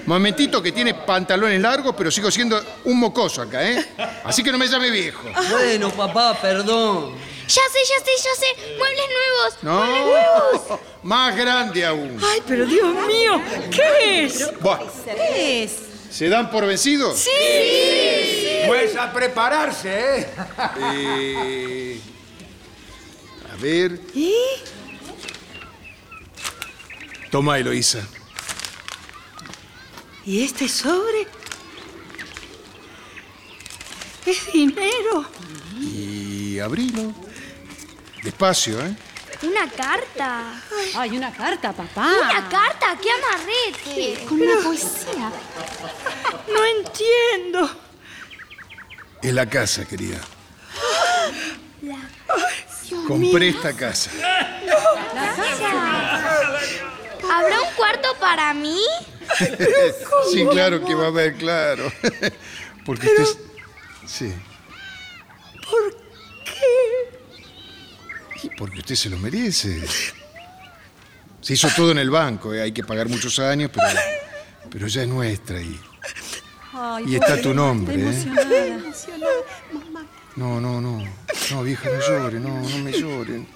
Momentito 0.07 0.63
que 0.63 0.73
tiene 0.73 0.95
pantalones 0.95 1.61
largos, 1.61 1.95
pero 1.99 2.11
sigo 2.11 2.31
siendo 2.31 2.59
un 2.85 2.99
mocoso 2.99 3.43
acá, 3.43 3.63
¿eh? 3.71 3.85
Así 4.25 4.43
que 4.43 4.51
no 4.53 4.57
me 4.57 4.69
llame 4.69 4.91
viejo. 4.91 5.29
Bueno, 5.51 5.91
papá, 5.91 6.33
perdón. 6.41 7.13
Ya 7.51 7.63
sé, 7.73 7.79
ya 7.89 8.05
sé, 8.05 8.11
ya 8.23 8.35
sé. 8.39 8.77
Muebles 8.79 9.07
nuevos. 9.09 9.63
No, 9.63 9.85
Muebles 9.85 10.07
nuevos. 10.07 10.81
más 11.03 11.37
grande 11.37 11.85
aún. 11.85 12.17
Ay, 12.23 12.43
pero 12.47 12.65
Dios 12.65 12.95
mío, 13.09 13.43
¿qué 13.73 14.25
es? 14.25 14.49
¿Qué 15.05 15.65
es? 15.65 15.73
¿Se 16.13 16.29
dan 16.29 16.49
por 16.49 16.65
vencidos? 16.65 17.19
Sí. 17.19 17.31
Pues 18.69 18.97
a 18.97 19.13
prepararse, 19.13 20.21
¿eh? 20.21 20.29
Eh, 20.81 22.01
a 23.53 23.57
ver. 23.57 24.01
¿Y? 24.15 24.33
Toma, 27.33 27.59
Eloísa. 27.59 28.07
¿Y 30.25 30.45
este 30.45 30.69
sobre? 30.69 31.27
Es 34.25 34.53
dinero. 34.53 35.25
Y 35.81 36.61
abrilo. 36.61 37.13
Despacio, 38.23 38.81
¿eh? 38.85 38.95
¿Una 39.43 39.71
carta? 39.71 40.61
Ay, 40.97 41.17
una 41.17 41.33
carta, 41.33 41.73
papá. 41.73 42.13
¿Una 42.23 42.49
carta? 42.49 42.99
¡Qué 43.01 43.09
amarrete! 43.11 44.25
Con 44.27 44.41
una 44.43 44.63
poesía. 44.63 45.33
No 46.53 46.65
entiendo. 46.67 47.71
Es 49.23 49.33
la 49.33 49.47
casa, 49.49 49.87
querida. 49.87 50.19
Dios 51.81 53.07
Compré 53.07 53.47
mío. 53.47 53.57
esta 53.57 53.73
casa. 53.75 54.11
La 55.15 55.35
casa. 55.37 56.51
¿Habrá 57.33 57.61
un 57.63 57.75
cuarto 57.77 58.09
para 58.21 58.53
mí? 58.53 58.83
sí, 60.33 60.45
claro 60.51 60.85
que 60.85 60.95
va 60.95 61.05
a 61.05 61.09
haber, 61.09 61.37
claro. 61.37 61.91
Porque 62.85 63.07
usted... 63.07 63.23
es- 63.23 63.39
Sí. 64.07 64.35
¿Por 65.71 65.97
qué? 66.45 67.20
Y 68.43 68.49
porque 68.57 68.79
usted 68.79 68.95
se 68.95 69.11
lo 69.11 69.19
merece. 69.19 69.83
Se 71.41 71.55
hizo 71.55 71.69
todo 71.75 71.93
en 71.93 71.99
el 71.99 72.11
banco, 72.11 72.53
¿eh? 72.53 72.63
hay 72.63 72.73
que 72.73 72.85
pagar 72.85 73.09
muchos 73.09 73.39
años, 73.39 73.71
pero, 73.73 73.87
pero 74.71 74.87
ya 74.87 75.03
es 75.03 75.09
nuestra 75.09 75.61
y... 75.61 75.81
Ay, 76.73 77.05
Y 77.09 77.15
está 77.17 77.41
tu 77.41 77.53
nombre, 77.55 77.95
¿eh? 77.95 78.23
emocionada. 78.69 79.37
No, 80.37 80.61
no, 80.61 80.81
no. 80.81 81.03
No, 81.51 81.63
vieja, 81.63 81.91
no 81.91 82.01
llore, 82.01 82.39
no, 82.39 82.61
no 82.61 82.79
me 82.79 82.93
lloren. 82.93 83.47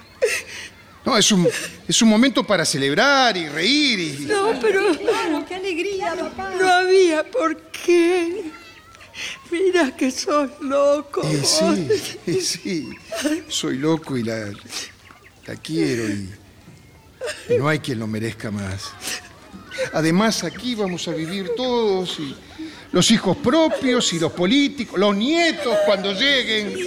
No, 1.04 1.16
es 1.18 1.30
un, 1.30 1.46
es 1.86 2.02
un 2.02 2.08
momento 2.08 2.44
para 2.44 2.64
celebrar 2.64 3.36
y 3.36 3.48
reír 3.48 4.00
y... 4.00 4.24
No, 4.24 4.58
pero. 4.60 4.96
Claro, 4.96 5.44
qué 5.46 5.54
alegría, 5.54 6.14
papá. 6.14 6.54
No 6.58 6.68
había 6.68 7.22
por 7.30 7.56
qué. 7.70 8.44
Mira 9.74 9.90
que 9.96 10.08
sos 10.12 10.50
loco. 10.60 11.20
Eh, 11.24 11.42
sí, 11.42 12.40
sí. 12.40 12.90
Soy 13.48 13.76
loco 13.78 14.16
y 14.16 14.22
la, 14.22 14.52
la 15.46 15.56
quiero 15.56 16.08
y, 16.08 16.30
y 17.48 17.58
no 17.58 17.68
hay 17.68 17.80
quien 17.80 17.98
lo 17.98 18.06
merezca 18.06 18.52
más. 18.52 18.92
Además, 19.92 20.44
aquí 20.44 20.76
vamos 20.76 21.08
a 21.08 21.10
vivir 21.10 21.50
todos 21.56 22.20
y 22.20 22.36
los 22.92 23.10
hijos 23.10 23.36
propios 23.38 24.12
y 24.12 24.20
los 24.20 24.30
políticos, 24.30 24.96
los 24.96 25.16
nietos 25.16 25.76
cuando 25.86 26.12
lleguen. 26.12 26.78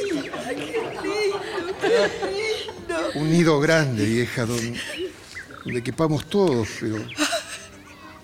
Un 3.15 3.29
nido 3.29 3.59
grande, 3.59 4.05
vieja, 4.05 4.45
donde, 4.45 4.79
donde 5.65 5.83
quepamos 5.83 6.29
todos, 6.29 6.69
pero 6.79 7.05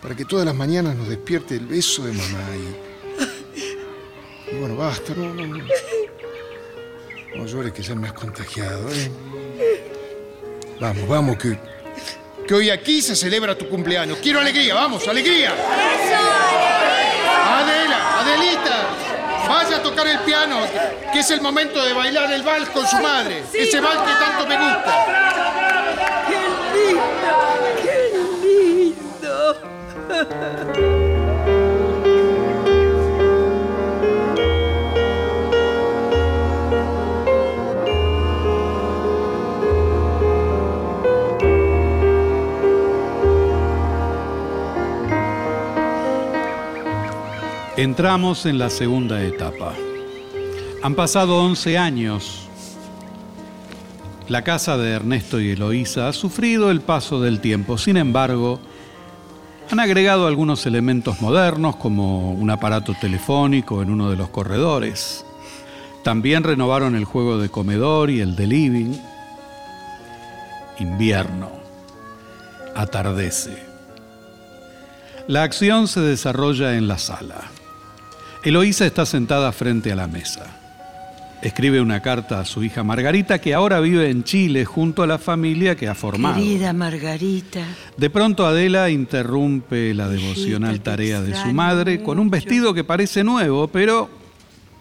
para 0.01 0.15
que 0.15 0.23
todas 0.23 0.45
las 0.45 0.55
mañanas 0.55 0.95
nos 0.95 1.09
despierte 1.09 1.55
el 1.55 1.67
beso 1.67 2.05
de 2.05 2.13
mamá 2.13 2.47
y, 2.55 2.59
y 2.59 2.92
bueno, 4.59 4.75
basta, 4.75 5.13
no, 5.15 5.33
no, 5.33 5.47
no. 5.47 5.63
No 7.35 7.45
llores 7.45 7.73
que 7.73 7.81
ya 7.81 7.95
me 7.95 8.07
has 8.07 8.13
contagiado, 8.13 8.89
¿eh? 8.89 9.11
Vamos, 10.79 11.07
vamos, 11.07 11.37
que, 11.37 11.57
que 12.47 12.53
hoy 12.53 12.69
aquí 12.69 13.01
se 13.01 13.15
celebra 13.15 13.57
tu 13.57 13.67
cumpleaños. 13.67 14.19
Quiero 14.21 14.39
alegría, 14.39 14.75
vamos, 14.75 15.07
alegría. 15.07 15.51
Adela, 17.45 18.19
Adelita, 18.19 18.87
vaya 19.47 19.77
a 19.77 19.81
tocar 19.83 20.07
el 20.07 20.19
piano, 20.19 20.59
que 21.11 21.19
es 21.19 21.31
el 21.31 21.41
momento 21.41 21.83
de 21.83 21.93
bailar 21.93 22.31
el 22.33 22.43
vals 22.43 22.69
con 22.69 22.85
su 22.87 22.97
madre. 22.97 23.43
Ese 23.53 23.79
vals 23.79 24.01
que 24.01 24.13
tanto 24.13 24.47
me 24.47 24.57
gusta. 24.57 25.05
¡Qué 26.27 26.39
lindo! 26.77 27.35
¡Qué 27.81 27.95
lindo! 30.83 30.92
Entramos 47.75 48.45
en 48.45 48.59
la 48.59 48.69
segunda 48.69 49.23
etapa. 49.23 49.73
Han 50.83 50.93
pasado 50.93 51.41
11 51.41 51.79
años. 51.79 52.47
La 54.27 54.43
casa 54.43 54.77
de 54.77 54.91
Ernesto 54.91 55.41
y 55.41 55.49
Eloísa 55.49 56.07
ha 56.07 56.13
sufrido 56.13 56.69
el 56.69 56.81
paso 56.81 57.19
del 57.19 57.39
tiempo. 57.39 57.79
Sin 57.79 57.97
embargo, 57.97 58.59
han 59.71 59.79
agregado 59.79 60.27
algunos 60.27 60.67
elementos 60.67 61.19
modernos 61.19 61.77
como 61.77 62.33
un 62.33 62.51
aparato 62.51 62.93
telefónico 62.93 63.81
en 63.81 63.89
uno 63.89 64.11
de 64.11 64.17
los 64.17 64.29
corredores. 64.29 65.25
También 66.03 66.43
renovaron 66.43 66.95
el 66.95 67.05
juego 67.05 67.39
de 67.39 67.49
comedor 67.49 68.11
y 68.11 68.21
el 68.21 68.35
de 68.35 68.45
living. 68.45 68.93
Invierno. 70.77 71.49
Atardece. 72.75 73.57
La 75.27 75.41
acción 75.41 75.87
se 75.87 76.01
desarrolla 76.01 76.75
en 76.75 76.87
la 76.87 76.99
sala. 76.99 77.49
Eloísa 78.43 78.85
está 78.85 79.05
sentada 79.05 79.51
frente 79.53 79.91
a 79.91 79.95
la 79.95 80.07
mesa. 80.07 80.45
Escribe 81.41 81.81
una 81.81 82.01
carta 82.01 82.39
a 82.39 82.45
su 82.45 82.63
hija 82.63 82.83
Margarita, 82.83 83.39
que 83.39 83.53
ahora 83.53 83.79
vive 83.79 84.09
en 84.09 84.23
Chile 84.23 84.65
junto 84.65 85.03
a 85.03 85.07
la 85.07 85.17
familia 85.17 85.75
que 85.75 85.87
ha 85.87 85.95
formado. 85.95 86.35
Querida 86.35 86.71
Margarita. 86.73 87.65
De 87.97 88.09
pronto 88.09 88.45
Adela 88.45 88.89
interrumpe 88.89 89.93
la 89.93 90.07
devocional 90.07 90.81
tarea 90.81 91.21
de 91.21 91.35
su 91.35 91.53
madre 91.53 92.01
con 92.01 92.19
un 92.19 92.29
vestido 92.29 92.73
que 92.73 92.83
parece 92.83 93.23
nuevo, 93.23 93.67
pero 93.67 94.09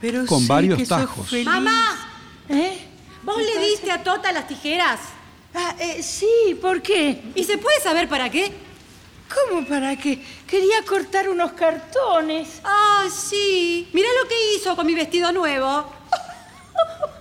Pero 0.00 0.26
con 0.26 0.46
varios 0.46 0.86
tajos. 0.88 1.32
¡Mamá! 1.44 1.96
¿Eh? 2.48 2.78
¿Vos 3.24 3.38
le 3.38 3.66
diste 3.68 3.90
a 3.90 4.02
Tota 4.02 4.32
las 4.32 4.46
tijeras? 4.48 5.00
Ah, 5.54 5.76
eh, 5.78 6.02
sí, 6.02 6.56
¿por 6.60 6.80
qué? 6.82 7.22
¿Y 7.34 7.44
se 7.44 7.58
puede 7.58 7.80
saber 7.80 8.08
para 8.08 8.30
qué? 8.30 8.52
¿Cómo 9.34 9.66
para 9.66 9.96
qué? 9.96 10.18
Quería 10.46 10.82
cortar 10.86 11.28
unos 11.28 11.52
cartones. 11.52 12.60
Ah, 12.64 13.06
sí. 13.10 13.88
Mirá 13.92 14.08
lo 14.22 14.28
que 14.28 14.54
hizo 14.56 14.74
con 14.76 14.86
mi 14.86 14.94
vestido 14.94 15.32
nuevo. 15.32 15.66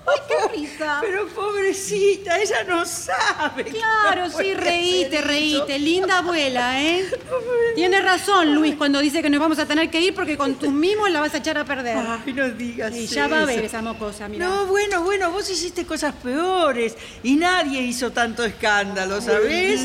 ¡Ay, 0.07 0.19
qué 0.27 0.57
risa! 0.57 0.97
Pero 0.99 1.27
pobrecita, 1.27 2.39
ella 2.41 2.63
no 2.63 2.85
sabe. 2.85 3.65
Claro, 3.65 4.27
No 4.27 4.37
sí, 4.37 4.53
reíte, 4.55 5.21
reíte. 5.21 5.77
Linda 5.77 6.17
abuela, 6.17 6.81
¿eh? 6.81 7.05
Tiene 7.75 8.01
razón, 8.01 8.55
Luis, 8.55 8.75
cuando 8.75 8.99
dice 8.99 9.21
que 9.21 9.29
nos 9.29 9.39
vamos 9.39 9.59
a 9.59 9.65
tener 9.67 9.89
que 9.91 10.01
ir 10.01 10.15
porque 10.15 10.37
con 10.37 10.55
tus 10.55 10.71
mimos 10.71 11.09
la 11.11 11.21
vas 11.21 11.33
a 11.35 11.37
echar 11.37 11.57
a 11.59 11.65
perder. 11.65 11.95
Ay, 11.97 12.33
no 12.33 12.49
digas 12.49 12.93
Y 12.95 13.05
ya 13.05 13.27
va 13.27 13.41
a 13.41 13.45
ver 13.45 13.63
esa 13.63 13.81
mocosa, 13.81 14.27
mira. 14.27 14.47
No, 14.47 14.65
bueno, 14.65 15.03
bueno, 15.03 15.31
vos 15.31 15.49
hiciste 15.49 15.85
cosas 15.85 16.13
peores 16.15 16.97
y 17.23 17.35
nadie 17.35 17.81
hizo 17.81 18.11
tanto 18.11 18.43
escándalo, 18.43 19.21
¿sabés? 19.21 19.81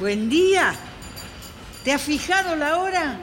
Buen 0.00 0.28
día. 0.28 0.74
¿Te 1.84 1.92
has 1.92 2.02
fijado 2.02 2.54
la 2.56 2.78
hora? 2.78 3.18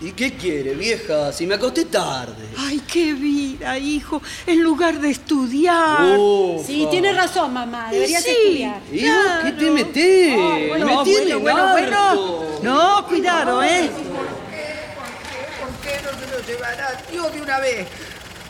¿Y 0.00 0.12
qué 0.12 0.34
quiere, 0.34 0.74
vieja? 0.74 1.32
Si 1.32 1.46
me 1.46 1.56
acosté 1.56 1.84
tarde. 1.86 2.48
Ay, 2.56 2.80
qué 2.86 3.12
vida, 3.14 3.76
hijo. 3.78 4.22
En 4.46 4.62
lugar 4.62 5.00
de 5.00 5.10
estudiar. 5.10 6.14
Oh, 6.16 6.62
Sí, 6.64 6.86
tiene 6.90 7.12
razón, 7.12 7.52
mamá. 7.52 7.88
Deberías 7.90 8.22
Sí. 8.22 8.30
estudiar. 8.30 8.80
¿Y 8.92 9.04
vos 9.06 9.44
qué 9.44 9.52
te 9.52 9.70
metés? 9.70 10.36
No, 10.36 10.68
bueno, 10.68 10.86
me 10.86 11.04
tiene 11.04 11.34
bueno, 11.34 11.68
bueno, 11.72 11.72
bueno. 11.72 12.44
No, 12.62 13.06
cuidado, 13.06 13.62
¿eh? 13.64 13.90
¿Por 15.60 15.70
qué 15.82 16.00
no 16.04 16.10
se 16.20 16.26
lo 16.30 16.46
llevará 16.46 17.02
Dios 17.10 17.32
de 17.32 17.42
una 17.42 17.58
vez? 17.58 17.86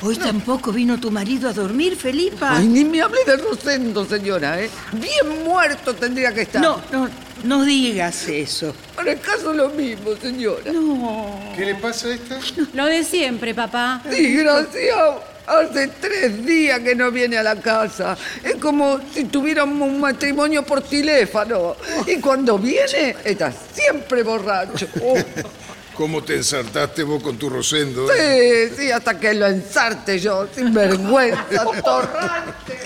Hoy 0.00 0.16
tampoco 0.16 0.70
vino 0.70 0.98
tu 1.00 1.10
marido 1.10 1.48
a 1.48 1.52
dormir, 1.52 1.96
Felipa. 1.96 2.56
Ay, 2.56 2.68
ni 2.68 2.84
me 2.84 3.02
hable 3.02 3.18
de 3.26 3.36
Rosendo, 3.36 4.04
señora, 4.04 4.60
¿eh? 4.62 4.70
Bien 4.92 5.44
muerto 5.44 5.92
tendría 5.94 6.32
que 6.32 6.42
estar. 6.42 6.62
No, 6.62 6.80
no, 6.92 7.08
no 7.42 7.64
digas 7.64 8.28
eso. 8.28 8.72
Para 8.94 9.12
el 9.12 9.20
caso 9.20 9.52
lo 9.52 9.70
mismo, 9.70 10.10
señora. 10.22 10.72
No. 10.72 11.40
¿Qué 11.56 11.64
le 11.64 11.74
pasa 11.74 12.08
a 12.08 12.14
esta? 12.14 12.38
Lo 12.74 12.86
de 12.86 13.02
siempre, 13.02 13.54
papá. 13.54 14.00
Desgraciado. 14.08 15.24
Hace 15.48 15.88
tres 15.88 16.44
días 16.44 16.78
que 16.80 16.94
no 16.94 17.10
viene 17.10 17.38
a 17.38 17.42
la 17.42 17.56
casa. 17.56 18.16
Es 18.44 18.56
como 18.56 19.00
si 19.12 19.24
tuviéramos 19.24 19.88
un 19.88 19.98
matrimonio 19.98 20.62
por 20.62 20.82
teléfono. 20.82 21.74
Y 22.06 22.16
cuando 22.20 22.58
viene, 22.58 23.16
está 23.24 23.50
siempre 23.72 24.22
borracho. 24.22 24.86
Oh, 25.02 25.16
¿Cómo 25.98 26.22
te 26.22 26.36
ensartaste 26.36 27.02
vos 27.02 27.20
con 27.20 27.36
tu 27.36 27.50
Rosendo? 27.50 28.06
eh? 28.12 28.68
sí, 28.70 28.82
sí, 28.84 28.90
hasta 28.92 29.18
que 29.18 29.34
lo 29.34 29.48
ensarte 29.48 30.16
yo, 30.20 30.46
sin 30.54 30.72
vergüenza, 30.72 31.64
torrante. 31.84 32.78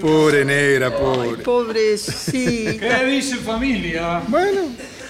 Pobre 0.00 0.44
negra, 0.44 0.96
pobre. 0.96 1.42
Pobrecita. 1.42 3.00
¿Qué 3.00 3.04
dice 3.06 3.38
familia? 3.38 4.22
Bueno, 4.28 4.60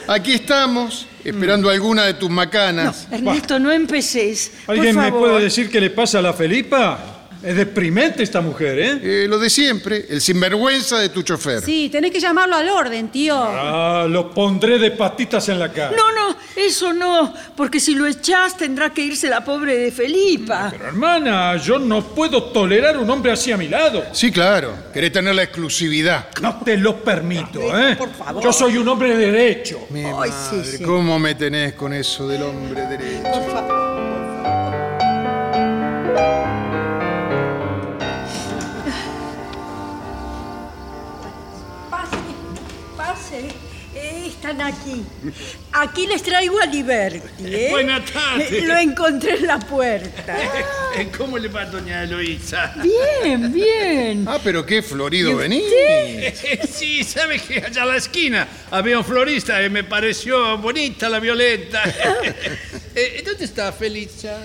aquí 0.08 0.32
estamos, 0.32 1.06
esperando 1.22 1.68
alguna 1.68 2.04
de 2.04 2.14
tus 2.14 2.30
macanas. 2.30 3.06
Ernesto, 3.10 3.58
no 3.58 3.70
empecés. 3.70 4.50
Por 4.64 4.74
¿Alguien 4.74 4.96
me 4.96 5.12
puede 5.12 5.42
decir 5.42 5.68
qué 5.68 5.78
le 5.78 5.90
pasa 5.90 6.20
a 6.20 6.22
la 6.22 6.32
Felipa? 6.32 7.11
Es 7.42 7.56
deprimente 7.56 8.22
esta 8.22 8.40
mujer, 8.40 8.78
¿eh? 8.78 9.00
Eh, 9.02 9.26
lo 9.28 9.38
de 9.38 9.50
siempre, 9.50 10.06
el 10.08 10.20
sinvergüenza 10.20 10.98
de 10.98 11.08
tu 11.08 11.22
chofer. 11.22 11.60
Sí, 11.62 11.88
tenés 11.90 12.12
que 12.12 12.20
llamarlo 12.20 12.54
al 12.54 12.68
orden, 12.68 13.08
tío. 13.08 13.36
Ah, 13.36 14.06
lo 14.08 14.30
pondré 14.30 14.78
de 14.78 14.92
patitas 14.92 15.48
en 15.48 15.58
la 15.58 15.72
cara. 15.72 15.96
No, 15.96 16.12
no, 16.12 16.36
eso 16.54 16.92
no, 16.92 17.34
porque 17.56 17.80
si 17.80 17.96
lo 17.96 18.06
echás 18.06 18.56
tendrá 18.56 18.90
que 18.90 19.02
irse 19.02 19.28
la 19.28 19.44
pobre 19.44 19.76
de 19.76 19.90
Felipa. 19.90 20.68
Pero 20.70 20.86
hermana, 20.86 21.56
yo 21.56 21.80
no 21.80 22.04
puedo 22.04 22.44
tolerar 22.44 22.96
un 22.98 23.10
hombre 23.10 23.32
así 23.32 23.50
a 23.50 23.56
mi 23.56 23.66
lado. 23.68 24.04
Sí, 24.12 24.30
claro. 24.30 24.74
Querés 24.92 25.12
tener 25.12 25.34
la 25.34 25.42
exclusividad. 25.42 26.28
No 26.40 26.60
te 26.64 26.76
lo 26.76 27.02
permito, 27.02 27.60
¿eh? 27.76 27.96
por 27.96 28.12
favor. 28.12 28.42
Yo 28.42 28.52
soy 28.52 28.76
un 28.76 28.86
hombre 28.88 29.16
de 29.16 29.32
derecho. 29.32 29.86
Mi 29.90 30.04
Ay, 30.04 30.30
sí, 30.30 30.56
madre, 30.56 30.76
sí. 30.78 30.84
¿cómo 30.84 31.18
me 31.18 31.34
tenés 31.34 31.72
con 31.74 31.92
eso 31.92 32.28
del 32.28 32.42
hombre 32.42 32.82
derecho? 32.86 33.22
Pase, 36.14 36.51
Están 44.52 44.66
aquí. 44.66 45.02
Aquí 45.72 46.06
les 46.06 46.22
traigo 46.22 46.60
a 46.60 46.66
Liberty. 46.66 47.22
¿eh? 47.40 47.68
Buenas 47.70 48.04
tardes. 48.10 48.52
Eh, 48.52 48.60
Lo 48.66 48.76
encontré 48.76 49.36
en 49.36 49.46
la 49.46 49.58
puerta. 49.58 50.36
Eh, 50.94 51.08
¿Cómo 51.16 51.38
le 51.38 51.48
va, 51.48 51.64
doña 51.64 52.02
Eloísa? 52.02 52.74
Bien, 52.82 53.50
bien. 53.50 54.26
Ah, 54.28 54.38
pero 54.44 54.66
qué 54.66 54.82
florido 54.82 55.34
venís. 55.36 55.62
Eh, 55.74 56.60
Sí, 56.70 57.02
sabe 57.02 57.38
que 57.40 57.64
allá 57.64 57.84
a 57.84 57.86
la 57.86 57.96
esquina 57.96 58.46
había 58.70 58.98
un 58.98 59.04
florista 59.04 59.64
y 59.64 59.70
me 59.70 59.84
pareció 59.84 60.58
bonita 60.58 61.08
la 61.08 61.18
violeta. 61.18 61.82
Eh, 62.94 63.22
¿Dónde 63.24 63.46
está 63.46 63.72
Felicia? 63.72 64.36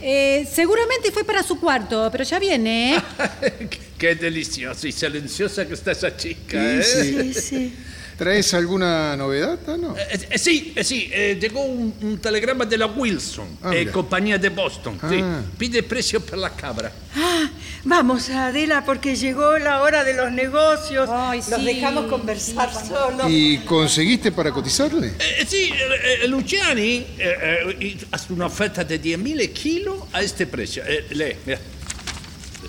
Eh, 0.00 0.46
seguramente 0.48 1.10
fue 1.10 1.24
para 1.24 1.42
su 1.42 1.58
cuarto, 1.58 2.08
pero 2.12 2.22
ya 2.22 2.38
viene, 2.38 2.94
¿eh? 2.94 3.02
Qué 3.98 4.14
deliciosa 4.14 4.86
y 4.86 4.92
silenciosa 4.92 5.66
que 5.66 5.74
está 5.74 5.90
esa 5.90 6.16
chica. 6.16 6.60
Sí, 6.84 7.16
¿eh? 7.18 7.34
sí. 7.34 7.74
¿Traes 8.16 8.54
alguna 8.54 9.14
novedad, 9.14 9.58
Tano? 9.58 9.94
Eh, 9.96 10.26
eh, 10.30 10.38
sí, 10.38 10.72
eh, 10.74 10.82
sí, 10.82 11.10
eh, 11.12 11.36
llegó 11.38 11.60
un, 11.62 11.94
un 12.00 12.18
telegrama 12.18 12.64
de 12.64 12.78
la 12.78 12.86
Wilson, 12.86 13.58
Ah, 13.62 13.74
eh, 13.74 13.90
compañía 13.90 14.38
de 14.38 14.48
Boston. 14.48 14.98
sí. 15.08 15.20
Ah. 15.22 15.42
Pide 15.58 15.82
precio 15.82 16.20
per 16.20 16.38
la 16.38 16.48
cabra. 16.50 16.90
Ah, 17.14 17.50
vamos, 17.84 18.30
Adela, 18.30 18.84
porque 18.86 19.16
llegó 19.16 19.58
la 19.58 19.82
hora 19.82 20.02
de 20.02 20.14
los 20.14 20.32
negocios. 20.32 21.10
Ay, 21.12 21.40
Los 21.50 21.60
sí, 21.60 21.66
dejamos 21.66 22.06
conversar 22.06 22.72
solos. 22.72 23.26
¿Y 23.28 23.58
conseguiste 23.58 24.32
para 24.32 24.50
cotizarle? 24.50 25.08
Eh, 25.18 25.44
sí, 25.46 25.70
eh, 25.74 26.20
eh, 26.24 26.28
Luciani 26.28 26.96
eh, 27.18 27.76
eh, 27.78 27.96
hace 28.12 28.32
una 28.32 28.46
oferta 28.46 28.82
de 28.82 28.98
10.000 29.00 29.52
kilos 29.52 29.98
a 30.14 30.22
este 30.22 30.46
precio. 30.46 30.82
Eh, 30.86 31.06
lee, 31.10 31.36
mira. 31.44 31.58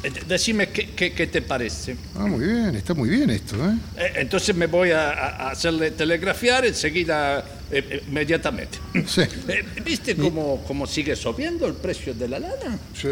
Eh, 0.08 0.24
Decime 0.28 0.70
qué, 0.70 0.90
qué- 0.96 1.12
qué 1.14 1.28
te 1.28 1.42
parece. 1.42 1.96
Ah, 2.16 2.26
muy 2.26 2.46
bien, 2.46 2.76
está 2.76 2.94
muy 2.94 3.10
bien 3.10 3.30
esto, 3.30 3.56
¿eh? 3.58 3.76
Eh, 3.98 4.12
entonces 4.16 4.56
me 4.56 4.68
voy 4.68 4.92
a, 4.92 5.10
a- 5.10 5.52
hacerle 5.52 5.92
telegrafiar 5.92 6.66
enseguida, 6.66 7.40
eh, 7.72 7.84
eh, 7.90 8.04
inmediatamente. 8.08 8.78
Sí. 9.06 9.22
¿Viste 9.86 10.16
cómo, 10.16 10.64
cómo 10.68 10.88
sigue 10.88 11.16
subiendo 11.16 11.68
el 11.68 11.74
precio 11.74 12.14
de 12.14 12.28
la 12.28 12.40
lana? 12.40 12.80
Sí, 13.00 13.08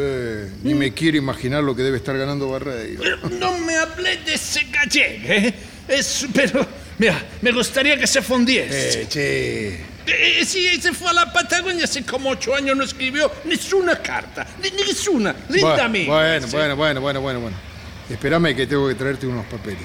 ni 0.63 0.73
me 0.73 0.93
quiero 0.93 1.17
imaginar 1.17 1.63
lo 1.63 1.75
que 1.75 1.83
debe 1.83 1.97
estar 1.97 2.17
ganando 2.17 2.49
Barreiro. 2.49 3.01
No 3.39 3.57
me 3.59 3.75
hablé 3.75 4.17
de 4.25 4.33
ese 4.35 4.61
gallego, 4.71 5.23
¿eh? 5.27 5.53
Es, 5.87 6.25
pero, 6.33 6.65
mira, 6.97 7.21
me 7.41 7.51
gustaría 7.51 7.97
que 7.99 8.07
se 8.07 8.21
fundiese. 8.21 9.01
Eh, 9.01 9.07
che. 9.07 9.94
Eh, 10.07 10.43
sí, 10.45 10.79
se 10.81 10.93
fue 10.93 11.09
a 11.09 11.13
la 11.13 11.33
Patagonia 11.33 11.85
hace 11.85 12.05
como 12.05 12.29
ocho 12.29 12.53
años, 12.55 12.77
no 12.77 12.83
escribió 12.83 13.31
ninguna 13.43 13.99
carta, 14.01 14.45
ni- 14.61 14.69
ninguna, 14.71 15.35
linda 15.49 15.87
Bueno, 15.87 16.05
bueno, 16.07 16.47
Sí. 16.47 16.55
bueno, 16.55 16.75
bueno, 17.01 17.01
bueno, 17.21 17.39
bueno. 17.39 17.57
Espérame 18.09 18.55
que 18.55 18.67
tengo 18.67 18.87
que 18.87 18.93
traerte 18.95 19.25
unos 19.25 19.45
papeles. 19.47 19.81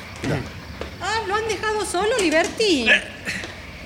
Ah, 1.01 1.23
¿lo 1.27 1.35
han 1.35 1.49
dejado 1.49 1.87
solo, 1.87 2.19
Liberty? 2.19 2.87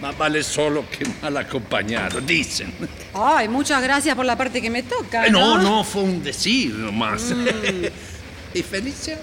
Más 0.01 0.19
vale 0.19 0.43
solo 0.43 0.85
que 0.91 1.07
mal 1.23 1.37
acompañado, 1.37 2.21
dicen. 2.21 2.75
Ay, 3.15 3.49
muchas 3.49 3.81
gracias 3.81 4.17
por 4.17 4.27
la 4.27 4.37
parte 4.37 4.61
que 4.61 4.71
me 4.71 4.83
toca. 4.83 5.27
Eh, 5.27 5.31
no, 5.31 5.59
no, 5.59 5.85
fue 5.85 6.03
un 6.03 6.23
decir 6.23 6.73
nomás. 6.75 7.33
¿Y 8.55 8.63
Felicia? 8.63 9.19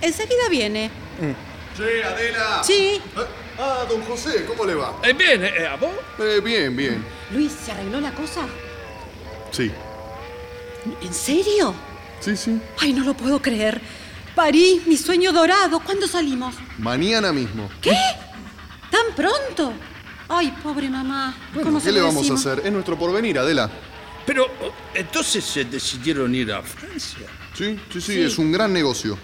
Enseguida 0.00 0.48
viene. 0.50 0.90
Sí, 1.76 1.82
Adela. 2.04 2.62
Sí. 2.64 3.00
Ah, 3.58 3.84
don 3.88 4.02
José, 4.02 4.44
¿cómo 4.46 4.64
le 4.64 4.74
va? 4.74 4.96
Eh, 5.02 5.12
bien, 5.12 5.44
eh, 5.44 5.66
¿a 5.66 5.76
vos? 5.76 5.90
Eh, 6.20 6.40
bien, 6.44 6.76
bien. 6.76 7.04
Luis, 7.32 7.52
¿se 7.52 7.72
arregló 7.72 8.00
la 8.00 8.12
cosa? 8.12 8.46
Sí. 9.50 9.70
¿En 11.02 11.12
serio? 11.14 11.74
Sí, 12.20 12.36
sí. 12.36 12.60
Ay, 12.78 12.92
no 12.92 13.04
lo 13.04 13.14
puedo 13.14 13.42
creer. 13.42 13.80
París, 14.34 14.86
mi 14.86 14.96
sueño 14.96 15.32
dorado. 15.32 15.80
¿Cuándo 15.80 16.06
salimos? 16.06 16.54
Mañana 16.78 17.32
mismo. 17.32 17.68
¿Qué? 17.82 17.96
¿Tan 18.90 19.14
pronto? 19.16 19.72
Ay, 20.28 20.54
pobre 20.62 20.88
mamá. 20.88 21.34
Bueno, 21.52 21.68
¿Cómo 21.68 21.78
¿qué 21.80 21.84
se 21.86 21.92
le 21.92 22.00
vamos 22.00 22.16
decimos? 22.22 22.46
a 22.46 22.52
hacer? 22.52 22.66
Es 22.66 22.72
nuestro 22.72 22.96
porvenir, 22.96 23.38
Adela. 23.38 23.68
Pero, 24.24 24.44
oh, 24.44 24.72
entonces 24.94 25.44
se 25.44 25.64
decidieron 25.64 26.32
ir 26.34 26.52
a 26.52 26.62
Francia. 26.62 27.26
Sí, 27.54 27.80
sí, 27.92 28.00
sí, 28.00 28.12
Sí. 28.12 28.20
es 28.22 28.38
un 28.38 28.52
gran 28.52 28.72
negocio. 28.72 29.18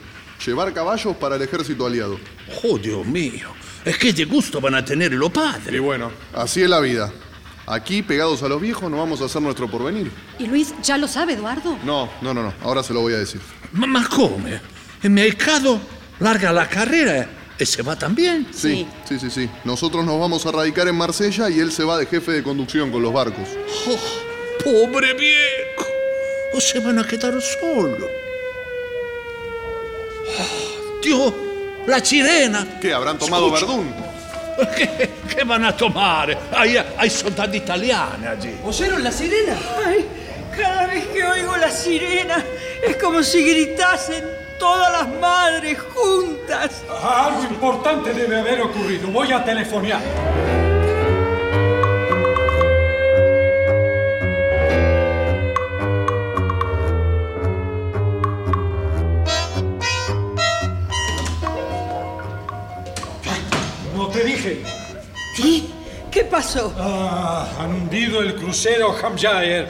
Llevar 0.44 0.72
caballos 0.72 1.16
para 1.16 1.36
el 1.36 1.42
ejército 1.42 1.86
aliado. 1.86 2.18
Oh, 2.64 2.78
Dios 2.78 3.06
mío. 3.06 3.50
Es 3.84 3.98
que 3.98 4.12
de 4.12 4.24
gusto 4.24 4.60
van 4.60 4.74
a 4.74 4.84
tener 4.84 5.12
los 5.12 5.30
padres. 5.30 5.74
Y 5.74 5.78
bueno, 5.78 6.10
así 6.32 6.62
es 6.62 6.68
la 6.68 6.80
vida. 6.80 7.12
Aquí, 7.66 8.02
pegados 8.02 8.42
a 8.42 8.48
los 8.48 8.60
viejos, 8.60 8.90
no 8.90 8.98
vamos 8.98 9.20
a 9.22 9.24
hacer 9.24 9.40
nuestro 9.40 9.70
porvenir. 9.70 10.10
¿Y 10.38 10.46
Luis 10.46 10.74
ya 10.82 10.98
lo 10.98 11.08
sabe, 11.08 11.34
Eduardo? 11.34 11.78
No, 11.84 12.10
no, 12.20 12.34
no, 12.34 12.42
no. 12.42 12.52
Ahora 12.62 12.82
se 12.82 12.92
lo 12.92 13.00
voy 13.00 13.14
a 13.14 13.18
decir. 13.18 13.40
Ma, 13.72 13.86
ma 13.86 14.06
come? 14.08 14.60
El 15.02 15.10
mercado 15.10 15.80
larga 16.20 16.52
la 16.52 16.68
carrera 16.68 17.28
y 17.58 17.64
se 17.64 17.82
va 17.82 17.96
también. 17.96 18.46
Sí, 18.52 18.86
sí, 19.08 19.18
sí, 19.18 19.30
sí. 19.30 19.50
Nosotros 19.64 20.04
nos 20.04 20.18
vamos 20.18 20.44
a 20.46 20.52
radicar 20.52 20.88
en 20.88 20.96
Marsella 20.96 21.48
y 21.48 21.60
él 21.60 21.72
se 21.72 21.84
va 21.84 21.98
de 21.98 22.06
jefe 22.06 22.32
de 22.32 22.42
conducción 22.42 22.90
con 22.90 23.02
los 23.02 23.12
barcos. 23.12 23.48
Oh, 23.88 23.98
pobre 24.62 25.14
viejo. 25.14 25.86
O 26.54 26.60
se 26.60 26.80
van 26.80 26.98
a 26.98 27.06
quedar 27.06 27.34
solos. 27.40 28.10
Oh, 30.38 31.00
Dios, 31.02 31.32
la 31.86 32.00
sirena. 32.04 32.66
¿Qué? 32.80 32.92
¿Habrán 32.92 33.18
tomado 33.18 33.50
verdún? 33.50 33.92
¿Qué, 34.76 35.10
qué 35.34 35.44
van 35.44 35.64
a 35.64 35.76
tomar? 35.76 36.36
Hay, 36.52 36.76
hay 36.96 37.10
soldados 37.10 37.54
italianos 37.54 38.26
allí. 38.26 38.54
¿Oyeron 38.64 39.02
la 39.02 39.10
sirena? 39.10 39.56
Ay, 39.84 40.06
cada 40.56 40.86
vez 40.86 41.06
que 41.08 41.24
oigo 41.24 41.56
la 41.56 41.70
sirena 41.70 42.44
es 42.86 42.96
como 42.96 43.22
si 43.22 43.44
gritasen 43.44 44.24
todas 44.58 44.92
las 44.92 45.08
madres 45.20 45.78
juntas. 45.92 46.82
Algo 47.02 47.42
importante 47.42 48.12
debe 48.12 48.40
haber 48.40 48.62
ocurrido. 48.62 49.08
Voy 49.08 49.32
a 49.32 49.44
telefonear. 49.44 50.00
Dije. 64.48 64.62
¿Sí? 65.36 65.70
¿Qué 66.10 66.24
pasó? 66.24 66.72
Ah, 66.78 67.48
han 67.58 67.74
hundido 67.74 68.20
el 68.20 68.36
crucero 68.36 68.94
Hamjaer, 69.02 69.68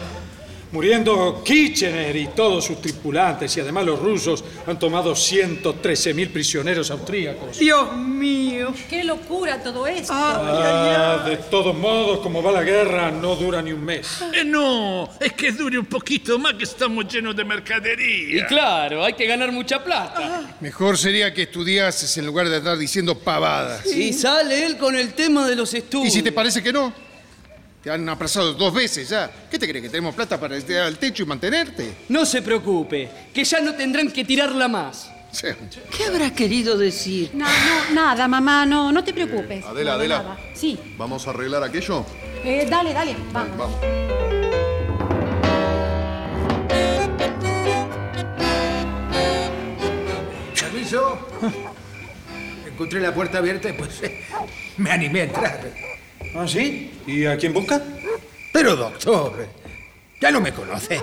muriendo 0.75 1.41
Kitchener 1.45 2.16
y 2.16 2.27
todos 2.27 2.64
sus 2.64 2.83
tripulantes, 2.83 3.57
y 3.57 3.61
además 3.61 3.85
los 3.85 4.01
rusos 4.01 4.43
han 4.66 4.77
tomado 4.77 5.12
113.000 5.12 6.33
prisioneros 6.33 6.91
austríacos. 6.91 7.61
Dios 7.61 7.97
mío. 7.97 8.75
¡Qué 8.91 9.05
locura 9.05 9.62
todo 9.62 9.87
esto! 9.87 10.12
Ah, 10.12 11.22
de 11.25 11.37
todos 11.37 11.77
modos, 11.77 12.18
como 12.18 12.43
va 12.43 12.51
la 12.51 12.64
guerra, 12.64 13.12
no 13.12 13.37
dura 13.37 13.62
ni 13.62 13.70
un 13.70 13.85
mes. 13.85 14.20
Eh, 14.35 14.45
no, 14.45 15.09
es 15.20 15.33
que 15.35 15.53
dure 15.53 15.79
un 15.79 15.87
poquito 15.87 16.41
más 16.41 16.55
que 16.55 16.64
estamos 16.64 17.07
llenos 17.07 17.37
de 17.37 17.45
mercadería. 17.45 18.41
Y 18.41 18.47
claro, 18.47 19.05
hay 19.05 19.12
que 19.12 19.27
ganar 19.27 19.53
mucha 19.53 19.85
plata. 19.85 20.57
Mejor 20.61 20.99
sería 20.99 21.33
que 21.33 21.43
estudiases 21.43 22.16
en 22.16 22.27
lugar 22.27 22.49
de 22.49 22.57
andar 22.57 22.77
diciendo 22.77 23.16
pavadas. 23.16 23.87
Y 23.87 24.12
sale 24.12 24.66
él 24.66 24.77
con 24.77 24.97
el 24.97 25.14
tema 25.14 25.47
de 25.47 25.55
los 25.55 25.72
estudios. 25.72 26.09
¿Y 26.09 26.11
si 26.11 26.22
te 26.22 26.33
parece 26.33 26.64
que 26.64 26.72
no? 26.72 27.04
Te 27.85 27.91
han 27.91 28.09
aplazado 28.09 28.55
dos 28.55 28.72
veces 28.72 29.11
ya. 29.11 29.30
¿Qué 29.51 29.59
te 29.59 29.68
crees? 29.68 29.82
¿Que 29.82 29.91
tenemos 29.91 30.14
plata 30.14 30.41
para 30.41 30.59
tirar 30.59 30.85
al 30.85 30.97
techo 30.97 31.22
y 31.22 31.26
mantenerte? 31.26 31.93
No 32.09 32.24
se 32.24 32.41
preocupe, 32.41 33.11
que 33.35 33.45
ya 33.45 33.61
no 33.61 33.74
tendrán 33.74 34.11
que 34.11 34.24
tirarla 34.24 34.68
más. 34.68 35.11
¿Qué 35.95 36.05
habrá 36.05 36.32
querido 36.32 36.78
decir? 36.78 37.30
No, 37.35 37.45
no, 37.45 37.95
nada, 37.95 38.26
mamá, 38.26 38.64
no, 38.64 38.91
no 38.91 39.05
te 39.05 39.12
preocupes. 39.12 39.64
Adela, 39.66 39.93
No, 39.93 39.97
Adela. 39.99 40.18
nada. 40.22 40.39
Sí, 40.55 40.78
¿Vamos 40.97 41.26
a 41.26 41.30
arreglar 41.30 41.62
aquello? 41.62 42.07
eh, 42.45 42.66
dale, 42.70 42.95
dale, 42.95 43.16
vamos. 43.32 43.59
Vamos. 43.59 43.76
¿Permiso? 50.59 51.18
Encontré 52.66 53.01
la 53.01 53.14
puerta 53.14 53.39
abierta 53.39 53.68
y 53.68 53.72
pues 53.74 54.03
eh, 54.03 54.20
me 54.78 54.91
animé 54.91 55.20
a 55.20 55.24
entrar. 55.24 55.61
¿Ah, 56.35 56.49
sí? 56.49 56.91
¿Y 57.07 57.26
a 57.26 57.37
quién 57.37 57.53
busca? 57.53 57.80
Pero 58.53 58.74
doctor, 58.74 59.47
ya 60.20 60.30
no 60.32 60.41
me 60.41 60.53
conoce. 60.53 61.01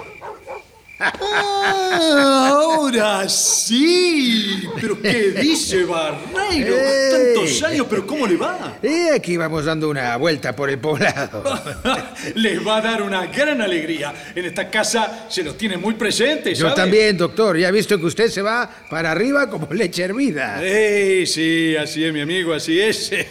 Ah, 1.01 2.49
ahora 2.51 3.27
sí. 3.27 4.63
Pero 4.79 5.01
¿qué 5.01 5.31
dice 5.31 5.83
Barreiro? 5.83 6.75
¡Ey! 6.75 7.33
Tantos 7.33 7.63
años, 7.63 7.87
pero 7.89 8.05
¿cómo 8.05 8.27
le 8.27 8.37
va? 8.37 8.77
Y 8.83 9.09
aquí 9.09 9.37
vamos 9.37 9.65
dando 9.65 9.89
una 9.89 10.15
vuelta 10.17 10.55
por 10.55 10.69
el 10.69 10.79
poblado. 10.79 11.43
Les 12.35 12.65
va 12.65 12.77
a 12.77 12.81
dar 12.81 13.01
una 13.01 13.25
gran 13.27 13.61
alegría. 13.61 14.13
En 14.35 14.45
esta 14.45 14.69
casa 14.69 15.25
se 15.29 15.43
los 15.43 15.57
tiene 15.57 15.77
muy 15.77 15.95
presentes, 15.95 16.57
Yo 16.57 16.73
también, 16.73 17.17
doctor. 17.17 17.57
Ya 17.57 17.69
he 17.69 17.71
visto 17.71 17.97
que 17.97 18.05
usted 18.05 18.29
se 18.29 18.41
va 18.41 18.69
para 18.89 19.11
arriba 19.11 19.49
como 19.49 19.67
leche 19.73 20.03
hervida. 20.03 20.59
Eh, 20.61 21.25
sí, 21.25 21.75
así 21.75 22.03
es, 22.03 22.13
mi 22.13 22.21
amigo, 22.21 22.53
así 22.53 22.79
es. 22.79 23.11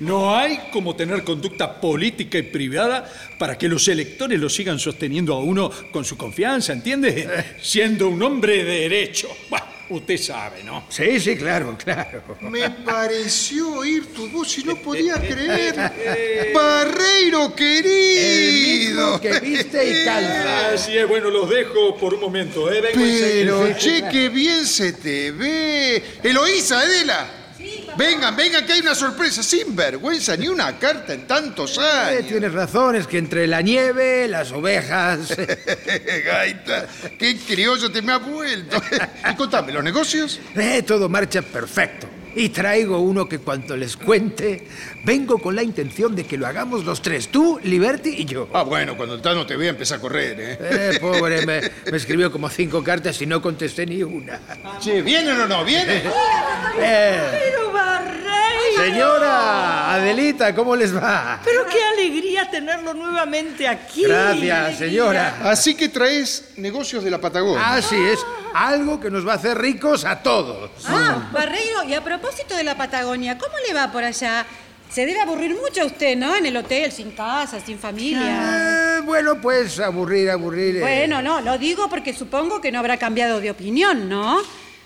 No 0.00 0.36
hay 0.36 0.58
como 0.72 0.94
tener 0.94 1.24
conducta 1.24 1.80
política 1.80 2.38
y 2.38 2.42
privada 2.42 3.10
para 3.38 3.56
que 3.58 3.68
los 3.68 3.88
electores 3.88 4.38
lo 4.38 4.48
sigan 4.48 4.78
sosteniendo 4.78 5.34
a 5.34 5.40
uno 5.40 5.70
con 5.92 6.04
su 6.04 6.16
confianza, 6.16 6.72
¿entiende? 6.72 7.13
Siendo 7.60 8.08
un 8.08 8.22
hombre 8.22 8.64
de 8.64 8.80
derecho. 8.80 9.28
Bueno, 9.48 9.66
usted 9.90 10.16
sabe, 10.16 10.62
¿no? 10.64 10.84
Sí, 10.88 11.20
sí, 11.20 11.36
claro, 11.36 11.76
claro. 11.76 12.22
Me 12.40 12.70
pareció 12.70 13.78
oír 13.78 14.06
tu 14.14 14.28
voz 14.28 14.58
y 14.58 14.64
no 14.64 14.76
podía 14.76 15.14
creer. 15.14 15.74
Barreiro 16.54 17.54
querido. 17.54 19.20
que 19.20 19.40
viste 19.40 20.02
y 20.02 20.04
calza. 20.04 20.70
Así 20.74 20.96
es, 20.96 21.06
bueno, 21.06 21.30
los 21.30 21.48
dejo 21.48 21.96
por 21.96 22.14
un 22.14 22.20
momento, 22.20 22.72
¿eh? 22.72 22.80
Vengo 22.80 22.98
Pero, 22.98 23.76
che, 23.76 24.04
qué 24.10 24.28
bien 24.28 24.66
se 24.66 24.92
te 24.92 25.30
ve. 25.30 26.02
Eloísa, 26.22 26.80
Adela. 26.80 27.43
Vengan, 27.96 28.34
vengan, 28.34 28.66
que 28.66 28.72
hay 28.72 28.80
una 28.80 28.94
sorpresa. 28.94 29.42
Sin 29.42 29.74
vergüenza, 29.76 30.36
ni 30.36 30.48
una 30.48 30.78
carta 30.78 31.12
en 31.14 31.26
tantos 31.26 31.78
Eh, 31.78 31.80
años. 31.80 32.26
tienes 32.28 32.52
razón, 32.52 32.96
es 32.96 33.06
que 33.06 33.18
entre 33.18 33.46
la 33.46 33.62
nieve, 33.62 34.26
las 34.28 34.50
ovejas. 34.52 35.28
Gaita, 36.24 36.86
qué 37.18 37.36
criollo 37.38 37.90
te 37.92 38.02
me 38.02 38.12
ha 38.12 38.18
vuelto. 38.18 38.82
y 39.30 39.34
contame, 39.36 39.72
¿los 39.72 39.84
negocios? 39.84 40.40
Eh, 40.56 40.82
todo 40.82 41.08
marcha 41.08 41.42
perfecto. 41.42 42.08
Y 42.36 42.48
traigo 42.48 42.98
uno 42.98 43.28
que 43.28 43.38
cuando 43.38 43.76
les 43.76 43.96
cuente, 43.96 44.66
vengo 45.04 45.38
con 45.38 45.54
la 45.54 45.62
intención 45.62 46.14
de 46.16 46.24
que 46.24 46.36
lo 46.36 46.46
hagamos 46.46 46.84
los 46.84 47.00
tres, 47.00 47.28
tú, 47.28 47.60
Liberty 47.62 48.10
y 48.18 48.24
yo. 48.24 48.48
Ah, 48.52 48.62
bueno, 48.62 48.96
cuando 48.96 49.14
el 49.14 49.22
Tano 49.22 49.46
te 49.46 49.56
vea 49.56 49.70
empieza 49.70 49.96
a 49.96 49.98
correr, 50.00 50.36
¿eh? 50.40 50.58
Eh, 50.60 50.98
pobre, 51.00 51.46
me, 51.46 51.60
me 51.90 51.96
escribió 51.96 52.32
como 52.32 52.48
cinco 52.50 52.82
cartas 52.82 53.20
y 53.22 53.26
no 53.26 53.40
contesté 53.40 53.86
ni 53.86 54.02
una. 54.02 54.40
Che, 54.80 55.00
¿vienen 55.02 55.40
o 55.40 55.46
no? 55.46 55.64
¿Vienen? 55.64 56.02
Eh, 56.76 57.20
Pero 57.30 57.70
Barreiro. 57.72 58.84
señora, 58.84 59.94
Adelita, 59.94 60.52
¿cómo 60.56 60.74
les 60.74 60.92
va? 60.94 61.40
Pero 61.44 61.64
qué 61.66 61.78
alegría 61.84 62.50
tenerlo 62.50 62.94
nuevamente 62.94 63.68
aquí. 63.68 64.02
Gracias, 64.02 64.78
señora. 64.78 65.38
Así 65.44 65.76
que 65.76 65.88
traes 65.88 66.50
negocios 66.56 67.04
de 67.04 67.12
la 67.12 67.20
Patagonia. 67.20 67.74
Así 67.74 67.94
es, 67.94 68.18
algo 68.54 68.98
que 68.98 69.08
nos 69.08 69.24
va 69.26 69.34
a 69.34 69.36
hacer 69.36 69.56
ricos 69.56 70.04
a 70.04 70.20
todos. 70.20 70.70
Ah, 70.86 71.30
Barreiro, 71.32 71.84
y 71.84 71.94
a 71.94 72.02
propósito 72.02 72.23
de 72.56 72.64
la 72.64 72.76
Patagonia, 72.76 73.36
¿cómo 73.38 73.54
le 73.66 73.74
va 73.74 73.92
por 73.92 74.02
allá? 74.02 74.46
Se 74.90 75.04
debe 75.04 75.20
aburrir 75.20 75.54
mucho 75.60 75.82
a 75.82 75.86
usted, 75.86 76.16
¿no? 76.16 76.34
En 76.36 76.46
el 76.46 76.56
hotel, 76.56 76.90
sin 76.92 77.10
casa, 77.10 77.58
sin 77.60 77.78
familia. 77.78 78.98
Eh, 78.98 79.00
bueno, 79.04 79.40
pues 79.40 79.78
aburrir, 79.80 80.30
aburrir. 80.30 80.76
eh, 80.76 80.80
Bueno, 80.80 81.20
no, 81.20 81.40
lo 81.40 81.58
digo 81.58 81.88
porque 81.88 82.14
supongo 82.14 82.60
que 82.60 82.70
no 82.72 82.78
habrá 82.78 82.96
cambiado 82.96 83.40
de 83.40 83.50
opinión, 83.50 84.08
¿no? 84.08 84.38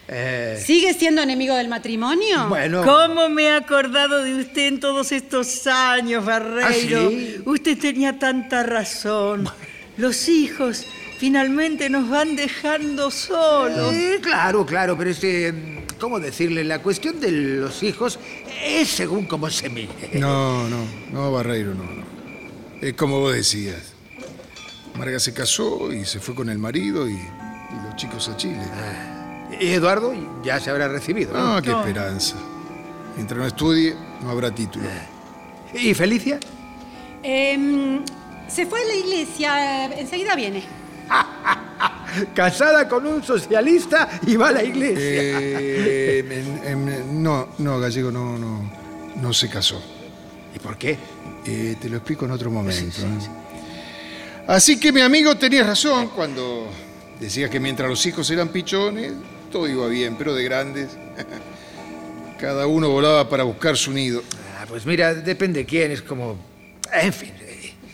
eh, 0.09 0.61
¿Sigue 0.65 0.95
siendo 0.95 1.23
enemigo 1.23 1.55
del 1.55 1.69
matrimonio? 1.69 2.49
Bueno. 2.49 2.83
¿Cómo 2.85 3.29
me 3.29 3.45
he 3.45 3.53
acordado 3.53 4.23
de 4.25 4.35
usted 4.37 4.67
en 4.69 4.81
todos 4.81 5.13
estos 5.13 5.67
años, 5.67 6.25
Barreiro? 6.25 7.07
¿Ah, 7.07 7.11
sí? 7.11 7.37
Usted 7.45 7.79
tenía 7.79 8.19
tanta 8.19 8.63
razón. 8.63 9.49
Los 9.97 10.29
hijos 10.29 10.87
finalmente 11.19 11.91
nos 11.91 12.09
van 12.09 12.35
dejando 12.37 13.11
solos. 13.11 13.95
claro, 14.23 14.65
claro, 14.65 14.97
pero 14.97 15.11
este, 15.11 15.53
¿cómo 15.99 16.21
decirle? 16.21 16.65
La 16.65 16.81
cuestión 16.83 17.21
de 17.21 17.31
los 17.31 17.83
hijos 17.83 18.19
es 18.65 18.89
según 18.89 19.27
cómo 19.27 19.51
se 19.51 19.69
mire. 19.69 20.11
No, 20.15 20.69
no, 20.69 20.85
no, 21.13 21.33
Barreiro, 21.33 21.75
no, 21.75 21.85
no. 21.85 22.05
Es 22.81 22.95
como 22.95 23.21
vos 23.21 23.35
decías. 23.35 23.95
Marga 24.97 25.21
se 25.21 25.33
casó 25.33 25.93
y 25.93 26.05
se 26.05 26.21
fue 26.21 26.35
con 26.35 26.49
el 26.49 26.59
marido 26.59 27.09
y, 27.09 27.13
y 27.13 27.85
los 27.85 27.97
chicos 27.97 28.29
a 28.29 28.37
Chile. 28.37 28.61
Y 29.61 29.69
Eduardo 29.69 30.13
ya 30.43 30.61
se 30.61 30.71
habrá 30.71 30.89
recibido. 30.89 31.33
¿no? 31.33 31.57
Ah, 31.57 31.63
qué 31.63 31.71
esperanza. 31.71 32.37
Mientras 33.17 33.39
no 33.39 33.47
estudie, 33.47 33.95
no 34.23 34.31
habrá 34.31 34.55
título. 34.55 34.87
¿Y 35.75 35.95
Felicia? 35.95 36.39
Em, 37.23 38.05
se 38.49 38.67
fue 38.67 38.81
a 38.81 38.85
la 38.85 38.95
iglesia, 38.95 39.87
enseguida 39.99 40.35
viene. 40.37 40.63
Casada 42.35 42.89
con 42.89 43.07
un 43.07 43.23
socialista 43.23 44.21
y 44.27 44.37
va 44.37 44.49
a 44.49 44.53
la 44.53 44.63
iglesia. 44.63 45.01
Eh, 45.01 46.19
em, 46.65 46.89
em, 46.89 47.23
no, 47.23 47.49
no, 47.59 47.81
Gallego 47.81 48.11
no, 48.11 48.39
no, 48.39 48.71
no 49.17 49.33
se 49.33 49.49
casó. 49.49 49.83
¿Y 50.55 50.59
por 50.59 50.77
qué? 50.77 50.99
Eh, 51.45 51.77
te 51.81 51.89
lo 51.89 51.97
explico 51.97 52.25
en 52.25 52.33
otro 52.33 52.51
momento. 52.51 53.03
¿eh? 53.03 53.39
Así 54.47 54.79
que 54.79 54.93
mi 54.93 55.01
amigo 55.01 55.37
tenía 55.37 55.63
razón 55.63 56.09
cuando 56.09 56.69
decía 57.21 57.49
que 57.49 57.61
mientras 57.61 57.89
los 57.89 58.05
hijos 58.07 58.31
eran 58.31 58.49
pichones, 58.49 59.13
todo 59.51 59.69
iba 59.69 59.87
bien, 59.89 60.17
pero 60.17 60.35
de 60.35 60.45
grandes, 60.45 60.89
cada 62.41 62.67
uno 62.67 62.89
volaba 62.89 63.29
para 63.29 63.45
buscar 63.45 63.77
su 63.77 63.93
nido. 63.93 64.23
Ah, 64.59 64.65
pues 64.69 64.87
mira, 64.87 65.15
depende 65.15 65.65
quién, 65.65 65.93
es 65.93 66.03
como... 66.03 66.37
En 66.93 67.13
fin. 67.13 67.33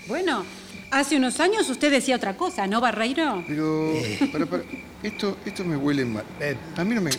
Bueno, 0.07 0.45
hace 0.95 1.17
unos 1.17 1.41
años 1.41 1.69
usted 1.69 1.91
decía 1.91 2.17
otra 2.17 2.37
cosa, 2.37 2.67
¿no, 2.67 2.81
Barreiro? 2.81 3.45
Pero, 3.47 3.93
para, 4.33 4.47
para, 4.47 4.63
esto, 5.03 5.37
esto 5.45 5.65
me 5.65 5.77
huele 5.77 6.05
mal. 6.05 6.25
Eh, 6.41 6.57
a 6.77 6.85
mí 6.85 6.95
no 6.95 7.01
me... 7.01 7.11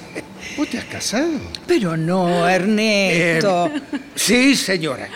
¿Vos 0.58 0.70
te 0.70 0.78
has 0.80 0.86
casado? 0.86 1.28
Pero 1.68 1.96
no, 1.98 2.48
Ernesto. 2.48 3.68
Eh, 3.68 3.82
sí, 4.16 4.56
señora. 4.56 5.08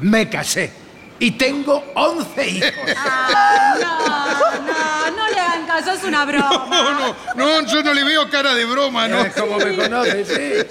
Me 0.00 0.28
casé. 0.28 0.70
Y 1.18 1.32
tengo 1.32 1.84
11 1.94 2.48
hijos. 2.48 2.72
Ah, 2.96 3.74
no, 3.80 5.10
no, 5.10 5.16
no 5.16 5.28
le 5.32 5.40
hagan 5.40 5.66
caso, 5.66 5.92
es 5.92 6.02
una 6.04 6.24
broma. 6.24 6.66
No, 6.68 6.92
no, 7.36 7.62
no, 7.62 7.66
yo 7.68 7.82
no 7.82 7.94
le 7.94 8.02
veo 8.04 8.28
cara 8.28 8.54
de 8.54 8.64
broma, 8.64 9.06
¿no? 9.08 9.20
Es 9.20 9.32
como 9.34 9.56
me 9.58 9.76
conoces, 9.76 10.26
sí. 10.28 10.66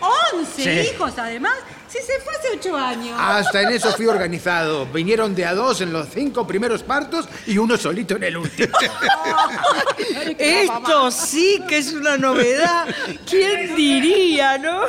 Once 0.00 0.62
Sí. 0.62 0.90
hijos, 0.94 1.14
además. 1.16 1.54
Si 1.88 1.98
se 1.98 2.20
fue 2.20 2.34
hace 2.34 2.48
ocho 2.54 2.76
años. 2.76 3.16
Hasta 3.18 3.62
en 3.62 3.70
eso 3.70 3.92
fui 3.92 4.06
organizado. 4.06 4.86
Vinieron 4.86 5.34
de 5.34 5.46
a 5.46 5.54
dos 5.54 5.80
en 5.80 5.92
los 5.92 6.08
cinco 6.12 6.46
primeros 6.46 6.82
partos 6.82 7.26
y 7.46 7.56
uno 7.56 7.78
solito 7.78 8.16
en 8.16 8.24
el 8.24 8.36
último. 8.36 8.76
Esto 10.38 11.10
sí 11.10 11.62
que 11.66 11.78
es 11.78 11.92
una 11.92 12.18
novedad. 12.18 12.86
¿Quién 13.28 13.74
diría, 13.74 14.58
no? 14.58 14.82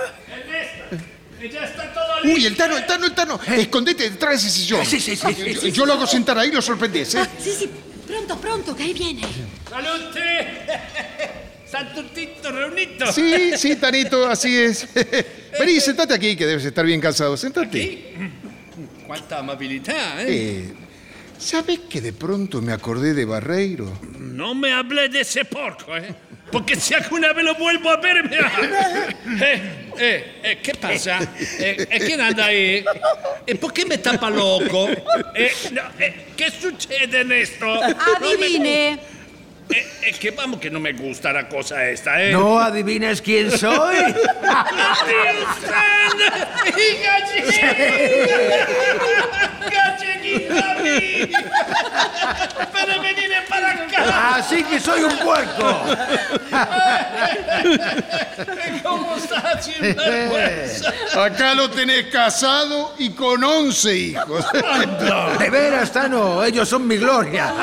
Ya 1.42 1.64
está 1.64 1.94
todo 1.94 2.04
Uy, 2.26 2.46
el 2.46 2.58
Tano, 2.58 2.76
el 2.78 2.86
Tano, 2.86 3.06
el 3.06 3.16
Tano. 3.16 3.40
Escondete 3.48 4.10
detrás 4.10 4.32
de 4.32 4.48
ese 4.48 4.50
sillón. 4.50 4.86
Sí, 4.86 5.00
sí, 5.00 5.16
sí, 5.16 5.34
sí, 5.34 5.54
Yo, 5.54 5.62
sí, 5.62 5.72
yo 5.72 5.86
lo 5.86 5.94
hago 5.94 6.06
sentar 6.06 6.38
ahí 6.38 6.50
y 6.50 6.52
lo 6.52 6.62
sorprendés, 6.62 7.16
¿eh? 7.16 7.26
Sí, 7.42 7.54
sí, 7.58 7.70
pronto, 8.06 8.38
pronto, 8.38 8.76
que 8.76 8.84
ahí 8.84 8.94
viene. 8.94 9.22
¡Salute! 9.70 10.20
¡Santutito 11.70 12.52
reunito! 12.52 13.12
Sí, 13.12 13.52
sí, 13.56 13.76
Tanito, 13.76 14.28
así 14.28 14.58
es. 14.58 14.88
Vení, 15.60 15.80
sentate 15.80 16.14
aquí, 16.14 16.36
que 16.36 16.46
debes 16.46 16.66
estar 16.66 16.86
bien 16.86 17.00
cansado. 17.00 17.38
Sentate. 17.38 18.16
¡Cuánta 19.06 19.40
amabilidad, 19.40 20.22
eh! 20.22 20.26
Eh, 20.30 20.74
¿Sabes 21.38 21.80
que 21.90 22.02
de 22.02 22.12
pronto 22.12 22.62
me 22.62 22.74
acordé 22.74 23.14
de 23.14 23.24
Barreiro? 23.26 24.00
No 24.18 24.56
me 24.56 24.74
hable 24.74 25.10
de 25.10 25.22
ese 25.22 25.46
porco, 25.46 25.96
¿eh? 25.96 26.14
Porque 26.52 26.76
si 26.76 26.96
alguna 26.96 27.34
vez 27.34 27.46
lo 27.46 27.56
vuelvo 27.56 27.90
a 27.92 27.98
ver, 27.98 28.28
me... 28.28 28.36
eh, 29.46 29.62
eh, 29.98 30.40
eh, 30.44 30.60
¿Qué 30.64 30.74
pasa? 30.74 31.20
Eh, 31.60 31.88
eh, 31.90 32.00
¿Quién 32.00 32.20
anda 32.20 32.46
ahí? 32.46 32.84
Eh, 33.46 33.56
¿Por 33.56 33.72
qué 33.72 33.86
me 33.86 34.00
tapa 34.00 34.30
loco? 34.30 34.90
Eh, 35.36 35.52
no, 35.72 35.82
eh, 36.00 36.26
¿Qué 36.36 36.50
sucede 36.50 37.22
en 37.22 37.32
esto? 37.32 37.68
Adivine. 37.84 39.00
Eh, 39.72 39.88
eh, 40.02 40.14
que 40.20 40.32
vamos, 40.32 40.60
que 40.60 40.72
no 40.72 40.80
me 40.80 40.94
gusta 40.94 41.32
la 41.32 41.48
cosa 41.48 41.86
esta, 41.88 42.24
¿eh? 42.24 42.32
¿No 42.32 42.60
adivinas 42.60 43.22
quién 43.22 43.52
soy? 43.52 43.98
¡Pero 52.74 53.02
venid 53.02 53.32
para 53.48 53.72
acá! 53.72 54.36
Así 54.36 54.64
que 54.64 54.80
soy 54.80 55.04
un 55.04 55.18
puerco. 55.18 55.86
¿Cómo 58.84 59.18
estás, 59.18 59.66
sinvergüenza? 59.66 60.94
Acá 61.16 61.54
lo 61.54 61.70
tenés 61.70 62.08
casado 62.08 62.96
y 62.98 63.12
con 63.12 63.44
11 63.44 63.96
hijos. 63.96 64.46
De 65.38 65.50
veras, 65.50 65.92
Tano, 65.92 66.44
ellos 66.44 66.68
son 66.68 66.88
mi 66.88 66.98
gloria. 66.98 67.54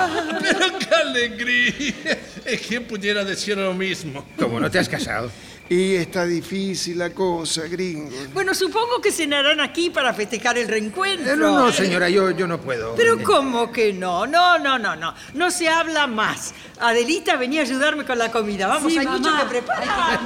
Pero 0.40 0.78
qué 0.78 0.94
alegría! 0.94 1.94
¿Quién 2.68 2.84
pudiera 2.84 3.24
decir 3.24 3.56
lo 3.56 3.74
mismo? 3.74 4.24
Como 4.38 4.60
no 4.60 4.70
te 4.70 4.78
has 4.78 4.88
casado. 4.88 5.30
Y 5.68 5.96
está 5.96 6.24
difícil 6.24 6.96
la 6.98 7.10
cosa, 7.10 7.62
gringo. 7.66 8.08
Bueno, 8.32 8.54
supongo 8.54 9.00
que 9.02 9.10
cenarán 9.10 9.58
aquí 9.58 9.90
para 9.90 10.14
festejar 10.14 10.56
el 10.58 10.68
reencuentro. 10.68 11.32
Eh, 11.32 11.36
no, 11.36 11.58
no, 11.58 11.72
señora, 11.72 12.08
yo, 12.08 12.30
yo 12.30 12.46
no 12.46 12.60
puedo. 12.60 12.94
Pero 12.94 13.20
¿cómo 13.24 13.72
que 13.72 13.92
no? 13.92 14.28
No, 14.28 14.58
no, 14.60 14.78
no, 14.78 14.94
no. 14.94 15.12
No 15.34 15.50
se 15.50 15.68
habla 15.68 16.06
más. 16.06 16.54
Adelita 16.78 17.34
venía 17.36 17.62
a 17.62 17.64
ayudarme 17.64 18.04
con 18.04 18.16
la 18.16 18.30
comida. 18.30 18.68
Vamos, 18.68 18.92
Sí, 18.92 18.98
hay 18.98 19.06
mucho 19.08 19.28
mamá. 19.28 19.42
que 19.42 19.48
preparar. 19.48 20.20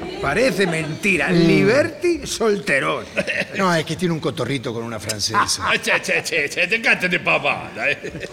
Parece 0.20 0.66
mentira. 0.66 1.30
Liberty 1.30 2.26
solterón. 2.26 3.04
No, 3.56 3.74
es 3.74 3.84
que 3.84 3.96
tiene 3.96 4.14
un 4.14 4.20
cotorrito 4.20 4.72
con 4.72 4.82
una 4.82 4.98
francesa. 4.98 5.68
Ah, 5.68 5.78
che, 5.78 6.00
che, 6.02 6.22
che, 6.22 6.48
che, 6.48 6.66
dejate 6.66 7.08
de 7.08 7.20
pavada, 7.20 7.90
eh. 7.90 8.28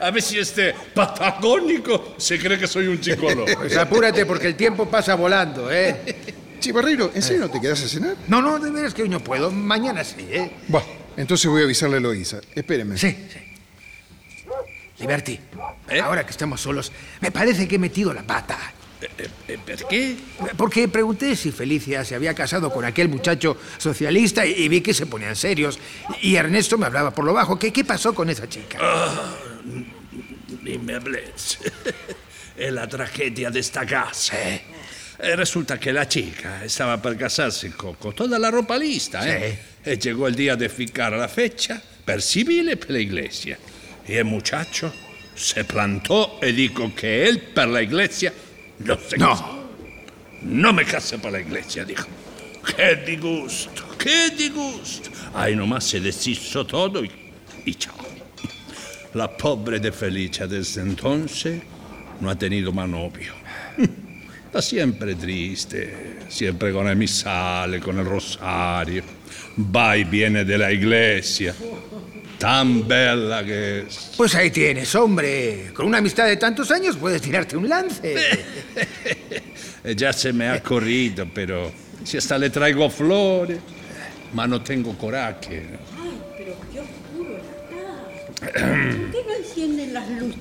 A 0.00 0.10
ver 0.10 0.22
si 0.22 0.38
este 0.38 0.74
patagónico 0.94 2.14
se 2.18 2.38
cree 2.38 2.58
que 2.58 2.66
soy 2.66 2.86
un 2.86 3.00
chicolo. 3.00 3.44
Pues 3.58 3.76
apúrate 3.76 4.24
porque 4.26 4.46
el 4.46 4.54
tiempo 4.54 4.88
pasa 4.88 5.14
volando, 5.16 5.70
¿eh? 5.70 6.16
Chivarreiro, 6.60 7.10
¿en 7.14 7.22
serio 7.22 7.42
no 7.42 7.50
te 7.50 7.60
quedas 7.60 7.82
a 7.82 7.88
cenar? 7.88 8.16
No, 8.28 8.40
no, 8.40 8.58
de 8.58 8.70
veras 8.70 8.94
que 8.94 9.02
hoy 9.02 9.08
no 9.08 9.20
puedo. 9.20 9.50
Mañana 9.50 10.04
sí, 10.04 10.26
¿eh? 10.30 10.50
Bueno, 10.68 10.86
entonces 11.16 11.50
voy 11.50 11.62
a 11.62 11.64
avisarle 11.64 11.96
a 11.96 11.98
Eloísa. 11.98 12.40
Espéreme. 12.54 12.96
Sí, 12.96 13.16
sí. 13.32 13.38
Liberty, 15.00 15.38
ahora 16.02 16.24
que 16.24 16.32
estamos 16.32 16.60
solos, 16.60 16.90
me 17.20 17.30
parece 17.30 17.68
que 17.68 17.76
he 17.76 17.78
metido 17.78 18.12
la 18.12 18.22
pata. 18.22 18.58
¿Por 19.66 19.88
qué? 19.88 20.16
Porque 20.56 20.88
pregunté 20.88 21.36
si 21.36 21.52
Felicia 21.52 22.04
se 22.04 22.14
había 22.14 22.34
casado 22.34 22.70
con 22.72 22.84
aquel 22.84 23.08
muchacho 23.08 23.56
socialista 23.78 24.44
y, 24.44 24.52
y 24.64 24.68
vi 24.68 24.80
que 24.80 24.92
se 24.94 25.06
ponían 25.06 25.36
serios. 25.36 25.78
Y 26.20 26.34
Ernesto 26.36 26.76
me 26.78 26.86
hablaba 26.86 27.12
por 27.12 27.24
lo 27.24 27.32
bajo. 27.32 27.58
¿Qué, 27.58 27.72
qué 27.72 27.84
pasó 27.84 28.14
con 28.14 28.28
esa 28.28 28.48
chica? 28.48 28.78
Ah, 28.80 29.36
ni 30.62 30.78
me 30.78 30.94
hables. 30.94 31.58
Es 32.56 32.72
la 32.72 32.88
tragedia 32.88 33.50
de 33.50 33.60
esta 33.60 33.86
casa. 33.86 34.36
Eh, 34.36 34.62
Resulta 35.36 35.78
que 35.78 35.92
la 35.92 36.08
chica 36.08 36.64
estaba 36.64 37.00
por 37.00 37.16
casarse 37.16 37.70
con, 37.70 37.94
con 37.94 38.12
toda 38.16 38.36
la 38.36 38.50
ropa 38.50 38.76
lista. 38.76 39.20
¿eh? 39.28 39.56
Y 39.86 39.96
llegó 39.96 40.26
el 40.26 40.34
día 40.34 40.56
de 40.56 40.68
fijar 40.68 41.12
la 41.12 41.28
fecha 41.28 41.80
per 42.04 42.20
civile 42.20 42.76
per 42.76 42.90
la 42.90 42.98
iglesia. 42.98 43.56
Y 44.08 44.14
el 44.14 44.24
muchacho 44.24 44.92
se 45.36 45.64
plantó 45.64 46.40
y 46.42 46.50
dijo 46.50 46.92
que 46.96 47.28
él 47.28 47.40
per 47.54 47.68
la 47.68 47.80
iglesia 47.80 48.32
no 48.80 48.96
casó. 48.96 49.58
No 50.42 50.72
me 50.72 50.84
casé 50.84 51.18
por 51.18 51.32
la 51.32 51.40
iglesia, 51.40 51.84
dijo. 51.84 52.06
¡Qué 52.76 52.96
disgusto! 53.06 53.82
¡Qué 53.98 54.30
disgusto! 54.30 55.10
Ahí 55.34 55.56
nomás 55.56 55.84
se 55.84 56.00
deshizo 56.00 56.66
todo 56.66 57.04
y, 57.04 57.10
y 57.64 57.74
chao. 57.74 57.94
La 59.14 59.36
pobre 59.36 59.80
de 59.80 59.90
Felicia 59.90 60.46
desde 60.46 60.82
entonces 60.82 61.62
no 62.20 62.30
ha 62.30 62.36
tenido 62.36 62.72
más 62.72 62.88
novio. 62.88 63.32
Está 64.46 64.62
siempre 64.62 65.14
triste, 65.14 66.20
siempre 66.28 66.72
con 66.72 66.86
el 66.88 66.96
misale, 66.96 67.80
con 67.80 67.98
el 67.98 68.06
rosario. 68.06 69.02
Va 69.58 69.96
y 69.96 70.04
viene 70.04 70.44
de 70.44 70.56
la 70.56 70.72
iglesia. 70.72 71.54
Tan 72.38 72.86
bella 72.86 73.44
que 73.44 73.80
es. 73.80 74.12
Pues 74.16 74.34
ahí 74.34 74.50
tienes, 74.50 74.94
hombre. 74.94 75.72
Con 75.74 75.86
una 75.86 75.98
amistad 75.98 76.26
de 76.26 76.36
tantos 76.36 76.70
años 76.70 76.96
puedes 76.96 77.20
tirarte 77.20 77.56
un 77.56 77.68
lance. 77.68 78.14
Ya 79.96 80.12
se 80.12 80.32
me 80.34 80.48
ha 80.48 80.62
corrido, 80.62 81.26
pero 81.32 81.72
si 82.04 82.18
hasta 82.18 82.36
le 82.36 82.50
traigo 82.50 82.90
flores, 82.90 83.58
ma 84.34 84.46
no 84.46 84.60
tengo 84.60 84.96
coraje. 84.98 85.66
Ay, 85.98 86.20
pero 86.36 86.54
qué 86.72 86.80
oscuro 86.80 87.38
está. 87.38 88.96
¿Por 88.98 89.10
qué 89.12 89.18
no 89.26 89.34
encienden 89.34 89.94
las 89.94 90.10
luces? 90.10 90.40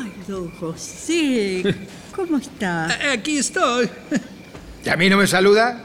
Ay, 0.00 0.12
don 0.28 0.50
José, 0.52 1.74
¿cómo 2.14 2.36
está? 2.38 2.96
Eh, 3.02 3.12
Aquí 3.14 3.38
estoy. 3.38 3.88
¿Y 4.84 4.88
a 4.88 4.96
mí 4.96 5.08
no 5.08 5.16
me 5.16 5.26
saluda? 5.26 5.84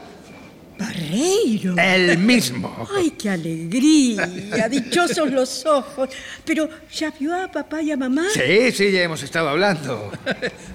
Barreiro. 0.78 1.76
El 1.78 2.18
mismo. 2.18 2.88
Ay, 2.94 3.12
qué 3.12 3.30
alegría, 3.30 4.68
dichosos 4.70 5.30
los 5.30 5.64
ojos. 5.66 6.08
Pero, 6.44 6.68
¿ya 6.92 7.12
vio 7.12 7.34
a 7.34 7.50
papá 7.50 7.80
y 7.82 7.92
a 7.92 7.96
mamá? 7.96 8.24
Sí, 8.32 8.72
sí, 8.72 8.90
ya 8.90 9.02
hemos 9.02 9.22
estado 9.22 9.48
hablando. 9.48 10.10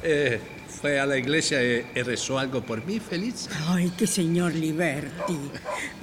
Eh, 0.02 0.40
fue 0.82 0.98
a 0.98 1.06
la 1.06 1.18
iglesia 1.18 1.62
y, 1.62 1.86
y 1.94 2.02
rezó 2.04 2.40
algo 2.40 2.62
por 2.62 2.86
mí, 2.86 3.02
feliz. 3.02 3.50
Ay, 3.68 3.92
qué 3.98 4.08
señor 4.08 4.56
Liberty. 4.56 5.38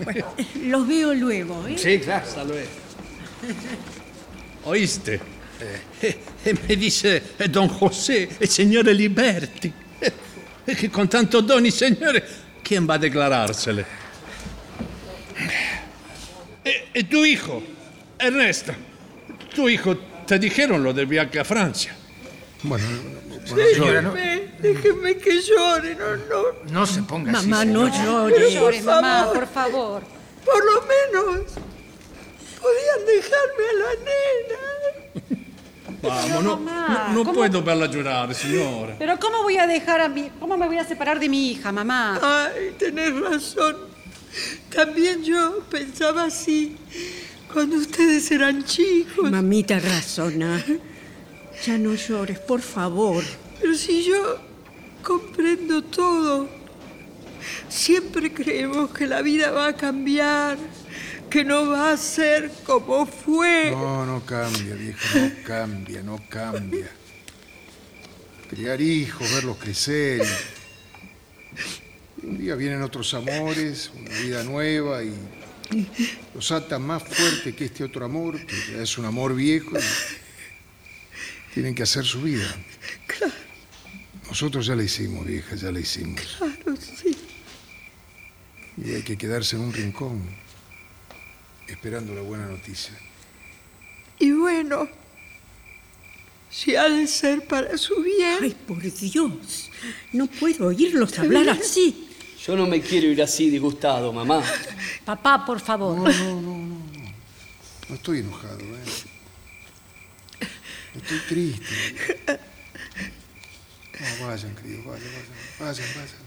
Bueno, 0.05 0.27
los 0.65 0.87
veo 0.87 1.15
luego, 1.15 1.67
¿eh? 1.67 1.79
Sí, 1.79 1.99
claro. 1.99 2.27
Hasta 2.27 2.45
luego. 2.45 2.69
¿Oíste? 4.65 5.21
Eh, 6.03 6.17
me 6.69 6.77
dice 6.77 7.23
eh, 7.39 7.49
don 7.49 7.69
José, 7.69 8.29
el 8.39 8.49
señor 8.49 8.87
Liberti. 8.87 9.73
Que 10.67 10.91
con 10.91 11.09
tanto 11.09 11.41
doni, 11.43 11.71
señores, 11.71 12.25
¿quién 12.67 12.89
va 12.89 12.95
a 12.95 12.99
declarársele? 12.99 13.85
Eh, 16.65 16.89
eh, 16.95 17.05
tu 17.05 17.25
hijo, 17.25 17.63
Ernesto, 18.19 18.73
tu 19.55 19.69
hijo, 19.69 19.97
te 20.27 20.39
dijeron 20.39 20.83
lo 20.83 20.93
del 20.93 21.07
viaje 21.07 21.39
a 21.39 21.45
Francia. 21.45 21.95
Bueno, 22.63 22.85
señora, 23.47 24.03
no- 24.03 24.15
déjenme 24.59 25.17
que 25.19 25.41
llore, 25.43 25.95
no, 25.95 26.17
no. 26.17 26.43
No 26.73 26.87
se 26.87 27.03
ponga 27.03 27.39
así. 27.39 27.47
Mamá, 27.49 27.65
no 27.65 27.87
llore. 27.87 28.35
Por 28.35 28.51
llore, 28.51 28.83
mamá, 28.83 29.21
favor. 29.21 29.35
por 29.35 29.47
favor. 29.49 30.03
Por 30.45 30.65
lo 30.65 30.83
menos 30.83 31.53
podían 32.61 33.07
dejarme 33.07 33.65
a 33.71 33.75
la 33.79 33.93
nena. 34.01 35.06
Vamos, 36.03 36.45
no, 36.45 36.57
mamá, 36.59 37.11
no, 37.13 37.33
puedo 37.33 37.63
verla 37.63 37.87
llorar, 37.87 38.35
señora. 38.35 38.97
Pero 38.99 39.19
¿cómo 39.19 39.43
voy 39.43 39.57
a 39.57 39.67
dejar 39.67 40.01
a 40.01 40.09
mi... 40.09 40.31
¿Cómo 40.39 40.57
me 40.57 40.67
voy 40.67 40.79
a 40.79 40.85
separar 40.85 41.19
de 41.19 41.29
mi 41.29 41.51
hija, 41.51 41.73
mamá? 41.73 42.21
Ay, 42.23 42.75
tenés 42.79 43.19
razón. 43.19 43.77
También 44.75 45.25
yo 45.25 45.61
pensaba 45.71 46.25
así 46.25 46.77
cuando 47.53 47.77
ustedes 47.77 48.31
eran 48.31 48.65
chicos. 48.65 49.31
Mamita 49.31 49.79
razona. 49.79 50.63
Ya 51.65 51.79
no 51.79 51.95
llores, 51.95 52.39
por 52.39 52.61
favor. 52.61 53.25
Pero 53.61 53.75
si 53.75 54.05
yo 54.05 54.39
comprendo 55.03 55.83
todo, 55.83 56.49
siempre 57.69 58.33
creemos 58.33 58.91
que 58.91 59.07
la 59.07 59.23
vida 59.23 59.51
va 59.53 59.69
a 59.69 59.73
cambiar, 59.73 60.59
que 61.37 61.45
no 61.45 61.69
va 61.69 61.93
a 61.93 61.97
ser 61.99 62.51
como 62.65 63.05
fue. 63.05 63.71
No, 63.71 64.07
no 64.07 64.25
cambia, 64.25 64.75
vieja, 64.75 65.19
no 65.19 65.31
cambia, 65.45 66.03
no 66.03 66.19
cambia. 66.31 66.89
Criar 68.49 68.81
hijos, 68.81 69.31
verlos 69.35 69.59
crecer. 69.59 70.27
y 72.23 72.27
Un 72.27 72.39
día 72.39 72.55
vienen 72.55 72.81
otros 72.81 73.13
amores, 73.13 73.91
una 73.95 74.19
vida 74.21 74.43
nueva 74.45 75.05
y 75.05 75.13
los 76.35 76.51
atan 76.53 76.81
más 76.81 77.03
fuerte 77.03 77.55
que 77.55 77.67
este 77.67 77.85
otro 77.85 78.07
amor, 78.07 78.41
que 78.47 78.57
ya 78.73 78.83
es 78.83 78.97
un 78.97 79.05
amor 79.05 79.35
viejo 79.35 79.77
y 79.77 81.53
tienen 81.53 81.75
que 81.75 81.83
hacer 81.83 82.07
su 82.07 82.23
vida. 82.23 82.49
Nosotros 84.27 84.65
ya 84.65 84.75
la 84.75 84.85
hicimos, 84.85 85.27
vieja, 85.27 85.55
ya 85.55 85.71
la 85.71 85.81
hicimos. 85.81 86.19
Claro, 86.39 86.79
sí. 86.81 87.15
Y 88.79 88.95
hay 88.95 89.03
que 89.03 89.19
quedarse 89.19 89.57
en 89.57 89.63
un 89.65 89.75
rincón 89.75 90.46
esperando 91.69 92.15
la 92.15 92.23
buena 92.23 92.47
noticia. 92.47 92.93
Y 94.19 94.33
bueno, 94.33 94.89
si 96.51 96.75
ha 96.77 96.89
de 96.89 97.07
ser 97.07 97.47
para 97.47 97.77
su 97.77 98.03
bien. 98.03 98.39
Ay, 98.41 98.57
por 98.67 98.81
Dios. 98.81 99.71
No 100.13 100.27
puedo 100.27 100.69
oírlos 100.69 101.19
hablar 101.19 101.51
así. 101.51 102.09
Yo 102.47 102.57
no 102.57 102.67
me 102.67 102.81
quiero 102.81 103.09
ir 103.09 103.21
así 103.23 103.51
disgustado, 103.51 104.13
mamá. 104.13 104.43
Papá, 105.05 105.45
por 105.45 105.61
favor. 105.61 105.97
No, 105.97 106.09
no, 106.09 106.41
no, 106.41 106.57
no. 106.59 106.87
No 107.89 107.95
estoy 107.95 108.21
enojado, 108.21 108.61
¿eh? 108.61 108.85
Estoy 110.95 111.19
triste. 111.29 112.41
No, 113.99 114.27
vayan, 114.27 114.55
queridos, 114.55 114.85
vayan, 114.87 115.09
vayan, 115.13 115.29
vayan, 115.61 115.89
vayan. 115.95 116.27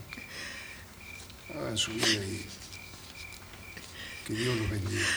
Hagan 1.60 1.78
su 1.78 1.92
vida 1.92 2.06
y 2.08 2.46
que 4.28 4.34
Dios 4.34 4.58
los 4.58 4.70
bendiga. 4.70 5.08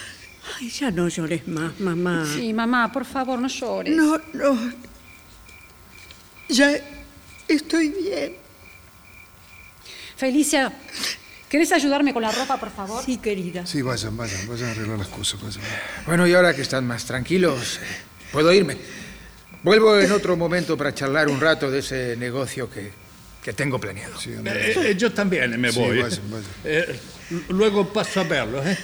Ay, 0.59 0.69
ya 0.71 0.91
no 0.91 1.09
llores 1.09 1.47
más, 1.49 1.79
mamá. 1.81 2.27
Sí, 2.35 2.53
mamá, 2.53 2.91
por 2.93 3.05
favor, 3.05 3.39
no 3.39 3.49
llores. 3.49 3.95
No, 3.97 4.21
no. 4.33 4.73
Ya 6.49 6.73
estoy 7.49 7.89
bien. 7.91 8.37
Felicia, 10.17 10.73
¿querés 11.49 11.73
ayudarme 11.73 12.13
con 12.13 12.23
la 12.23 12.31
ropa, 12.33 12.59
por 12.59 12.71
favor? 12.71 13.05
Sí, 13.05 13.19
querida. 13.19 13.67
Sí, 13.67 13.83
vayan, 13.83 14.17
vayan, 14.17 14.47
vayan 14.49 14.69
a 14.69 14.73
arreglar 14.73 14.99
las 14.99 15.09
cosas, 15.09 15.41
vayan. 15.43 15.61
Bueno, 16.07 16.27
y 16.27 16.35
ahora 16.35 16.55
que 16.55 16.63
están 16.63 16.87
más 16.87 17.05
tranquilos, 17.05 17.79
eh, 17.83 17.87
puedo 18.33 18.53
irme. 18.53 18.77
Vuelvo 19.63 19.99
en 19.99 20.11
otro 20.13 20.37
momento 20.37 20.77
para 20.77 20.93
charlar 20.95 21.29
un 21.29 21.41
rato 21.41 21.71
de 21.71 21.79
ese 21.81 22.17
negocio 22.17 22.69
que, 22.69 22.91
que 23.43 23.53
tengo 23.53 23.79
planeado. 23.81 24.15
Eh, 24.27 24.75
eh, 24.91 24.97
yo 24.99 25.13
también 25.13 25.59
me 25.61 25.73
Sí, 25.73 25.79
voy. 25.79 26.03
vayan, 26.03 26.31
vayan. 26.31 26.51
Eh, 26.65 27.01
luego 27.51 27.93
paso 27.93 28.21
a 28.21 28.25
verlo, 28.25 28.63
¿eh? 28.67 28.77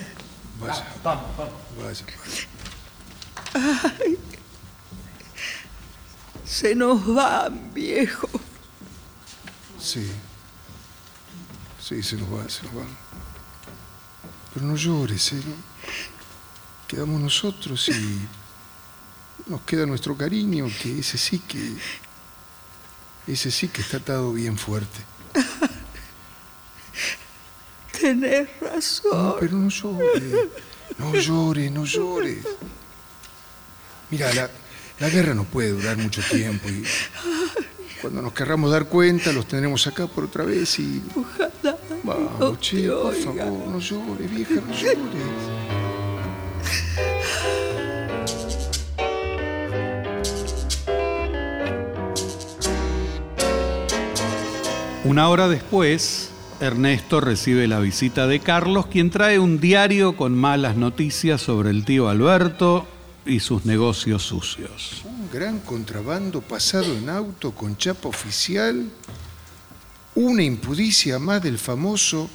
Vayan, 0.61 0.85
Vamos, 1.05 1.37
vamos. 1.37 1.55
vayan, 1.79 2.07
vayan. 3.55 3.93
Ay. 4.03 4.19
se 6.45 6.75
nos 6.75 7.07
van, 7.07 7.73
viejo. 7.73 8.29
Sí. 9.81 10.11
Sí, 11.81 12.03
se 12.03 12.17
nos 12.17 12.31
van, 12.31 12.51
se 12.51 12.65
nos 12.65 12.75
van. 12.75 12.89
Pero 14.53 14.67
no 14.67 14.77
llores, 14.77 15.33
¿eh? 15.33 15.43
Quedamos 16.87 17.21
nosotros 17.21 17.89
y 17.91 18.27
nos 19.47 19.61
queda 19.63 19.87
nuestro 19.87 20.17
cariño, 20.17 20.67
que 20.83 20.99
ese 20.99 21.17
sí 21.19 21.39
que... 21.41 21.75
Ese 23.27 23.51
sí 23.51 23.69
que 23.69 23.83
está 23.83 23.99
atado 23.99 24.33
bien 24.33 24.57
fuerte. 24.59 25.01
Tenés 28.01 28.49
razón. 28.61 29.11
No, 29.13 29.37
pero 29.41 29.57
no 29.57 29.69
llores. 29.69 30.23
No 30.99 31.15
llores, 31.15 31.71
no 31.73 31.85
llores. 31.85 32.39
Mira, 34.11 34.33
la, 34.35 34.51
la 34.99 35.09
guerra 35.09 35.35
no 35.35 35.45
puede 35.45 35.71
durar 35.71 35.97
mucho 35.97 36.23
tiempo 36.31 36.69
y 36.69 36.83
cuando 38.01 38.23
nos 38.23 38.33
querramos 38.33 38.71
dar 38.71 38.87
cuenta 38.87 39.33
los 39.33 39.47
tendremos 39.47 39.87
acá 39.87 40.07
por 40.07 40.25
otra 40.25 40.45
vez 40.45 40.79
y... 40.79 41.03
Ojalá. 41.15 41.77
Vamos, 42.05 42.61
che, 42.61 42.89
por 42.89 43.15
favor, 43.15 43.69
no 43.69 43.79
llores, 43.81 44.31
vieja, 44.31 44.55
no 44.55 44.75
llores. 44.75 44.99
Una 55.05 55.29
hora 55.29 55.49
después, 55.49 56.28
Ernesto 56.61 57.21
recibe 57.21 57.69
la 57.69 57.79
visita 57.79 58.27
de 58.27 58.41
Carlos, 58.41 58.87
quien 58.87 59.11
trae 59.11 59.39
un 59.39 59.61
diario 59.61 60.17
con 60.17 60.35
malas 60.37 60.77
noticias 60.77 61.41
sobre 61.41 61.71
el 61.71 61.85
tío 61.85 62.09
Alberto 62.09 62.87
y 63.25 63.39
sus 63.41 63.65
negocios 63.65 64.25
sucios. 64.25 65.03
Un 65.05 65.31
gran 65.33 65.61
contrabando 65.61 66.41
pasado 66.41 66.93
en 66.97 67.09
auto 67.11 67.53
con 67.53 67.77
chapa 67.77 68.09
oficial, 68.09 68.91
una 70.17 70.43
impudicia 70.43 71.21
más 71.21 71.43
del 71.43 71.59
famoso 71.59 72.29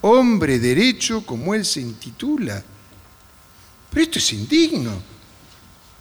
hombre 0.00 0.58
derecho 0.58 1.24
como 1.24 1.54
él 1.54 1.64
se 1.64 1.80
intitula. 1.80 2.62
Pero 3.90 4.02
esto 4.02 4.18
es 4.18 4.32
indigno. 4.32 4.90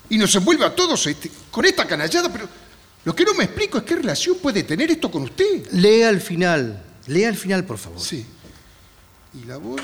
Y 0.10 0.18
nos 0.18 0.34
envuelve 0.36 0.66
a 0.66 0.74
todos 0.74 1.06
este- 1.06 1.30
con 1.52 1.66
esta 1.66 1.86
canallada, 1.86 2.32
pero 2.34 2.48
lo 3.06 3.16
que 3.16 3.24
no 3.26 3.36
me 3.36 3.44
explico 3.44 3.78
es 3.78 3.84
qué 3.84 3.96
relación 3.98 4.38
puede 4.42 4.64
tener 4.64 4.90
esto 4.90 5.12
con 5.12 5.24
usted. 5.24 5.68
Lea 5.72 6.10
al 6.10 6.20
final. 6.22 6.84
Lea 7.08 7.30
al 7.30 7.36
final, 7.36 7.64
por 7.66 7.78
favor. 7.78 8.00
Sí. 8.00 8.26
Y 9.34 9.46
la 9.46 9.58
boda 9.58 9.84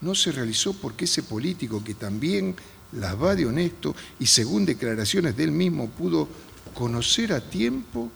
no 0.00 0.14
se 0.14 0.32
realizó 0.32 0.74
porque 0.74 1.04
ese 1.06 1.22
político 1.22 1.82
que 1.82 1.94
también 1.94 2.54
las 2.92 3.20
va 3.20 3.34
de 3.34 3.46
honesto 3.46 3.94
y 4.18 4.26
según 4.26 4.64
declaraciones 4.64 5.36
de 5.36 5.44
él 5.44 5.52
mismo 5.52 5.88
pudo 5.88 6.28
conocer 6.74 7.32
a 7.32 7.40
tiempo 7.40 8.10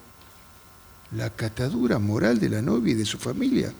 la 1.13 1.31
catadura 1.31 1.99
moral 1.99 2.39
de 2.39 2.51
la 2.51 2.63
novia 2.63 2.93
y 2.93 2.97
de 2.97 3.07
su 3.07 3.19
familia. 3.19 3.73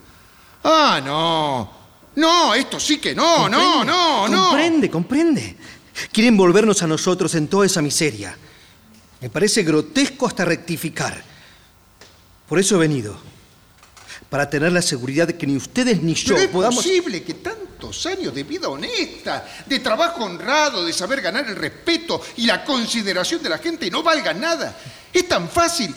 Ah, 0.65 1.01
no. 1.05 1.79
No, 2.17 2.55
esto 2.55 2.81
sí 2.81 2.99
que 2.99 3.15
no, 3.15 3.49
no, 3.49 3.59
Comprende, 3.59 3.93
no, 3.93 4.29
no. 4.29 4.49
Comprende, 4.49 4.91
comprende. 4.91 5.57
Quieren 6.11 6.37
volvernos 6.37 6.83
a 6.83 6.87
nosotros 6.87 7.35
en 7.35 7.49
toda 7.49 7.67
esa 7.67 7.83
miseria. 7.83 8.37
Me 9.21 9.31
parece 9.31 9.63
grotesco 9.63 10.27
hasta 10.27 10.45
rectificar. 10.45 11.23
Por 12.49 12.59
eso 12.59 12.77
he 12.77 12.79
venido. 12.79 13.17
Para 14.31 14.51
tener 14.51 14.73
la 14.73 14.83
seguridad 14.83 15.27
de 15.27 15.37
que 15.37 15.47
ni 15.47 15.57
ustedes 15.57 16.03
ni 16.03 16.13
yo 16.15 16.35
Pero 16.35 16.47
es 16.47 16.51
podamos. 16.53 16.85
posible 16.85 17.23
que 17.23 17.35
tantos 17.35 18.05
años 18.07 18.35
de 18.35 18.43
vida 18.43 18.69
honesta, 18.69 19.47
de 19.65 19.79
trabajo 19.79 20.25
honrado, 20.25 20.85
de 20.85 20.93
saber 20.93 21.23
ganar 21.23 21.49
el 21.49 21.57
respeto 21.57 22.21
y 22.37 22.45
la 22.45 22.63
consideración 22.63 23.43
de 23.43 23.49
la 23.49 23.57
gente 23.59 23.91
no 23.91 24.03
valgan 24.03 24.39
nada. 24.39 24.77
Es 25.15 25.27
tan 25.27 25.49
fácil, 25.49 25.95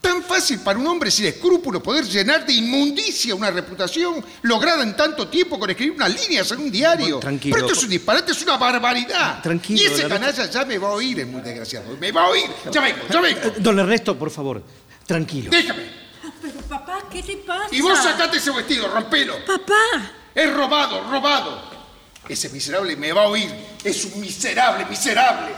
tan 0.00 0.22
fácil 0.22 0.60
para 0.60 0.78
un 0.78 0.86
hombre 0.86 1.10
sin 1.10 1.26
escrúpulos 1.26 1.82
poder 1.82 2.06
llenar 2.06 2.46
de 2.46 2.54
inmundicia 2.54 3.34
una 3.34 3.50
reputación 3.50 4.24
lograda 4.42 4.82
en 4.82 4.96
tanto 4.96 5.28
tiempo 5.28 5.58
con 5.58 5.68
escribir 5.68 5.92
unas 5.94 6.14
líneas 6.22 6.50
en 6.52 6.60
un 6.60 6.70
diario. 6.70 7.18
Tranquilo. 7.18 7.54
Pero 7.54 7.66
esto 7.66 7.78
es 7.78 7.84
un 7.84 7.90
disparate, 7.90 8.32
es 8.32 8.42
una 8.42 8.56
barbaridad. 8.56 9.42
Tranquilo, 9.42 9.82
Y 9.82 9.84
ese 9.84 10.08
canalla 10.08 10.48
ya 10.48 10.64
me 10.64 10.78
va 10.78 10.88
a 10.88 10.92
oír, 10.92 11.20
es 11.20 11.26
muy 11.26 11.42
desgraciado. 11.42 11.94
Me 12.00 12.10
va 12.12 12.24
a 12.24 12.28
oír. 12.28 12.46
Ya 12.72 12.80
vengo, 12.80 12.98
ya 13.10 13.20
vengo. 13.20 13.40
Eh, 13.40 13.52
Don 13.58 13.78
Ernesto, 13.78 14.18
por 14.18 14.30
favor, 14.30 14.62
tranquilo. 15.06 15.50
Déjame. 15.50 16.03
Papá, 16.68 16.98
¿qué 17.10 17.22
te 17.22 17.36
pasa? 17.38 17.68
Y 17.74 17.80
vos 17.80 17.98
sacate 17.98 18.38
ese 18.38 18.50
vestido, 18.50 18.88
rompelo. 18.88 19.44
Papá. 19.44 20.12
Es 20.34 20.52
robado, 20.52 21.02
robado. 21.10 21.62
Ese 22.28 22.48
miserable 22.50 22.96
me 22.96 23.12
va 23.12 23.24
a 23.24 23.28
oír. 23.28 23.50
Es 23.82 24.04
un 24.06 24.20
miserable, 24.20 24.86
miserable. 24.86 25.52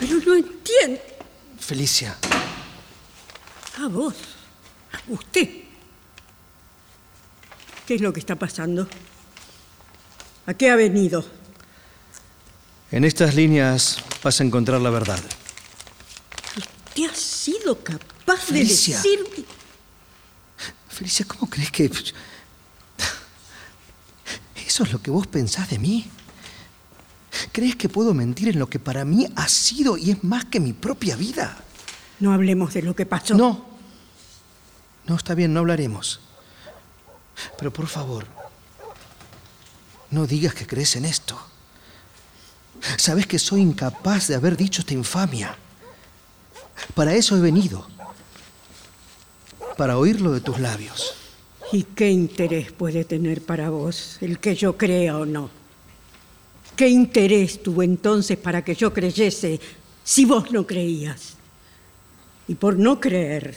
Pero 0.00 0.16
no 0.24 0.34
entiendo. 0.34 1.00
Felicia, 1.58 2.16
A 3.82 3.88
vos. 3.88 4.14
A 4.92 5.00
usted. 5.08 5.48
¿Qué 7.86 7.94
es 7.94 8.00
lo 8.00 8.12
que 8.12 8.20
está 8.20 8.36
pasando? 8.36 8.88
¿A 10.46 10.54
qué 10.54 10.70
ha 10.70 10.76
venido? 10.76 11.24
en 12.92 13.04
estas 13.04 13.34
líneas 13.34 13.98
vas 14.22 14.40
a 14.40 14.44
encontrar 14.44 14.80
la 14.80 14.90
verdad. 14.90 15.18
¿Te 16.94 17.04
has 17.04 17.18
sido 17.18 17.78
capaz 17.82 18.15
de 18.34 18.40
Felicia. 18.40 18.96
decir... 18.96 19.46
Felicia, 20.88 21.26
¿cómo 21.26 21.48
crees 21.48 21.70
que... 21.70 21.90
¿Eso 24.66 24.82
es 24.82 24.92
lo 24.92 25.00
que 25.00 25.10
vos 25.10 25.26
pensás 25.26 25.70
de 25.70 25.78
mí? 25.78 26.10
¿Crees 27.52 27.76
que 27.76 27.88
puedo 27.88 28.14
mentir 28.14 28.48
en 28.48 28.58
lo 28.58 28.68
que 28.68 28.78
para 28.78 29.04
mí 29.04 29.26
ha 29.36 29.48
sido 29.48 29.96
y 29.96 30.10
es 30.10 30.24
más 30.24 30.46
que 30.46 30.58
mi 30.58 30.72
propia 30.72 31.16
vida? 31.16 31.56
No 32.18 32.32
hablemos 32.32 32.72
de 32.74 32.82
lo 32.82 32.96
que 32.96 33.06
pasó. 33.06 33.34
No. 33.34 33.66
No, 35.06 35.16
está 35.16 35.34
bien, 35.34 35.52
no 35.52 35.60
hablaremos. 35.60 36.20
Pero 37.58 37.72
por 37.72 37.86
favor, 37.86 38.26
no 40.10 40.26
digas 40.26 40.54
que 40.54 40.66
crees 40.66 40.96
en 40.96 41.04
esto. 41.04 41.38
Sabes 42.96 43.26
que 43.26 43.38
soy 43.38 43.60
incapaz 43.60 44.28
de 44.28 44.34
haber 44.34 44.56
dicho 44.56 44.80
esta 44.80 44.94
infamia. 44.94 45.56
Para 46.94 47.14
eso 47.14 47.36
he 47.36 47.40
venido. 47.40 47.86
Para 49.76 49.98
oírlo 49.98 50.32
de 50.32 50.40
tus 50.40 50.58
labios. 50.58 51.14
¿Y 51.72 51.82
qué 51.82 52.10
interés 52.10 52.72
puede 52.72 53.04
tener 53.04 53.42
para 53.42 53.70
vos 53.70 54.18
el 54.20 54.38
que 54.38 54.54
yo 54.54 54.76
crea 54.76 55.18
o 55.18 55.26
no? 55.26 55.50
¿Qué 56.76 56.88
interés 56.88 57.62
tuvo 57.62 57.82
entonces 57.82 58.38
para 58.38 58.62
que 58.62 58.74
yo 58.74 58.92
creyese 58.92 59.60
si 60.04 60.24
vos 60.24 60.50
no 60.52 60.66
creías? 60.66 61.34
Y 62.48 62.54
por 62.54 62.78
no 62.78 63.00
creer, 63.00 63.56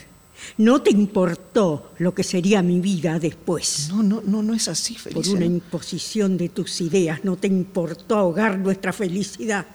no 0.58 0.82
te 0.82 0.90
importó 0.90 1.92
lo 1.98 2.14
que 2.14 2.24
sería 2.24 2.62
mi 2.62 2.80
vida 2.80 3.18
después. 3.18 3.88
No, 3.90 4.02
no, 4.02 4.22
no, 4.24 4.42
no 4.42 4.54
es 4.54 4.68
así, 4.68 4.94
Por 4.94 5.12
Felicia. 5.12 5.34
una 5.34 5.44
imposición 5.44 6.36
de 6.36 6.48
tus 6.48 6.80
ideas, 6.80 7.24
no 7.24 7.36
te 7.36 7.46
importó 7.46 8.16
ahogar 8.16 8.58
nuestra 8.58 8.92
felicidad. 8.92 9.66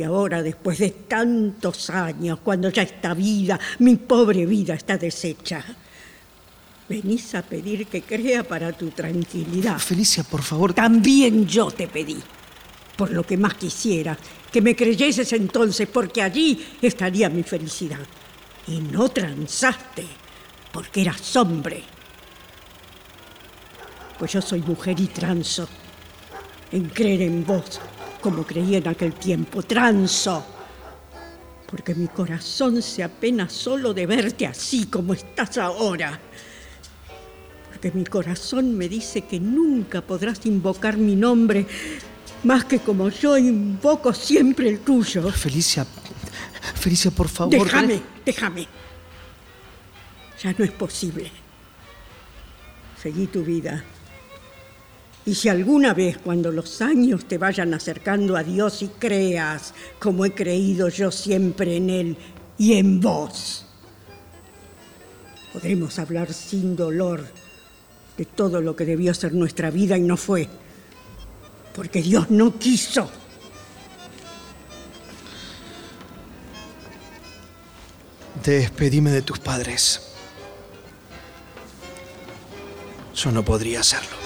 Y 0.00 0.02
ahora, 0.02 0.42
después 0.42 0.78
de 0.78 0.92
tantos 1.06 1.90
años, 1.90 2.38
cuando 2.42 2.70
ya 2.70 2.80
esta 2.80 3.12
vida, 3.12 3.60
mi 3.80 3.96
pobre 3.96 4.46
vida, 4.46 4.72
está 4.72 4.96
deshecha, 4.96 5.62
venís 6.88 7.34
a 7.34 7.42
pedir 7.42 7.86
que 7.86 8.00
crea 8.00 8.42
para 8.42 8.72
tu 8.72 8.88
tranquilidad. 8.92 9.78
Felicia, 9.78 10.24
por 10.24 10.40
favor. 10.40 10.72
También 10.72 11.46
yo 11.46 11.70
te 11.70 11.86
pedí, 11.86 12.16
por 12.96 13.10
lo 13.10 13.24
que 13.24 13.36
más 13.36 13.52
quisiera, 13.56 14.16
que 14.50 14.62
me 14.62 14.74
creyeses 14.74 15.34
entonces, 15.34 15.86
porque 15.86 16.22
allí 16.22 16.66
estaría 16.80 17.28
mi 17.28 17.42
felicidad. 17.42 18.00
Y 18.68 18.78
no 18.80 19.10
transaste, 19.10 20.06
porque 20.72 21.02
eras 21.02 21.36
hombre. 21.36 21.82
Pues 24.18 24.32
yo 24.32 24.40
soy 24.40 24.62
mujer 24.62 24.98
y 24.98 25.08
transo 25.08 25.68
en 26.72 26.88
creer 26.88 27.20
en 27.20 27.44
vos, 27.44 27.78
como 28.20 28.44
creí 28.44 28.76
en 28.76 28.88
aquel 28.88 29.14
tiempo. 29.14 29.62
Transo. 29.62 30.44
Porque 31.66 31.94
mi 31.94 32.08
corazón 32.08 32.82
se 32.82 33.02
apena 33.02 33.48
solo 33.48 33.94
de 33.94 34.06
verte 34.06 34.46
así 34.46 34.86
como 34.86 35.14
estás 35.14 35.58
ahora. 35.58 36.18
Porque 37.68 37.92
mi 37.92 38.04
corazón 38.04 38.76
me 38.76 38.88
dice 38.88 39.22
que 39.22 39.38
nunca 39.38 40.00
podrás 40.00 40.44
invocar 40.46 40.96
mi 40.96 41.14
nombre 41.14 41.66
más 42.42 42.64
que 42.64 42.78
como 42.78 43.08
yo 43.10 43.36
invoco 43.36 44.12
siempre 44.12 44.68
el 44.68 44.80
tuyo. 44.80 45.30
Felicia, 45.30 45.86
Felicia, 46.74 47.10
por 47.10 47.28
favor. 47.28 47.52
Déjame, 47.52 48.02
déjame. 48.24 48.68
Ya 50.42 50.54
no 50.56 50.64
es 50.64 50.70
posible. 50.70 51.30
Seguí 53.00 53.26
tu 53.26 53.42
vida. 53.42 53.84
Y 55.30 55.34
si 55.36 55.48
alguna 55.48 55.94
vez 55.94 56.18
cuando 56.18 56.50
los 56.50 56.82
años 56.82 57.26
te 57.26 57.38
vayan 57.38 57.72
acercando 57.72 58.36
a 58.36 58.42
Dios 58.42 58.82
y 58.82 58.88
creas, 58.88 59.74
como 60.00 60.24
he 60.24 60.34
creído 60.34 60.88
yo 60.88 61.12
siempre 61.12 61.76
en 61.76 61.88
Él 61.88 62.16
y 62.58 62.72
en 62.72 63.00
vos, 63.00 63.64
podremos 65.52 66.00
hablar 66.00 66.32
sin 66.32 66.74
dolor 66.74 67.24
de 68.16 68.24
todo 68.24 68.60
lo 68.60 68.74
que 68.74 68.84
debió 68.84 69.14
ser 69.14 69.32
nuestra 69.32 69.70
vida 69.70 69.96
y 69.96 70.00
no 70.00 70.16
fue, 70.16 70.48
porque 71.76 72.02
Dios 72.02 72.28
no 72.28 72.58
quiso. 72.58 73.08
Despedime 78.44 79.12
de 79.12 79.22
tus 79.22 79.38
padres. 79.38 80.12
Yo 83.14 83.30
no 83.30 83.44
podría 83.44 83.78
hacerlo. 83.78 84.19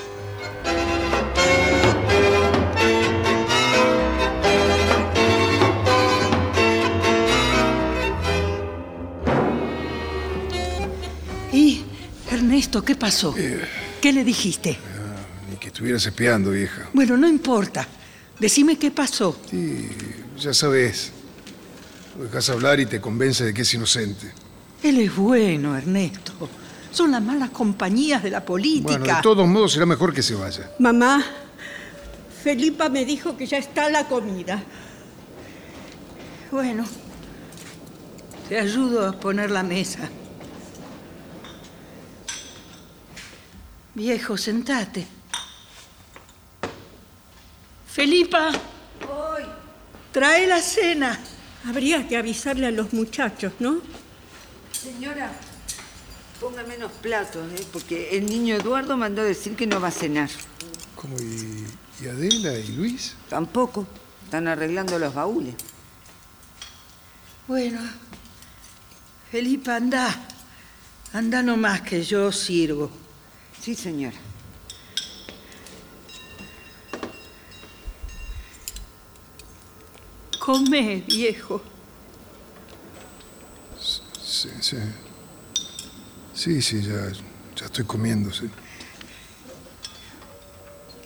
Ernesto, 12.65 12.83
qué 12.83 12.95
pasó? 12.95 13.35
¿Qué 14.01 14.11
le 14.11 14.25
dijiste? 14.25 14.79
Ni 15.51 15.59
que 15.59 15.67
estuvieras 15.67 16.07
espiando, 16.07 16.51
vieja. 16.51 16.89
Bueno, 16.95 17.15
no 17.19 17.29
importa. 17.29 17.87
Decime 18.41 18.79
qué 18.79 18.91
pasó. 18.91 19.39
Sí, 19.51 19.91
ya 20.39 20.55
sabes. 20.55 21.13
Lo 22.17 22.25
dejas 22.25 22.49
hablar 22.49 22.81
y 22.81 22.87
te 22.87 23.03
convence 23.03 23.45
de 23.45 23.53
que 23.53 23.63
es 23.63 23.75
inocente. 23.75 24.33
Él 24.83 24.99
es 24.99 25.15
bueno, 25.15 25.77
Ernesto. 25.77 26.33
Son 26.91 27.11
las 27.11 27.23
malas 27.23 27.51
compañías 27.51 28.23
de 28.23 28.31
la 28.31 28.43
política. 28.43 28.99
Bueno, 28.99 29.15
de 29.15 29.23
todos 29.23 29.47
modos 29.47 29.73
será 29.73 29.85
mejor 29.85 30.15
que 30.15 30.23
se 30.23 30.35
vaya. 30.35 30.71
Mamá, 30.79 31.23
Felipa 32.43 32.89
me 32.89 33.05
dijo 33.05 33.37
que 33.37 33.45
ya 33.45 33.59
está 33.59 33.91
la 33.91 34.09
comida. 34.09 34.63
Bueno, 36.51 36.87
te 38.49 38.59
ayudo 38.59 39.07
a 39.07 39.13
poner 39.13 39.51
la 39.51 39.63
mesa. 39.63 40.09
Viejo, 43.95 44.37
sentate. 44.37 45.07
Felipa. 47.87 48.51
Trae 50.11 50.47
la 50.47 50.61
cena. 50.61 51.19
Habría 51.67 52.07
que 52.07 52.17
avisarle 52.17 52.67
a 52.67 52.71
los 52.71 52.93
muchachos, 52.93 53.53
¿no? 53.61 53.81
Señora, 54.73 55.33
ponga 56.41 56.63
menos 56.65 56.91
platos, 56.93 57.51
¿eh? 57.53 57.65
porque 57.73 58.17
el 58.17 58.27
niño 58.27 58.57
Eduardo 58.57 58.97
mandó 58.97 59.23
decir 59.23 59.57
que 59.57 59.67
no 59.67 59.81
va 59.81 59.89
a 59.89 59.93
cenar. 59.93 60.29
¿Cómo? 60.97 61.17
¿Y, 61.19 61.65
y 62.03 62.09
Adela 62.09 62.59
y 62.59 62.73
Luis? 62.73 63.15
Tampoco. 63.29 63.87
Están 64.25 64.49
arreglando 64.49 64.99
los 64.99 65.15
baúles. 65.15 65.55
Bueno, 67.47 67.81
Felipa, 69.31 69.77
anda. 69.77 70.15
Anda 71.13 71.43
nomás 71.43 71.83
que 71.83 72.03
yo 72.03 72.33
sirvo. 72.33 73.04
Sí, 73.65 73.75
señora. 73.75 74.19
Come, 80.39 81.03
viejo. 81.07 81.63
Sí, 84.23 84.51
sí. 84.61 84.77
Sí, 86.35 86.61
sí, 86.61 86.83
ya, 86.83 87.11
ya 87.57 87.65
estoy 87.65 87.87
comiendo, 87.87 88.31
sí. 88.35 88.51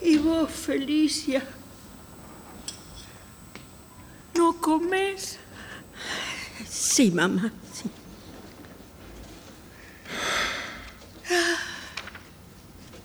¿Y 0.02 0.18
vos, 0.18 0.50
Felicia? 0.50 1.46
¿No 4.34 4.60
comes? 4.60 5.38
Sí, 6.68 7.12
mamá, 7.12 7.52
sí. 7.72 7.88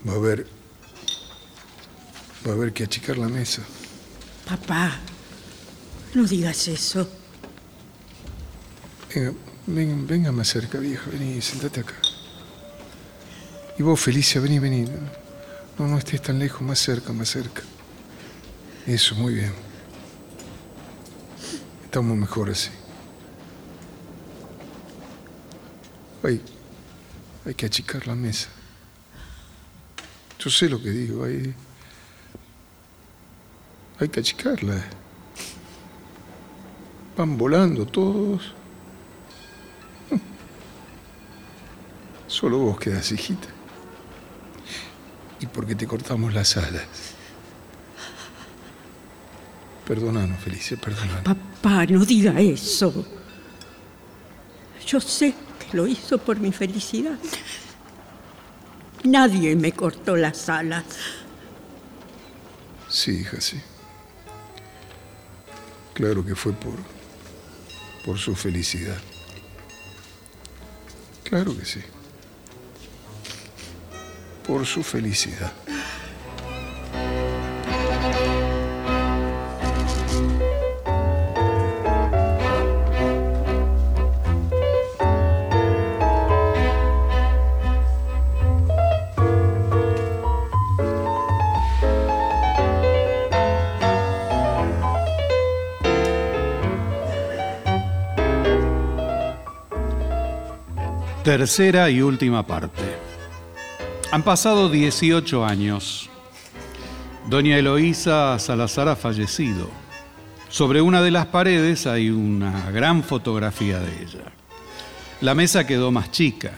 Va 0.07 0.13
a 0.13 0.15
haber. 0.15 0.47
Va 2.45 2.51
a 2.51 2.53
haber 2.53 2.73
que 2.73 2.83
achicar 2.83 3.17
la 3.17 3.27
mesa. 3.27 3.61
Papá, 4.45 4.99
no 6.13 6.25
digas 6.25 6.67
eso. 6.67 7.09
Venga, 9.13 9.33
ven, 9.67 10.07
venga 10.07 10.31
más 10.31 10.49
cerca, 10.49 10.77
vieja. 10.79 11.09
Vení, 11.09 11.41
sentate 11.41 11.79
acá. 11.79 11.95
Y 13.77 13.83
vos, 13.83 13.99
Felicia, 13.99 14.41
vení, 14.41 14.59
vení. 14.59 14.85
No, 15.79 15.87
no 15.87 15.97
estés 15.97 16.21
tan 16.21 16.37
lejos, 16.37 16.61
más 16.61 16.79
cerca, 16.79 17.13
más 17.13 17.29
cerca. 17.29 17.63
Eso, 18.85 19.15
muy 19.15 19.35
bien. 19.35 19.53
Estamos 21.85 22.17
mejor 22.17 22.49
así. 22.49 22.69
Hay, 26.23 26.41
hay 27.45 27.53
que 27.53 27.65
achicar 27.65 28.05
la 28.05 28.15
mesa. 28.15 28.49
Yo 30.43 30.49
sé 30.49 30.67
lo 30.67 30.81
que 30.81 30.89
digo, 30.89 31.23
hay, 31.23 31.55
hay 33.97 34.09
que 34.09 34.19
achicarla. 34.19 34.83
Van 37.15 37.37
volando 37.37 37.85
todos. 37.85 38.53
Solo 42.27 42.57
vos 42.57 42.77
quedás, 42.77 43.09
hijita. 43.13 43.47
Y 45.39 45.45
porque 45.45 45.75
te 45.75 45.87
cortamos 45.87 46.33
las 46.33 46.57
alas. 46.57 46.87
Perdónanos, 49.87 50.41
Felicia, 50.41 50.75
perdónanos. 50.75 51.23
Papá, 51.23 51.85
no 51.85 52.03
diga 52.03 52.37
eso. 52.41 53.05
Yo 54.85 54.99
sé 54.99 55.33
que 55.59 55.77
lo 55.77 55.87
hizo 55.87 56.17
por 56.17 56.37
mi 56.41 56.51
felicidad. 56.51 57.17
Nadie 59.03 59.55
me 59.55 59.73
cortó 59.73 60.15
las 60.15 60.47
alas. 60.49 60.85
Sí, 62.89 63.21
hija, 63.21 63.41
sí. 63.41 63.59
Claro 65.93 66.25
que 66.25 66.35
fue 66.35 66.53
por, 66.53 66.75
por 68.05 68.17
su 68.17 68.35
felicidad. 68.35 68.97
Claro 71.23 71.57
que 71.57 71.65
sí. 71.65 71.81
Por 74.47 74.65
su 74.65 74.83
felicidad. 74.83 75.51
Tercera 101.33 101.89
y 101.89 101.99
última 101.99 102.45
parte. 102.45 102.83
Han 104.11 104.21
pasado 104.21 104.69
18 104.69 105.43
años. 105.43 106.07
Doña 107.27 107.57
Eloísa 107.57 108.37
Salazar 108.37 108.87
ha 108.87 108.95
fallecido. 108.95 109.67
Sobre 110.49 110.79
una 110.79 111.01
de 111.01 111.09
las 111.09 111.25
paredes 111.25 111.87
hay 111.87 112.11
una 112.11 112.69
gran 112.69 113.01
fotografía 113.01 113.79
de 113.79 114.03
ella. 114.03 114.31
La 115.21 115.33
mesa 115.33 115.65
quedó 115.65 115.89
más 115.91 116.11
chica. 116.11 116.51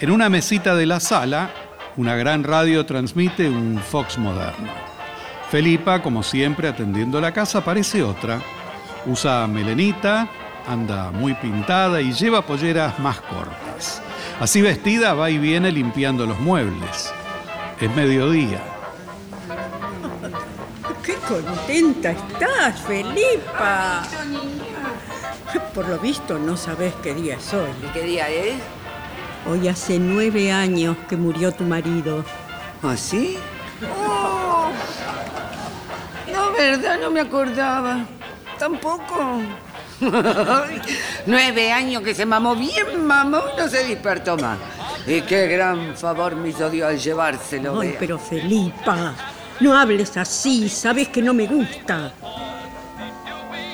En 0.00 0.10
una 0.10 0.28
mesita 0.28 0.74
de 0.74 0.86
la 0.86 0.98
sala, 0.98 1.52
una 1.96 2.16
gran 2.16 2.42
radio 2.42 2.84
transmite 2.84 3.48
un 3.48 3.78
Fox 3.78 4.18
moderno. 4.18 4.72
Felipa, 5.52 6.02
como 6.02 6.24
siempre, 6.24 6.66
atendiendo 6.66 7.20
la 7.20 7.32
casa, 7.32 7.64
parece 7.64 8.02
otra. 8.02 8.42
Usa 9.06 9.46
melenita, 9.46 10.28
anda 10.66 11.10
muy 11.10 11.34
pintada 11.34 12.00
y 12.00 12.12
lleva 12.12 12.42
polleras 12.42 12.98
más 12.98 13.20
cortas. 13.20 14.02
Así 14.40 14.62
vestida 14.62 15.14
va 15.14 15.30
y 15.30 15.38
viene 15.38 15.70
limpiando 15.70 16.26
los 16.26 16.38
muebles. 16.40 17.12
Es 17.80 17.94
mediodía. 17.94 18.62
¡Qué 21.02 21.14
contenta 21.16 22.10
estás, 22.12 22.80
Felipa! 22.82 24.02
Por 25.74 25.88
lo 25.88 25.98
visto 25.98 26.38
no 26.38 26.56
sabes 26.56 26.94
qué 27.02 27.14
día 27.14 27.34
es 27.36 27.52
hoy. 27.52 27.70
¿Qué 27.92 28.02
día 28.02 28.28
es? 28.28 28.54
Hoy 29.46 29.68
hace 29.68 29.98
nueve 29.98 30.50
años 30.50 30.96
que 31.08 31.16
murió 31.16 31.52
tu 31.52 31.64
marido. 31.64 32.24
¿Ah, 32.82 32.96
sí? 32.96 33.36
Oh. 34.00 34.70
No, 36.32 36.52
verdad, 36.52 36.98
no 37.00 37.10
me 37.10 37.20
acordaba. 37.20 38.06
Tampoco. 38.58 39.42
Nueve 41.26 41.72
años 41.72 42.02
que 42.02 42.14
se 42.14 42.26
mamó 42.26 42.54
bien, 42.56 43.04
mamó, 43.04 43.42
no 43.56 43.68
se 43.68 43.84
despertó 43.84 44.36
más. 44.36 44.58
Y 45.06 45.20
qué 45.22 45.46
gran 45.48 45.96
favor 45.96 46.36
me 46.36 46.48
hizo 46.48 46.68
Dios 46.70 46.88
al 46.88 46.98
llevárselo. 46.98 47.80
Ay, 47.80 47.90
vea. 47.90 47.98
pero 47.98 48.18
Felipa, 48.18 49.14
no 49.60 49.76
hables 49.76 50.16
así, 50.16 50.68
sabes 50.68 51.08
que 51.08 51.22
no 51.22 51.34
me 51.34 51.46
gusta. 51.46 52.12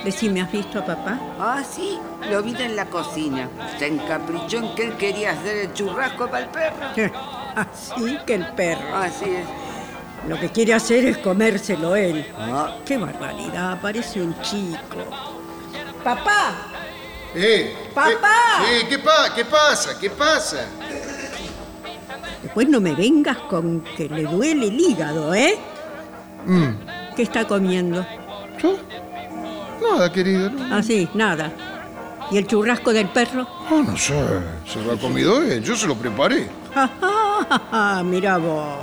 Decime, 0.03 0.41
¿has 0.41 0.51
visto 0.51 0.79
a 0.79 0.85
papá? 0.85 1.19
Ah, 1.39 1.63
sí, 1.63 1.99
lo 2.29 2.41
vi 2.41 2.55
en 2.59 2.75
la 2.75 2.85
cocina. 2.85 3.47
Se 3.77 3.87
encaprichó 3.87 4.57
en 4.57 4.75
que 4.75 4.87
él 4.87 4.93
quería 4.97 5.31
hacer 5.31 5.57
el 5.57 5.73
churrasco 5.73 6.27
para 6.27 6.45
el 6.45 6.49
perro. 6.49 6.87
Así 7.55 8.17
que 8.25 8.35
el 8.35 8.47
perro. 8.47 8.95
Así 8.95 9.25
es. 9.25 9.45
Lo 10.27 10.39
que 10.39 10.49
quiere 10.49 10.73
hacer 10.73 11.05
es 11.05 11.17
comérselo 11.17 11.95
él. 11.95 12.25
Ah. 12.37 12.77
Qué 12.85 12.97
barbaridad, 12.97 13.79
parece 13.81 14.21
un 14.21 14.39
chico. 14.41 15.40
Papá, 16.03 16.53
Eh, 17.35 17.75
¡Papá! 17.93 18.65
eh, 18.69 18.85
¿qué, 18.89 18.99
pa- 18.99 19.33
¿Qué 19.33 19.45
pasa? 19.45 19.97
¿Qué 19.99 20.09
pasa? 20.09 20.65
Después 22.41 22.67
no 22.67 22.81
me 22.81 22.93
vengas 22.93 23.37
con 23.49 23.81
que 23.95 24.09
le 24.09 24.23
duele 24.23 24.67
el 24.67 24.79
hígado, 24.79 25.33
¿eh? 25.33 25.57
Mm, 26.45 26.71
¿Qué 27.15 27.23
está 27.23 27.45
comiendo? 27.47 28.05
nada, 29.81 30.11
querido. 30.11 30.49
No, 30.49 30.75
Ah, 30.75 30.83
sí, 30.83 31.07
nada. 31.13 31.51
¿Y 32.31 32.37
el 32.37 32.47
churrasco 32.47 32.93
del 32.93 33.09
perro? 33.09 33.47
Ah, 33.69 33.81
no 33.85 33.95
sé. 33.97 34.13
Se 34.67 34.81
lo 34.81 34.93
ha 34.93 34.97
comido 34.97 35.41
él. 35.41 35.61
Yo 35.63 35.75
se 35.75 35.87
lo 35.87 35.95
preparé. 35.95 36.47
Mira 38.05 38.37
vos. 38.37 38.75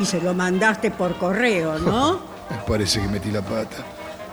Y 0.00 0.04
se 0.04 0.20
lo 0.20 0.32
mandaste 0.34 0.90
por 0.90 1.16
correo, 1.18 1.78
¿no? 1.78 2.20
Me 2.50 2.56
parece 2.66 3.00
que 3.00 3.08
metí 3.08 3.30
la 3.30 3.42
pata. 3.42 3.76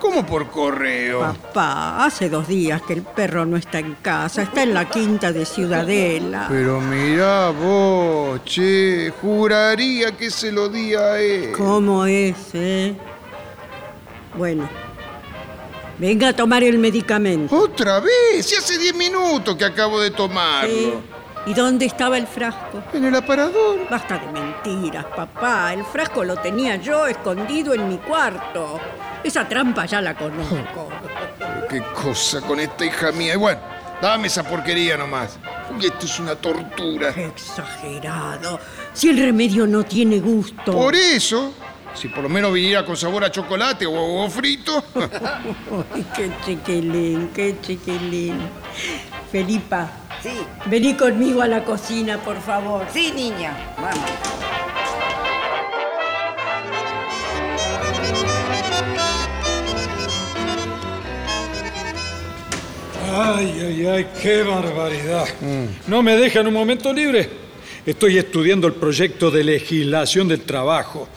¿Cómo 0.05 0.23
por 0.23 0.51
correo? 0.51 1.19
Papá, 1.19 2.05
hace 2.05 2.29
dos 2.29 2.47
días 2.47 2.79
que 2.83 2.93
el 2.93 3.01
perro 3.01 3.43
no 3.43 3.57
está 3.57 3.79
en 3.79 3.95
casa, 3.95 4.43
está 4.43 4.61
en 4.61 4.75
la 4.75 4.87
quinta 4.87 5.31
de 5.31 5.45
Ciudadela. 5.45 6.45
Pero 6.47 6.79
mirá 6.79 7.49
vos, 7.49 8.39
che, 8.45 9.11
juraría 9.19 10.15
que 10.15 10.29
se 10.29 10.51
lo 10.51 10.69
di 10.69 10.93
a 10.93 11.19
él. 11.19 11.53
¿Cómo 11.53 12.05
es, 12.05 12.35
eh? 12.53 12.95
Bueno, 14.37 14.69
venga 15.97 16.29
a 16.29 16.33
tomar 16.33 16.63
el 16.63 16.77
medicamento. 16.77 17.55
¿Otra 17.55 17.99
vez? 17.99 18.45
Si 18.45 18.55
hace 18.55 18.77
10 18.77 18.95
minutos 18.95 19.55
que 19.55 19.65
acabo 19.65 19.99
de 19.99 20.11
tomarlo. 20.11 20.69
Sí. 20.69 20.93
¿Y 21.47 21.53
dónde 21.53 21.85
estaba 21.85 22.17
el 22.17 22.25
frasco? 22.25 22.83
En 22.91 23.05
el 23.05 23.15
aparador. 23.15 23.87
Basta 23.89 24.17
de 24.17 24.31
mentiras, 24.31 25.05
papá. 25.15 25.73
El 25.73 25.83
frasco 25.85 26.23
lo 26.23 26.35
tenía 26.37 26.77
yo 26.77 27.05
escondido 27.05 27.73
en 27.75 27.87
mi 27.87 27.97
cuarto. 27.97 28.79
Esa 29.23 29.47
trampa 29.47 29.85
ya 29.85 30.01
la 30.01 30.15
conozco. 30.15 30.89
Pero 31.37 31.67
qué 31.69 31.81
cosa 31.93 32.41
con 32.41 32.59
esta 32.59 32.85
hija 32.85 33.11
mía. 33.11 33.35
Y 33.35 33.37
bueno, 33.37 33.59
dame 34.01 34.27
esa 34.27 34.43
porquería 34.43 34.97
nomás. 34.97 35.37
Uy, 35.75 35.85
esto 35.85 36.07
es 36.07 36.19
una 36.19 36.35
tortura. 36.35 37.13
Qué 37.13 37.25
exagerado. 37.25 38.59
Si 38.93 39.09
el 39.09 39.17
remedio 39.17 39.67
no 39.67 39.83
tiene 39.83 40.19
gusto. 40.19 40.71
Por 40.71 40.95
eso, 40.95 41.53
si 41.95 42.09
por 42.09 42.23
lo 42.23 42.29
menos 42.29 42.53
viniera 42.53 42.85
con 42.85 42.97
sabor 42.97 43.23
a 43.23 43.31
chocolate 43.31 43.85
o 43.85 43.91
huevo 43.91 44.29
frito. 44.29 44.83
Ay, 45.93 46.05
qué 46.15 46.31
chiquilín, 46.45 47.29
qué 47.33 47.55
chiquilín. 47.61 48.37
Felipa. 49.31 49.89
Sí. 50.21 50.31
Vení 50.65 50.95
conmigo 50.95 51.41
a 51.41 51.47
la 51.47 51.63
cocina, 51.63 52.17
por 52.17 52.41
favor. 52.41 52.85
Sí, 52.91 53.11
niña. 53.15 53.55
Vamos. 53.77 54.11
Ay, 63.17 63.61
ay, 63.65 63.85
ay, 63.85 64.07
qué 64.21 64.43
barbaridad. 64.43 65.25
¿No 65.87 66.03
me 66.03 66.17
dejan 66.17 66.47
un 66.47 66.53
momento 66.53 66.91
libre? 66.91 67.29
Estoy 67.85 68.17
estudiando 68.17 68.67
el 68.67 68.73
proyecto 68.73 69.31
de 69.31 69.43
legislación 69.43 70.27
del 70.27 70.41
trabajo. 70.41 71.07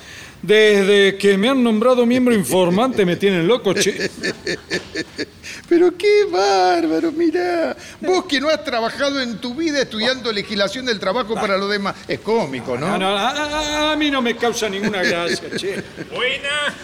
Desde 0.40 1.16
que 1.18 1.36
me 1.36 1.48
han 1.48 1.62
nombrado 1.64 2.06
miembro 2.06 2.32
informante 2.34 3.04
me 3.04 3.16
tienen 3.16 3.46
loco, 3.46 3.74
che. 3.74 4.08
Pero 5.68 5.96
qué 5.96 6.24
bárbaro, 6.30 7.12
mirá. 7.12 7.76
Vos 8.00 8.24
que 8.26 8.40
no 8.40 8.48
has 8.48 8.64
trabajado 8.64 9.20
en 9.20 9.38
tu 9.40 9.54
vida 9.54 9.82
estudiando 9.82 10.32
legislación 10.32 10.86
del 10.86 10.98
trabajo 11.00 11.34
para 11.34 11.56
lo 11.58 11.68
demás. 11.68 11.94
Es 12.06 12.20
cómico, 12.20 12.78
¿no? 12.78 12.86
No, 12.88 12.98
no, 12.98 13.08
a, 13.08 13.30
a- 13.30 13.92
a 13.92 13.96
mí 13.96 14.10
no 14.10 14.22
me 14.22 14.36
causa 14.36 14.68
ninguna 14.68 15.02
gracia, 15.02 15.50
che. 15.56 15.82
Buena. 16.14 16.74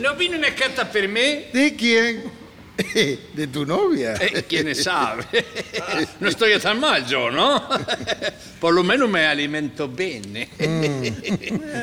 ¿No 0.00 0.14
vino 0.16 0.36
una 0.38 0.54
carta 0.54 0.90
per 0.90 1.08
me? 1.08 1.46
¿De 1.52 1.74
quién? 1.76 2.43
¿De 3.34 3.46
tu 3.46 3.64
novia? 3.64 4.14
Eh, 4.20 4.44
¿Quién 4.48 4.74
sabe? 4.74 5.24
No 6.20 6.28
estoy 6.28 6.58
tan 6.58 6.80
mal 6.80 7.06
yo, 7.06 7.30
¿no? 7.30 7.68
Por 8.60 8.74
lo 8.74 8.82
menos 8.82 9.08
me 9.08 9.26
alimento 9.26 9.88
bene. 9.88 10.48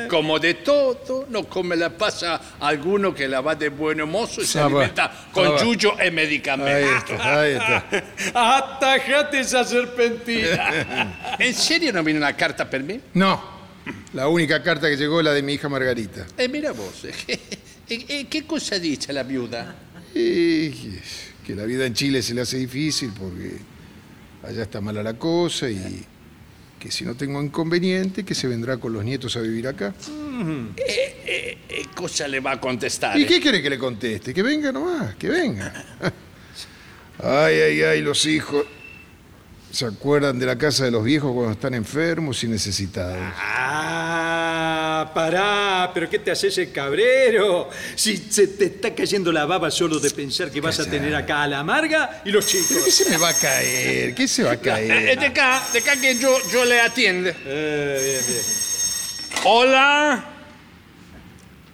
Como 0.08 0.38
de 0.38 0.54
todo, 0.54 1.26
no 1.30 1.44
come 1.44 1.76
la 1.76 1.90
pasa 1.96 2.56
alguno 2.60 3.14
que 3.14 3.26
la 3.28 3.40
va 3.40 3.54
de 3.54 3.68
buen 3.70 4.06
mozo 4.08 4.42
y 4.42 4.46
se 4.46 4.58
Ah, 4.58 4.62
va. 4.68 4.80
alimenta 4.80 5.10
con 5.32 5.46
Ah, 5.46 5.56
yuyo 5.62 5.98
e 5.98 6.10
medicamento. 6.10 6.70
Ahí 6.76 6.84
está, 6.98 7.40
ahí 7.40 7.52
está. 7.52 8.58
Atajate 8.58 9.40
esa 9.40 9.64
serpentina. 9.64 11.36
¿En 11.38 11.54
serio 11.54 11.92
no 11.92 12.02
vino 12.02 12.18
una 12.18 12.36
carta 12.36 12.68
per 12.68 12.82
mí? 12.82 13.00
No. 13.14 13.50
La 14.12 14.28
única 14.28 14.62
carta 14.62 14.88
que 14.90 14.96
llegó 14.96 15.20
es 15.20 15.24
la 15.24 15.32
de 15.32 15.42
mi 15.42 15.54
hija 15.54 15.68
Margarita. 15.68 16.26
Eh, 16.36 16.48
mira 16.48 16.72
vos, 16.72 17.04
eh, 17.04 17.12
eh, 17.28 17.40
eh, 18.08 18.26
¿qué 18.28 18.44
cosa 18.46 18.78
dice 18.78 19.12
la 19.12 19.22
viuda? 19.22 19.74
Y 20.14 20.70
que 21.46 21.54
la 21.54 21.64
vida 21.64 21.86
en 21.86 21.94
Chile 21.94 22.22
se 22.22 22.34
le 22.34 22.42
hace 22.42 22.58
difícil 22.58 23.12
porque 23.18 23.58
allá 24.42 24.62
está 24.62 24.80
mala 24.80 25.02
la 25.02 25.14
cosa 25.14 25.68
y 25.68 26.04
que 26.78 26.90
si 26.90 27.04
no 27.04 27.14
tengo 27.14 27.40
inconveniente, 27.40 28.24
que 28.24 28.34
se 28.34 28.48
vendrá 28.48 28.76
con 28.76 28.92
los 28.92 29.04
nietos 29.04 29.36
a 29.36 29.40
vivir 29.40 29.68
acá. 29.68 29.94
Eh, 30.76 31.16
eh, 31.24 31.58
eh, 31.68 31.86
cosa 31.94 32.26
le 32.26 32.40
va 32.40 32.52
a 32.52 32.60
contestar? 32.60 33.16
¿Y 33.16 33.22
eh? 33.22 33.26
qué 33.26 33.40
quiere 33.40 33.62
que 33.62 33.70
le 33.70 33.78
conteste? 33.78 34.34
Que 34.34 34.42
venga 34.42 34.72
nomás, 34.72 35.14
que 35.14 35.28
venga. 35.28 35.72
Ay, 37.22 37.54
ay, 37.54 37.82
ay, 37.82 38.00
los 38.00 38.26
hijos. 38.26 38.64
¿Se 39.70 39.86
acuerdan 39.86 40.38
de 40.38 40.46
la 40.46 40.58
casa 40.58 40.84
de 40.84 40.90
los 40.90 41.04
viejos 41.04 41.32
cuando 41.32 41.52
están 41.52 41.74
enfermos 41.74 42.42
y 42.42 42.48
necesitados? 42.48 43.16
Ah, 43.36 43.61
pará, 45.12 45.90
pero 45.92 46.08
¿qué 46.08 46.18
te 46.18 46.30
haces 46.30 46.56
el 46.58 46.72
cabrero? 46.72 47.68
Si 47.94 48.16
se 48.16 48.48
te 48.48 48.66
está 48.66 48.94
cayendo 48.94 49.32
la 49.32 49.44
baba 49.46 49.70
solo 49.70 49.98
de 49.98 50.10
pensar 50.10 50.50
que 50.50 50.60
vas 50.60 50.78
a 50.80 50.88
tener 50.88 51.14
acá 51.14 51.42
a 51.42 51.48
la 51.48 51.60
amarga 51.60 52.22
y 52.24 52.30
los 52.30 52.46
chicos. 52.46 52.68
¿Pero 52.70 52.84
qué 52.84 52.90
se 52.90 53.10
me 53.10 53.16
va 53.16 53.28
a 53.28 53.34
caer? 53.34 54.14
¿Qué 54.14 54.28
se 54.28 54.42
va 54.42 54.52
a 54.52 54.54
eh, 54.54 54.60
caer? 54.60 55.18
de 55.18 55.26
acá, 55.28 55.62
de 55.72 55.78
acá 55.78 56.00
que 56.00 56.16
yo, 56.16 56.36
yo 56.52 56.64
le 56.64 56.80
atiende. 56.80 57.34
Eh, 57.44 58.00
bien, 58.02 58.24
bien. 58.26 58.62
Hola. 59.44 60.24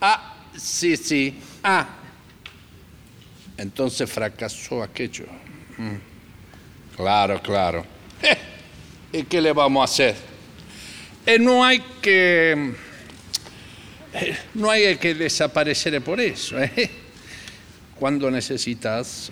Ah, 0.01 0.37
sí, 0.57 0.97
sí. 0.97 1.39
Ah. 1.63 1.87
Entonces 3.57 4.11
fracasó 4.11 4.83
aquello. 4.83 5.27
Mm. 5.77 5.97
Claro, 6.97 7.43
claro. 7.43 7.85
Eh, 8.23 8.37
¿Y 9.13 9.23
qué 9.25 9.41
le 9.41 9.53
vamos 9.53 9.83
a 9.83 9.85
hacer? 9.85 10.17
Eh, 11.27 11.39
no 11.39 11.65
hay 11.65 11.81
que... 12.01 12.75
no 14.55 14.71
hay 14.71 14.97
que 14.97 15.15
desaparecer 15.15 16.01
por 16.03 16.21
eso. 16.21 16.59
¿eh? 16.59 16.91
Cuando 17.99 18.31
necesitas... 18.31 19.31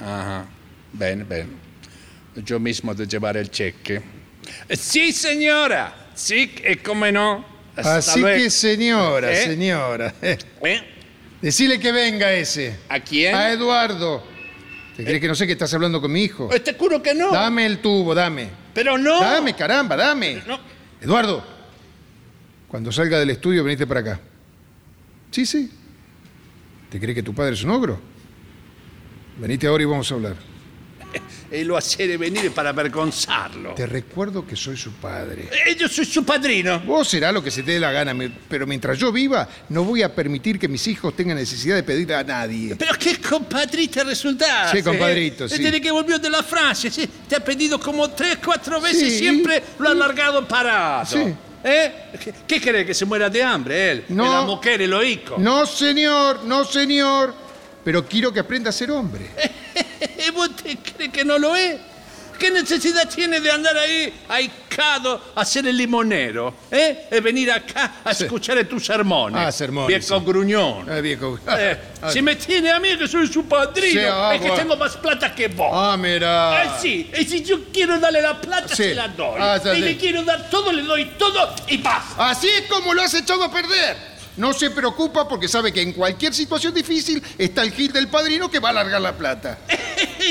Ajá. 0.00 0.46
Ven, 0.92 1.26
ven. 1.28 1.48
Yo 2.36 2.60
mismo 2.60 2.94
de 2.94 3.06
llevar 3.06 3.36
el 3.36 3.50
cheque. 3.50 4.02
Sí, 4.70 5.12
señora. 5.12 6.10
Sí, 6.14 6.54
eh, 6.62 6.78
cómo 6.78 7.06
no. 7.10 7.44
Hasta 7.76 7.96
Así 7.96 8.20
luego. 8.20 8.42
que, 8.42 8.50
señora, 8.50 9.32
¿Eh? 9.32 9.44
señora. 9.44 10.14
¿Eh? 10.22 10.38
Decile 11.42 11.78
que 11.78 11.92
venga 11.92 12.32
ese. 12.32 12.76
¿A 12.88 13.00
quién? 13.00 13.34
A 13.34 13.50
Eduardo. 13.52 14.24
¿Te 14.96 15.04
crees 15.04 15.20
que 15.20 15.28
no 15.28 15.34
sé 15.34 15.46
que 15.46 15.52
estás 15.52 15.72
hablando 15.74 16.00
con 16.00 16.10
mi 16.10 16.24
hijo? 16.24 16.48
Te 16.48 16.72
juro 16.74 17.02
que 17.02 17.14
no. 17.14 17.30
Dame 17.30 17.66
el 17.66 17.78
tubo, 17.78 18.14
dame. 18.14 18.48
Pero 18.72 18.96
no. 18.96 19.20
Dame, 19.20 19.54
caramba, 19.54 19.94
dame. 19.94 20.42
No. 20.46 20.58
Eduardo, 21.02 21.44
cuando 22.76 22.92
salga 22.92 23.18
del 23.18 23.30
estudio, 23.30 23.64
venite 23.64 23.86
para 23.86 24.00
acá. 24.00 24.20
Sí, 25.30 25.46
sí. 25.46 25.70
¿Te 26.90 27.00
crees 27.00 27.14
que 27.14 27.22
tu 27.22 27.34
padre 27.34 27.54
es 27.54 27.64
un 27.64 27.70
ogro? 27.70 27.98
Venite 29.40 29.66
ahora 29.66 29.82
y 29.82 29.86
vamos 29.86 30.12
a 30.12 30.14
hablar. 30.14 30.36
Y 31.50 31.62
lo 31.62 31.76
hace 31.76 32.16
venir 32.18 32.50
para 32.50 32.70
avergonzarlo. 32.70 33.72
Te 33.74 33.86
recuerdo 33.86 34.44
que 34.46 34.56
soy 34.56 34.76
su 34.76 34.90
padre. 34.94 35.48
Eh, 35.66 35.76
yo 35.78 35.88
soy 35.88 36.04
su 36.04 36.22
padrino. 36.24 36.80
Vos 36.80 37.06
será 37.08 37.30
lo 37.32 37.42
que 37.42 37.50
se 37.52 37.62
te 37.62 37.70
dé 37.72 37.80
la 37.80 37.92
gana, 37.92 38.12
me- 38.12 38.28
pero 38.48 38.66
mientras 38.66 38.98
yo 38.98 39.10
viva, 39.12 39.48
no 39.70 39.84
voy 39.84 40.02
a 40.02 40.12
permitir 40.14 40.58
que 40.58 40.66
mis 40.68 40.86
hijos 40.88 41.14
tengan 41.16 41.36
necesidad 41.38 41.76
de 41.76 41.84
pedir 41.84 42.12
a 42.12 42.24
nadie. 42.24 42.74
Pero 42.76 42.92
qué 42.98 43.16
compadrito 43.20 44.02
resulta. 44.04 44.70
Sí, 44.72 44.82
compadrito, 44.82 45.48
sí. 45.48 45.62
Desde 45.62 45.80
que 45.80 45.90
volvió 45.92 46.18
de 46.18 46.28
la 46.28 46.42
Francia, 46.42 46.90
sí. 46.90 47.08
Te 47.28 47.36
ha 47.36 47.40
pedido 47.44 47.78
como 47.80 48.10
tres, 48.10 48.38
cuatro 48.44 48.80
veces 48.80 49.12
Sí. 49.12 49.18
siempre 49.20 49.62
lo 49.78 49.88
ha 49.88 49.94
largado 49.94 50.46
parado. 50.46 51.06
Sí. 51.06 51.32
¿Eh? 51.68 51.92
¿Qué, 52.46 52.60
cree? 52.60 52.86
¿Que 52.86 52.94
se 52.94 53.04
muera 53.04 53.28
de 53.28 53.42
hambre 53.42 53.90
él? 53.90 54.04
No. 54.10 54.32
La 54.32 54.42
mujer, 54.42 54.80
el 54.82 54.94
oico. 54.94 55.34
No, 55.36 55.66
señor, 55.66 56.44
no, 56.44 56.64
señor. 56.64 57.34
Pero 57.82 58.06
quiero 58.06 58.32
que 58.32 58.38
aprenda 58.38 58.70
a 58.70 58.72
ser 58.72 58.92
hombre. 58.92 59.26
¿Y 60.28 60.30
vos 60.30 60.54
te 60.54 60.76
crees 60.76 61.10
que 61.10 61.24
no 61.24 61.36
lo 61.40 61.56
es? 61.56 61.76
¿Qué 62.38 62.50
necesidad 62.50 63.08
tiene 63.08 63.40
de 63.40 63.50
andar 63.50 63.76
ahí 63.78 64.12
ahicado 64.28 65.32
a 65.34 65.44
ser 65.44 65.66
el 65.66 65.76
limonero? 65.76 66.54
¿Eh? 66.70 67.08
Y 67.12 67.20
venir 67.20 67.50
acá 67.50 67.96
a 68.04 68.10
escuchar 68.10 68.62
tus 68.64 68.84
sermones. 68.86 69.40
Ah, 69.46 69.50
sermones, 69.52 69.88
Viejo 69.88 70.18
sí. 70.20 70.24
gruñón. 70.26 70.88
Ah, 70.90 71.00
viejo. 71.00 71.38
Eh, 71.58 71.78
Ah, 72.02 72.10
si 72.12 72.20
me 72.20 72.36
tiene 72.36 72.70
a 72.70 72.78
mí 72.78 72.96
que 72.98 73.08
soy 73.08 73.26
su 73.26 73.46
padrino, 73.46 74.00
Sí, 74.00 74.06
ah, 74.06 74.32
es 74.34 74.40
que 74.40 74.48
bueno. 74.48 74.62
tengo 74.62 74.76
más 74.76 74.96
plata 74.98 75.34
que 75.34 75.48
vos. 75.48 75.70
Ah, 75.72 75.96
mira. 75.98 76.62
Eh, 76.64 76.68
sí, 76.80 77.10
y 77.18 77.24
si 77.24 77.42
yo 77.42 77.64
quiero 77.72 77.98
darle 77.98 78.20
la 78.20 78.38
plata, 78.40 78.68
Sí. 78.68 78.84
se 78.84 78.94
la 78.94 79.08
doy. 79.08 79.36
Ah, 79.40 79.58
ya 79.64 79.74
y 79.74 79.80
sé. 79.80 79.84
le 79.86 79.96
quiero 79.96 80.22
dar 80.22 80.48
todo, 80.50 80.70
le 80.72 80.82
doy 80.82 81.06
todo 81.18 81.54
y 81.68 81.78
paz. 81.78 82.04
Así 82.18 82.48
es 82.48 82.66
como 82.68 82.92
lo 82.94 83.02
has 83.02 83.14
echado 83.14 83.44
a 83.44 83.50
perder. 83.50 84.15
No 84.36 84.52
se 84.52 84.70
preocupa 84.70 85.26
porque 85.26 85.48
sabe 85.48 85.72
que 85.72 85.80
en 85.80 85.92
cualquier 85.92 86.34
situación 86.34 86.74
difícil 86.74 87.22
está 87.38 87.62
el 87.62 87.72
gil 87.72 87.92
del 87.92 88.08
padrino 88.08 88.50
que 88.50 88.58
va 88.58 88.70
a 88.70 88.72
largar 88.74 89.00
la 89.00 89.16
plata. 89.16 89.58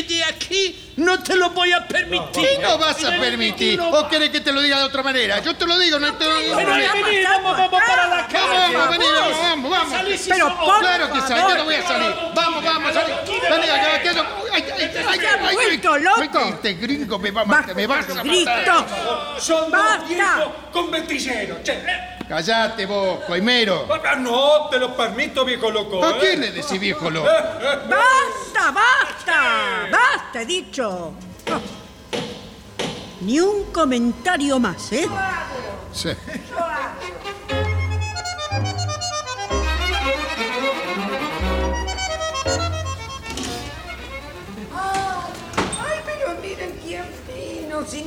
De 0.07 0.23
aquí 0.25 0.93
no 0.97 1.21
te 1.23 1.35
lo 1.35 1.49
voy 1.51 1.71
a 1.71 1.87
permitir. 1.87 2.29
¿Qué 2.33 2.59
no 2.61 2.77
vas 2.77 3.03
a 3.03 3.11
permitir? 3.11 3.79
¿O 3.79 4.07
querés 4.07 4.29
que 4.29 4.41
te 4.41 4.51
lo 4.51 4.61
diga 4.61 4.77
de 4.79 4.83
otra 4.83 5.01
manera? 5.01 5.39
Yo 5.41 5.55
te 5.55 5.65
lo 5.65 5.79
digo, 5.79 5.99
no 5.99 6.13
te 6.15 6.25
lo 6.25 6.39
digo. 6.39 6.55
Pero 6.57 6.71
vení, 6.71 7.23
vamos, 7.23 7.57
vamos 7.57 7.81
para 7.81 8.07
la 8.07 8.27
calle. 8.27 8.75
Vamos, 8.75 8.89
vení, 8.89 9.05
vamos, 9.41 9.71
vamos, 9.71 9.93
Pero 10.27 10.47
somos- 10.49 10.79
claro 10.79 11.13
que 11.13 11.21
salí, 11.21 11.41
yo 11.41 11.55
no 11.57 11.63
voy 11.65 11.75
a 11.75 11.87
salir. 11.87 12.15
Vamos, 12.35 12.63
vamos, 12.63 12.93
salí. 12.93 13.13
Vení 13.49 13.69
acá, 13.69 14.01
que 14.01 14.13
yo... 14.15 14.25
Ay, 14.53 14.63
ay, 14.77 14.91
ay, 15.07 15.19
ay, 15.69 15.74
vuelto 15.85 15.97
loco? 15.97 16.39
Este 16.49 16.73
gringo 16.73 17.19
me 17.19 17.31
va 17.31 17.41
a 17.41 17.45
matar, 17.45 17.75
me 17.75 17.87
vas 17.87 18.05
a 18.09 18.15
matar. 18.15 18.25
¡Grito! 18.25 18.85
Son 19.39 19.71
¡Basta! 19.71 19.97
dos 19.99 20.09
viejos 20.09 20.53
con 20.71 20.91
ventilleros. 20.91 21.63
Che, 21.63 21.73
eh, 21.73 22.15
Callate 22.27 22.85
vos, 22.85 23.19
coimero. 23.27 23.87
no 24.19 24.67
te 24.69 24.79
lo 24.79 24.95
permito, 24.95 25.45
viejo 25.45 25.69
loco. 25.69 26.03
¿A 26.03 26.11
¿eh? 26.11 26.17
quién 26.19 26.41
le 26.41 26.51
decís 26.51 26.79
viejo 26.79 27.09
loco? 27.09 27.27
¡Basta, 27.89 28.71
basta! 28.71 29.87
¡Basta, 29.91 30.41
he 30.41 30.45
dicho! 30.45 31.13
Oh. 31.51 31.61
Ni 33.21 33.39
un 33.39 33.71
comentario 33.71 34.59
más, 34.59 34.91
¿eh? 34.91 35.07
Sí. 35.93 36.09
Ay, 36.09 37.13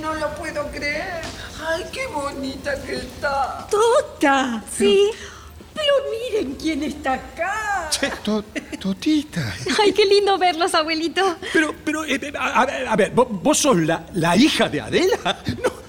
no 0.08 0.14
lo 0.14 0.34
puedo 0.34 0.66
creer. 0.70 1.20
Ay, 1.66 1.84
qué 1.92 2.06
bonita 2.08 2.74
que 2.82 2.96
está. 2.96 3.66
¡Tota! 3.70 4.62
Sí. 4.76 5.10
Pero 5.74 5.92
miren 6.10 6.54
quién 6.56 6.82
está 6.82 7.14
acá. 7.14 7.88
Che, 7.90 8.10
to- 8.22 8.44
Totita. 8.80 9.54
Ay, 9.80 9.92
qué 9.92 10.04
lindo 10.06 10.36
verlos, 10.38 10.74
abuelito. 10.74 11.36
Pero, 11.52 11.74
pero, 11.84 12.04
eh, 12.04 12.18
eh, 12.20 12.32
a, 12.38 12.62
a 12.62 12.66
ver, 12.66 12.88
a 12.88 12.96
ver, 12.96 13.14
¿vo- 13.14 13.28
¿vos, 13.30 13.58
sos 13.58 13.76
la, 13.76 14.04
la 14.14 14.36
hija 14.36 14.68
de 14.68 14.80
Adela? 14.80 15.38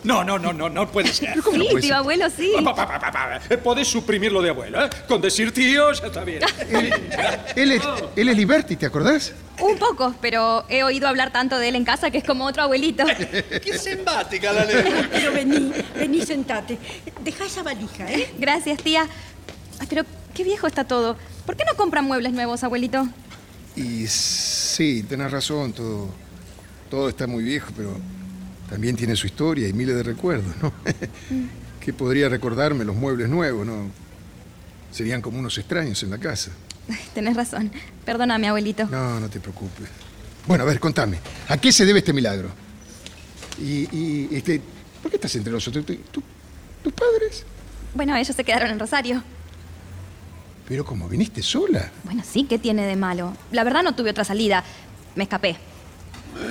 No, 0.03 0.23
no, 0.23 0.37
no, 0.37 0.37
no, 0.39 0.53
no, 0.53 0.69
no 0.69 0.91
puede 0.91 1.11
ser. 1.13 1.39
¿Cómo 1.41 1.57
no 1.57 1.63
Sí, 1.63 1.69
puede 1.71 1.81
tío 1.81 1.89
ser? 1.89 1.97
abuelo, 1.97 2.25
sí. 2.29 2.51
Pa, 2.63 2.75
pa, 2.75 2.87
pa, 2.87 2.99
pa, 2.99 3.11
pa. 3.11 3.39
Eh, 3.49 3.57
Podés 3.57 3.87
suprimirlo 3.87 4.41
de 4.41 4.49
abuelo, 4.49 4.85
¿eh? 4.85 4.89
Con 5.07 5.21
decir 5.21 5.51
tío 5.53 5.91
ya 5.91 6.07
está 6.07 6.23
bien. 6.23 6.41
Él 7.55 7.71
es, 7.73 7.81
él 8.15 8.29
es 8.29 8.37
Liberty, 8.37 8.75
¿te 8.75 8.85
acordás? 8.85 9.33
Un 9.61 9.77
poco, 9.77 10.15
pero 10.21 10.65
he 10.69 10.83
oído 10.83 11.07
hablar 11.07 11.31
tanto 11.31 11.57
de 11.57 11.69
él 11.69 11.75
en 11.75 11.85
casa 11.85 12.11
que 12.11 12.19
es 12.19 12.23
como 12.23 12.45
otro 12.45 12.63
abuelito. 12.63 13.05
Qué 13.63 13.77
simpática 13.77 14.53
la 14.53 14.65
nena. 14.65 15.09
Pero 15.11 15.33
vení, 15.33 15.71
vení, 15.95 16.25
sentate. 16.25 16.77
Deja 17.23 17.45
esa 17.45 17.63
valija, 17.63 18.11
¿eh? 18.11 18.33
Gracias, 18.39 18.81
tía. 18.81 19.07
Ay, 19.79 19.87
pero 19.89 20.03
qué 20.33 20.43
viejo 20.43 20.67
está 20.67 20.83
todo. 20.83 21.17
¿Por 21.45 21.55
qué 21.55 21.63
no 21.65 21.75
compran 21.75 22.05
muebles 22.05 22.33
nuevos, 22.33 22.63
abuelito? 22.63 23.07
Y 23.75 24.07
sí, 24.07 25.03
tenés 25.07 25.31
razón, 25.31 25.73
todo, 25.73 26.09
todo 26.89 27.09
está 27.09 27.27
muy 27.27 27.43
viejo, 27.43 27.71
pero 27.75 27.95
también 28.69 28.95
tiene 28.95 29.15
su 29.15 29.27
historia 29.27 29.67
y 29.67 29.73
miles 29.73 29.95
de 29.95 30.03
recuerdos, 30.03 30.53
¿no? 30.61 30.73
¿Qué 31.79 31.93
podría 31.93 32.29
recordarme 32.29 32.83
los 32.83 32.95
muebles 32.95 33.29
nuevos, 33.29 33.65
no? 33.65 33.89
Serían 34.91 35.21
como 35.21 35.39
unos 35.39 35.57
extraños 35.57 36.03
en 36.03 36.09
la 36.09 36.17
casa. 36.17 36.51
Tenés 37.13 37.35
razón. 37.35 37.71
Perdóname, 38.05 38.47
abuelito. 38.47 38.85
No, 38.87 39.19
no 39.19 39.29
te 39.29 39.39
preocupes. 39.39 39.87
Bueno, 40.47 40.63
a 40.63 40.67
ver, 40.67 40.79
contame, 40.79 41.19
¿a 41.47 41.57
qué 41.57 41.71
se 41.71 41.85
debe 41.85 41.99
este 41.99 42.13
milagro? 42.13 42.49
Y, 43.59 43.87
y 43.95 44.29
este, 44.31 44.61
¿por 45.01 45.11
qué 45.11 45.17
estás 45.17 45.35
entre 45.35 45.51
nosotros? 45.53 45.85
¿Tu- 45.85 45.95
tu- 45.95 46.23
¿Tus 46.83 46.93
padres? 46.93 47.43
Bueno, 47.93 48.15
ellos 48.15 48.35
se 48.35 48.43
quedaron 48.43 48.69
en 48.71 48.79
Rosario. 48.79 49.21
Pero 50.67 50.85
como 50.85 51.09
viniste 51.09 51.41
sola. 51.43 51.91
Bueno, 52.03 52.23
sí, 52.25 52.45
¿qué 52.45 52.57
tiene 52.59 52.85
de 52.85 52.95
malo? 52.95 53.35
La 53.51 53.63
verdad 53.63 53.83
no 53.83 53.95
tuve 53.95 54.11
otra 54.11 54.23
salida. 54.23 54.63
Me 55.15 55.23
escapé. 55.23 55.57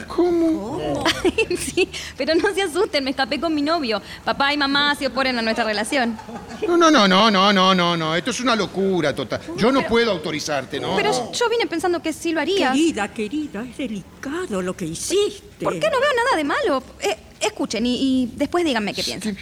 ¿Cómo? 0.07 1.05
sí, 1.59 1.89
pero 2.17 2.35
no 2.35 2.53
se 2.55 2.63
asusten, 2.63 3.05
me 3.05 3.11
escapé 3.11 3.41
con 3.41 3.55
mi 3.55 3.63
novio. 3.63 4.01
Papá 4.25 4.53
y 4.53 4.57
mamá 4.57 4.95
se 4.95 5.07
oponen 5.07 5.39
a 5.39 5.43
nuestra 5.43 5.65
relación. 5.65 6.19
No, 6.67 6.77
no, 6.77 6.91
no, 6.91 7.09
no, 7.09 7.31
no, 7.31 7.53
no, 7.53 7.75
no, 7.75 7.97
no. 7.97 8.15
Esto 8.15 8.31
es 8.31 8.41
una 8.41 8.57
locura 8.57 9.15
total. 9.15 9.41
Yo 9.57 9.73
no 9.73 9.87
puedo 9.87 10.11
autorizarte, 10.13 10.81
¿no? 10.81 10.97
Pero 10.97 11.33
yo 11.33 11.49
vine 11.49 11.67
pensando 11.67 12.03
que 12.03 12.13
sí 12.13 12.33
lo 12.33 12.41
haría. 12.41 12.73
Querida, 12.73 13.09
querida, 13.09 13.63
es 13.63 13.77
delicado 13.77 14.63
lo 14.63 14.77
que 14.77 14.87
hiciste. 14.87 15.65
¿Por 15.65 15.75
qué 15.79 15.91
no 15.91 16.01
veo 16.01 16.11
nada 16.25 16.37
de 16.37 16.45
malo? 16.45 16.83
Eh, 17.01 17.17
escuchen 17.41 17.87
y, 17.87 18.23
y 18.25 18.33
después 18.35 18.65
díganme 18.65 18.95
qué 18.95 19.03
piensan. 19.03 19.37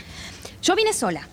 Yo 0.62 0.74
vine 0.74 0.92
sola. 0.92 1.28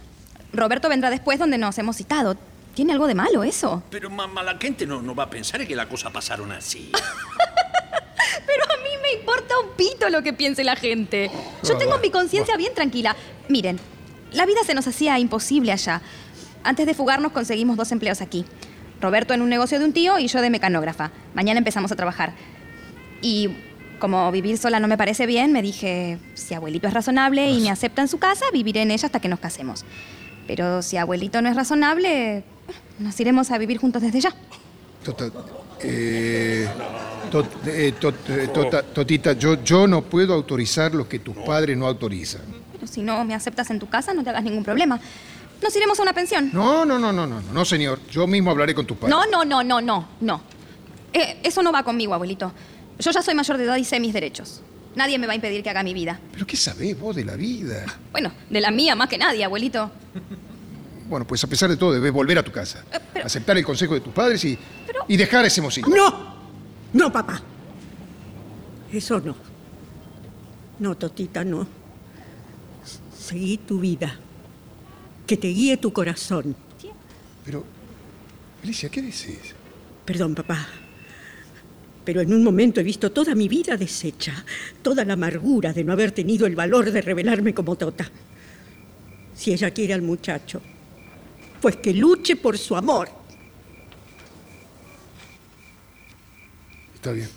Roberto 0.53 0.89
vendrá 0.89 1.09
después 1.09 1.39
donde 1.39 1.57
nos 1.57 1.77
hemos 1.77 1.97
citado. 1.97 2.37
¿Tiene 2.73 2.93
algo 2.93 3.05
de 3.07 3.13
malo 3.13 3.43
eso? 3.43 3.83
Pero 3.89 4.09
mamá, 4.09 4.41
la 4.41 4.57
gente 4.57 4.87
no, 4.87 5.01
no 5.01 5.13
va 5.13 5.23
a 5.23 5.29
pensar 5.29 5.65
que 5.67 5.75
la 5.75 5.87
cosa 5.87 6.09
pasaron 6.09 6.51
así. 6.51 6.91
Pero 8.45 8.63
a 8.65 8.77
mí 8.83 8.89
me 9.01 9.19
importa 9.19 9.59
un 9.59 9.75
pito 9.75 10.09
lo 10.09 10.23
que 10.23 10.33
piense 10.33 10.63
la 10.63 10.75
gente. 10.75 11.29
Yo 11.63 11.77
tengo 11.77 11.97
mi 11.99 12.09
conciencia 12.09 12.57
bien 12.57 12.73
tranquila. 12.73 13.15
Miren, 13.49 13.79
la 14.31 14.45
vida 14.45 14.63
se 14.65 14.73
nos 14.73 14.87
hacía 14.87 15.19
imposible 15.19 15.71
allá. 15.71 16.01
Antes 16.63 16.85
de 16.85 16.93
fugarnos 16.93 17.31
conseguimos 17.31 17.77
dos 17.77 17.91
empleos 17.91 18.21
aquí. 18.21 18.45
Roberto 19.01 19.33
en 19.33 19.41
un 19.41 19.49
negocio 19.49 19.79
de 19.79 19.85
un 19.85 19.93
tío 19.93 20.17
y 20.17 20.27
yo 20.27 20.41
de 20.41 20.49
mecanógrafa. 20.49 21.11
Mañana 21.33 21.57
empezamos 21.57 21.91
a 21.91 21.95
trabajar. 21.95 22.33
Y 23.21 23.49
como 23.99 24.31
vivir 24.31 24.57
sola 24.57 24.79
no 24.79 24.87
me 24.87 24.97
parece 24.97 25.25
bien, 25.25 25.51
me 25.51 25.61
dije, 25.61 26.19
si 26.33 26.53
abuelito 26.53 26.87
es 26.87 26.93
razonable 26.93 27.51
y 27.51 27.61
me 27.61 27.69
acepta 27.69 28.01
en 28.01 28.07
su 28.07 28.17
casa, 28.17 28.45
viviré 28.51 28.81
en 28.81 28.91
ella 28.91 29.05
hasta 29.05 29.19
que 29.19 29.29
nos 29.29 29.39
casemos. 29.39 29.85
Pero 30.47 30.81
si 30.81 30.97
abuelito 30.97 31.41
no 31.41 31.49
es 31.49 31.55
razonable, 31.55 32.43
nos 32.99 33.19
iremos 33.19 33.51
a 33.51 33.57
vivir 33.57 33.77
juntos 33.77 34.01
desde 34.01 34.21
ya. 34.21 34.33
Eh, 35.83 36.67
tot- 37.31 37.67
eh, 37.67 37.93
tot- 37.99 38.29
eh, 38.29 38.47
tota- 38.53 38.83
Totita, 38.83 39.33
yo, 39.33 39.61
yo 39.63 39.87
no 39.87 40.01
puedo 40.01 40.33
autorizar 40.33 40.93
lo 40.95 41.07
que 41.07 41.19
tus 41.19 41.35
padres 41.37 41.77
no 41.77 41.87
autorizan. 41.87 42.41
Pero 42.73 42.87
si 42.87 43.01
no 43.01 43.23
me 43.25 43.35
aceptas 43.35 43.69
en 43.69 43.79
tu 43.79 43.87
casa, 43.89 44.13
no 44.13 44.23
te 44.23 44.29
hagas 44.29 44.43
ningún 44.43 44.63
problema. 44.63 44.99
Nos 45.61 45.75
iremos 45.75 45.97
a 45.99 46.03
una 46.03 46.13
pensión. 46.13 46.49
No, 46.53 46.83
no, 46.85 46.99
no, 46.99 47.11
no, 47.13 47.25
no, 47.25 47.41
no, 47.41 47.65
señor. 47.65 47.99
Yo 48.11 48.27
mismo 48.27 48.51
hablaré 48.51 48.73
con 48.75 48.85
tus 48.85 48.97
padres. 48.97 49.15
No, 49.15 49.25
no, 49.25 49.45
no, 49.45 49.63
no, 49.63 49.81
no, 49.81 50.07
no. 50.21 50.41
Eh, 51.13 51.37
eso 51.43 51.61
no 51.63 51.71
va 51.71 51.83
conmigo, 51.83 52.13
abuelito. 52.13 52.51
Yo 52.99 53.11
ya 53.11 53.21
soy 53.21 53.33
mayor 53.35 53.57
de 53.57 53.63
edad 53.65 53.77
y 53.77 53.83
sé 53.85 53.99
mis 53.99 54.13
derechos. 54.13 54.61
Nadie 54.95 55.17
me 55.17 55.25
va 55.25 55.33
a 55.33 55.35
impedir 55.35 55.63
que 55.63 55.69
haga 55.69 55.81
mi 55.83 55.93
vida. 55.93 56.19
¿Pero 56.33 56.45
qué 56.45 56.55
sabés 56.55 56.99
vos 56.99 57.15
de 57.15 57.25
la 57.25 57.35
vida? 57.35 57.85
Bueno, 58.11 58.31
de 58.49 58.61
la 58.61 58.71
mía 58.71 58.95
más 58.95 59.09
que 59.09 59.17
nadie, 59.17 59.43
abuelito. 59.43 59.89
Bueno, 61.07 61.27
pues 61.27 61.43
a 61.43 61.47
pesar 61.47 61.69
de 61.69 61.77
todo 61.77 61.93
debes 61.93 62.11
volver 62.11 62.37
a 62.37 62.43
tu 62.43 62.51
casa. 62.51 62.83
Aceptar 63.23 63.57
el 63.57 63.65
consejo 63.65 63.93
de 63.93 64.01
tus 64.01 64.13
padres 64.13 64.43
y, 64.45 64.57
y 65.07 65.17
dejar 65.17 65.45
ese 65.45 65.61
mocito. 65.61 65.89
¡No! 65.89 66.33
No, 66.93 67.11
papá. 67.11 67.41
Eso 68.91 69.19
no. 69.19 69.35
No, 70.79 70.95
Totita, 70.95 71.43
no. 71.43 71.67
Seguí 73.17 73.57
tu 73.57 73.79
vida. 73.79 74.19
Que 75.25 75.37
te 75.37 75.47
guíe 75.47 75.77
tu 75.77 75.91
corazón. 75.91 76.55
Pero, 77.45 77.63
Alicia, 78.63 78.89
¿qué 78.89 79.01
decís? 79.01 79.55
Perdón, 80.05 80.35
papá. 80.35 80.67
Pero 82.05 82.21
en 82.21 82.33
un 82.33 82.43
momento 82.43 82.81
he 82.81 82.83
visto 82.83 83.11
toda 83.11 83.33
mi 83.33 83.47
vida 83.47 83.77
deshecha, 83.77 84.43
toda 84.81 85.05
la 85.05 85.13
amargura 85.13 85.71
de 85.71 85.83
no 85.83 85.93
haber 85.93 86.11
tenido 86.11 86.45
el 86.45 86.55
valor 86.55 86.91
de 86.91 87.01
revelarme 87.01 87.53
como 87.53 87.75
Tota. 87.75 88.09
Si 89.33 89.53
ella 89.53 89.71
quiere 89.71 89.93
al 89.93 90.01
muchacho, 90.01 90.61
pues 91.63 91.77
que 91.77 91.93
luche 91.93 92.35
por 92.35 92.57
su 92.57 92.75
amor. 92.75 93.07
Está 96.93 97.13
bien. 97.13 97.29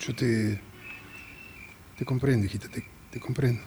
Yo 0.00 0.14
te. 0.14 0.60
Te 1.96 2.04
comprendo, 2.04 2.44
hijita, 2.44 2.68
te, 2.68 2.84
te 3.10 3.18
comprendo. 3.18 3.62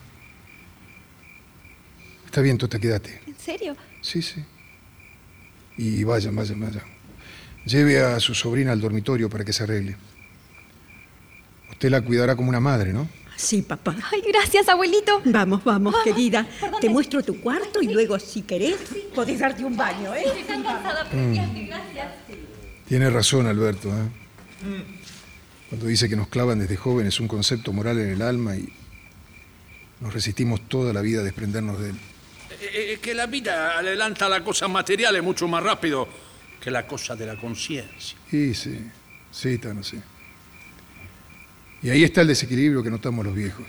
Está 2.26 2.41
bien, 2.41 2.59
Tota, 2.59 2.77
quédate. 2.77 3.22
¿En 3.26 3.35
serio? 3.39 3.76
Sí, 4.01 4.22
sí. 4.22 4.45
Y 5.77 6.03
vayan, 6.03 6.35
vayan, 6.35 6.59
vayan. 6.59 6.84
Lleve 7.65 8.01
a 8.01 8.19
su 8.19 8.35
sobrina 8.35 8.72
al 8.72 8.80
dormitorio 8.80 9.31
para 9.31 9.43
que 9.45 9.51
se 9.51 9.64
arregle. 9.64 9.97
Usted 11.72 11.89
la 11.89 12.01
cuidará 12.01 12.35
como 12.35 12.49
una 12.49 12.59
madre, 12.59 12.93
¿no? 12.93 13.09
Sí, 13.38 13.61
papá. 13.61 13.95
Ay, 14.11 14.22
gracias, 14.27 14.68
abuelito. 14.68 15.22
Vamos, 15.26 15.64
vamos, 15.64 15.95
querida. 16.03 16.45
Te 16.81 16.89
muestro 16.89 17.22
tu 17.23 17.39
cuarto 17.39 17.81
y 17.84 17.88
luego, 17.93 18.18
si 18.19 18.41
querés, 18.41 18.77
podés 19.14 19.39
darte 19.39 19.64
un 19.64 19.77
baño, 19.77 20.14
¿eh? 20.15 20.23
Estoy 20.26 20.43
tan 20.43 20.64
cansada, 20.64 21.05
Mm. 21.14 21.68
gracias. 21.68 22.07
Tiene 22.88 23.09
razón, 23.11 23.45
Alberto. 23.47 23.89
¿eh? 23.89 24.09
Cuando 25.69 25.85
dice 25.85 26.09
que 26.09 26.15
nos 26.15 26.30
clavan 26.30 26.59
desde 26.59 26.77
jóvenes 26.77 27.19
un 27.19 27.27
concepto 27.27 27.72
moral 27.73 27.99
en 27.99 28.09
el 28.09 28.22
alma 28.23 28.55
y 28.55 28.68
nos 30.01 30.14
resistimos 30.14 30.68
toda 30.68 30.91
la 30.91 31.01
vida 31.01 31.19
a 31.22 31.23
desprendernos 31.23 31.80
de 31.80 31.89
él. 31.91 31.95
Eh, 32.59 32.93
eh, 32.93 32.99
que 33.01 33.14
la 33.14 33.27
vida 33.27 33.77
adelanta 33.77 34.27
la 34.30 34.43
cosa 34.43 34.68
material 34.68 35.22
mucho 35.22 35.47
más 35.47 35.61
rápido 35.64 36.07
que 36.59 36.72
la 36.72 36.88
cosa 36.88 37.15
de 37.15 37.27
la 37.27 37.35
conciencia. 37.35 38.18
Sí, 38.31 38.53
sí, 38.55 38.80
sí, 39.31 39.57
Tano, 39.59 39.84
sí. 39.84 39.97
Y 41.81 41.89
ahí 41.89 42.03
está 42.03 42.21
el 42.21 42.27
desequilibrio 42.27 42.83
que 42.83 42.89
notamos 42.89 43.25
los 43.25 43.35
viejos. 43.35 43.67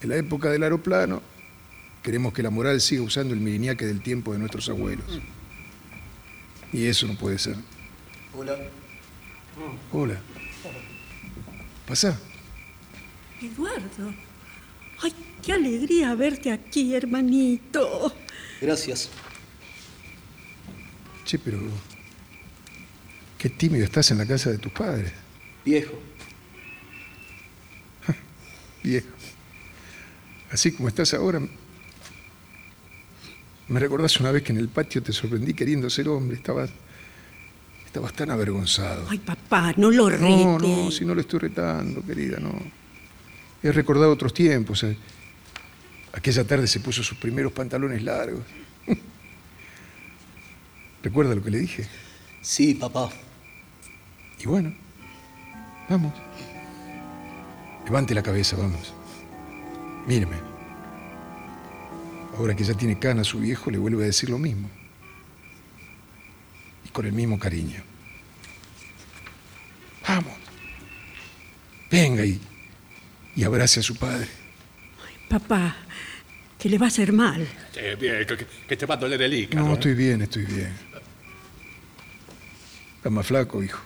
En 0.00 0.10
la 0.10 0.16
época 0.16 0.50
del 0.50 0.62
aeroplano, 0.62 1.22
queremos 2.02 2.32
que 2.34 2.42
la 2.42 2.50
moral 2.50 2.80
siga 2.80 3.02
usando 3.02 3.32
el 3.32 3.40
miriniaque 3.40 3.86
del 3.86 4.02
tiempo 4.02 4.32
de 4.32 4.38
nuestros 4.38 4.68
abuelos. 4.68 5.20
Y 6.72 6.86
eso 6.86 7.06
no 7.06 7.14
puede 7.16 7.38
ser. 7.38 7.56
Hola. 8.36 8.56
Hola. 9.92 10.20
Pasa. 11.86 12.18
Eduardo. 13.40 14.14
Ay, 15.00 15.14
qué 15.42 15.52
alegría 15.52 16.14
verte 16.14 16.50
aquí, 16.50 16.94
hermanito. 16.94 18.14
Gracias. 18.60 19.10
Che, 21.24 21.38
pero. 21.38 21.58
Qué 23.38 23.50
tímido 23.50 23.84
estás 23.84 24.10
en 24.10 24.18
la 24.18 24.26
casa 24.26 24.50
de 24.50 24.58
tus 24.58 24.72
padres. 24.72 25.12
Viejo. 25.64 25.98
Viejo. 28.84 29.08
Así 30.52 30.72
como 30.72 30.88
estás 30.88 31.14
ahora. 31.14 31.40
Me 33.66 33.80
recordás 33.80 34.20
una 34.20 34.30
vez 34.30 34.42
que 34.42 34.52
en 34.52 34.58
el 34.58 34.68
patio 34.68 35.02
te 35.02 35.12
sorprendí 35.12 35.54
queriendo 35.54 35.88
ser 35.88 36.08
hombre. 36.08 36.36
Estabas. 36.36 36.70
Estabas 37.86 38.12
tan 38.12 38.30
avergonzado. 38.30 39.06
Ay, 39.08 39.18
papá, 39.18 39.72
no 39.76 39.90
lo 39.90 40.10
rete. 40.10 40.22
No, 40.22 40.58
no, 40.58 40.90
si 40.90 41.04
no 41.04 41.14
lo 41.14 41.20
estoy 41.22 41.40
retando, 41.40 42.04
querida, 42.04 42.38
no. 42.38 42.52
He 43.62 43.72
recordado 43.72 44.12
otros 44.12 44.34
tiempos. 44.34 44.82
eh. 44.84 44.96
Aquella 46.12 46.44
tarde 46.44 46.66
se 46.66 46.80
puso 46.80 47.02
sus 47.02 47.16
primeros 47.16 47.52
pantalones 47.52 48.02
largos. 48.02 48.42
¿Recuerda 51.02 51.34
lo 51.34 51.42
que 51.42 51.50
le 51.50 51.58
dije? 51.58 51.88
Sí, 52.42 52.74
papá. 52.74 53.10
Y 54.40 54.46
bueno, 54.46 54.74
vamos. 55.88 56.12
Levante 57.84 58.14
la 58.14 58.22
cabeza, 58.22 58.56
vamos. 58.56 58.92
Míreme. 60.06 60.36
Ahora 62.36 62.54
que 62.56 62.64
ya 62.64 62.74
tiene 62.74 62.98
cana 62.98 63.22
su 63.24 63.38
viejo, 63.38 63.70
le 63.70 63.78
vuelve 63.78 64.02
a 64.04 64.06
decir 64.06 64.30
lo 64.30 64.38
mismo. 64.38 64.68
Y 66.84 66.88
con 66.88 67.06
el 67.06 67.12
mismo 67.12 67.38
cariño. 67.38 67.82
Vamos. 70.08 70.34
Venga 71.90 72.24
y, 72.24 72.40
y 73.36 73.44
abrace 73.44 73.80
a 73.80 73.82
su 73.82 73.96
padre. 73.96 74.28
Papá, 75.28 75.76
que 76.58 76.68
le 76.68 76.78
va 76.78 76.86
a 76.86 76.88
hacer 76.88 77.12
mal. 77.12 77.46
Eh, 77.76 77.96
bien, 78.00 78.26
que, 78.26 78.46
que 78.68 78.76
te 78.76 78.86
va 78.86 78.94
a 78.94 78.98
doler 78.98 79.20
el 79.22 79.32
hígado. 79.32 79.64
No, 79.64 79.70
¿eh? 79.72 79.74
estoy 79.74 79.94
bien, 79.94 80.22
estoy 80.22 80.44
bien. 80.44 80.72
Está 82.96 83.10
más 83.10 83.26
flaco, 83.26 83.62
hijo. 83.62 83.80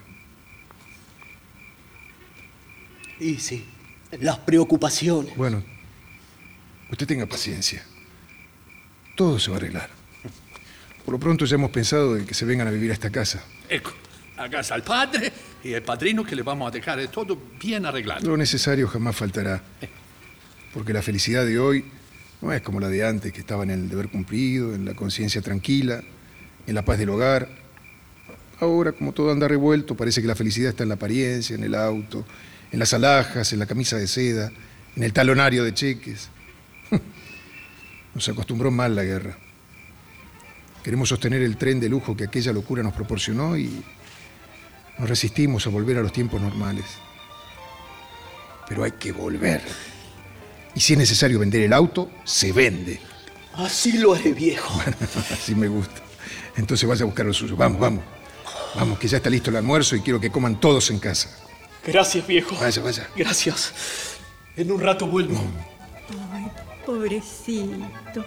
Y 3.20 3.36
sí, 3.36 3.66
las 4.12 4.38
preocupaciones. 4.38 5.36
Bueno, 5.36 5.62
usted 6.90 7.06
tenga 7.06 7.26
paciencia. 7.26 7.82
Todo 9.16 9.38
se 9.38 9.50
va 9.50 9.56
a 9.56 9.58
arreglar. 9.58 9.90
Por 11.04 11.14
lo 11.14 11.18
pronto 11.18 11.44
ya 11.44 11.54
hemos 11.54 11.70
pensado 11.70 12.16
en 12.16 12.26
que 12.26 12.34
se 12.34 12.44
vengan 12.44 12.68
a 12.68 12.70
vivir 12.70 12.90
a 12.90 12.94
esta 12.94 13.10
casa. 13.10 13.42
Ecco, 13.68 13.92
a 14.36 14.48
casa 14.48 14.74
al 14.74 14.82
padre 14.82 15.32
y 15.64 15.72
el 15.72 15.82
padrino 15.82 16.24
que 16.24 16.36
le 16.36 16.42
vamos 16.42 16.68
a 16.68 16.70
dejar 16.70 17.06
todo 17.08 17.38
bien 17.60 17.86
arreglado. 17.86 18.28
Lo 18.28 18.36
necesario 18.36 18.86
jamás 18.88 19.16
faltará. 19.16 19.62
Porque 20.72 20.92
la 20.92 21.02
felicidad 21.02 21.46
de 21.46 21.58
hoy 21.58 21.84
no 22.40 22.52
es 22.52 22.62
como 22.62 22.78
la 22.78 22.88
de 22.88 23.06
antes, 23.06 23.32
que 23.32 23.40
estaba 23.40 23.64
en 23.64 23.70
el 23.70 23.88
deber 23.88 24.08
cumplido, 24.08 24.74
en 24.74 24.84
la 24.84 24.94
conciencia 24.94 25.42
tranquila, 25.42 26.02
en 26.66 26.74
la 26.74 26.84
paz 26.84 26.98
del 26.98 27.08
hogar. 27.08 27.48
Ahora, 28.60 28.92
como 28.92 29.12
todo 29.12 29.32
anda 29.32 29.48
revuelto, 29.48 29.96
parece 29.96 30.20
que 30.20 30.28
la 30.28 30.34
felicidad 30.34 30.70
está 30.70 30.82
en 30.82 30.90
la 30.90 30.96
apariencia, 30.96 31.56
en 31.56 31.64
el 31.64 31.74
auto, 31.74 32.24
en 32.70 32.78
las 32.78 32.92
alhajas, 32.92 33.52
en 33.52 33.58
la 33.58 33.66
camisa 33.66 33.96
de 33.96 34.06
seda, 34.06 34.50
en 34.96 35.02
el 35.02 35.12
talonario 35.12 35.64
de 35.64 35.74
cheques. 35.74 36.28
Nos 38.14 38.28
acostumbró 38.28 38.70
mal 38.70 38.94
la 38.94 39.04
guerra. 39.04 39.36
Queremos 40.82 41.08
sostener 41.08 41.42
el 41.42 41.56
tren 41.56 41.80
de 41.80 41.88
lujo 41.88 42.16
que 42.16 42.24
aquella 42.24 42.52
locura 42.52 42.82
nos 42.82 42.94
proporcionó 42.94 43.58
y 43.58 43.84
nos 44.98 45.08
resistimos 45.08 45.66
a 45.66 45.70
volver 45.70 45.98
a 45.98 46.02
los 46.02 46.12
tiempos 46.12 46.40
normales. 46.40 46.84
Pero 48.68 48.84
hay 48.84 48.92
que 48.92 49.12
volver. 49.12 49.60
Y 50.74 50.80
si 50.80 50.94
es 50.94 50.98
necesario 50.98 51.40
vender 51.40 51.62
el 51.62 51.72
auto, 51.72 52.10
se 52.24 52.52
vende. 52.52 53.00
Así 53.54 53.98
lo 53.98 54.14
haré, 54.14 54.32
viejo. 54.32 54.80
Así 55.32 55.54
me 55.54 55.68
gusta. 55.68 56.00
Entonces 56.56 56.88
vaya 56.88 57.02
a 57.02 57.06
buscar 57.06 57.26
lo 57.26 57.34
suyo. 57.34 57.56
Vamos, 57.56 57.80
vamos. 57.80 58.04
Vamos, 58.74 58.98
que 58.98 59.08
ya 59.08 59.18
está 59.18 59.28
listo 59.28 59.50
el 59.50 59.56
almuerzo 59.56 59.96
y 59.96 60.00
quiero 60.00 60.20
que 60.20 60.30
coman 60.30 60.60
todos 60.60 60.90
en 60.90 61.00
casa. 61.00 61.28
Gracias, 61.92 62.26
viejo. 62.26 62.56
Vaya, 62.60 62.82
vaya. 62.82 63.08
Gracias. 63.16 63.72
En 64.56 64.70
un 64.70 64.80
rato 64.80 65.06
vuelvo. 65.06 65.40
Ay, 66.32 66.50
pobrecito. 66.84 68.24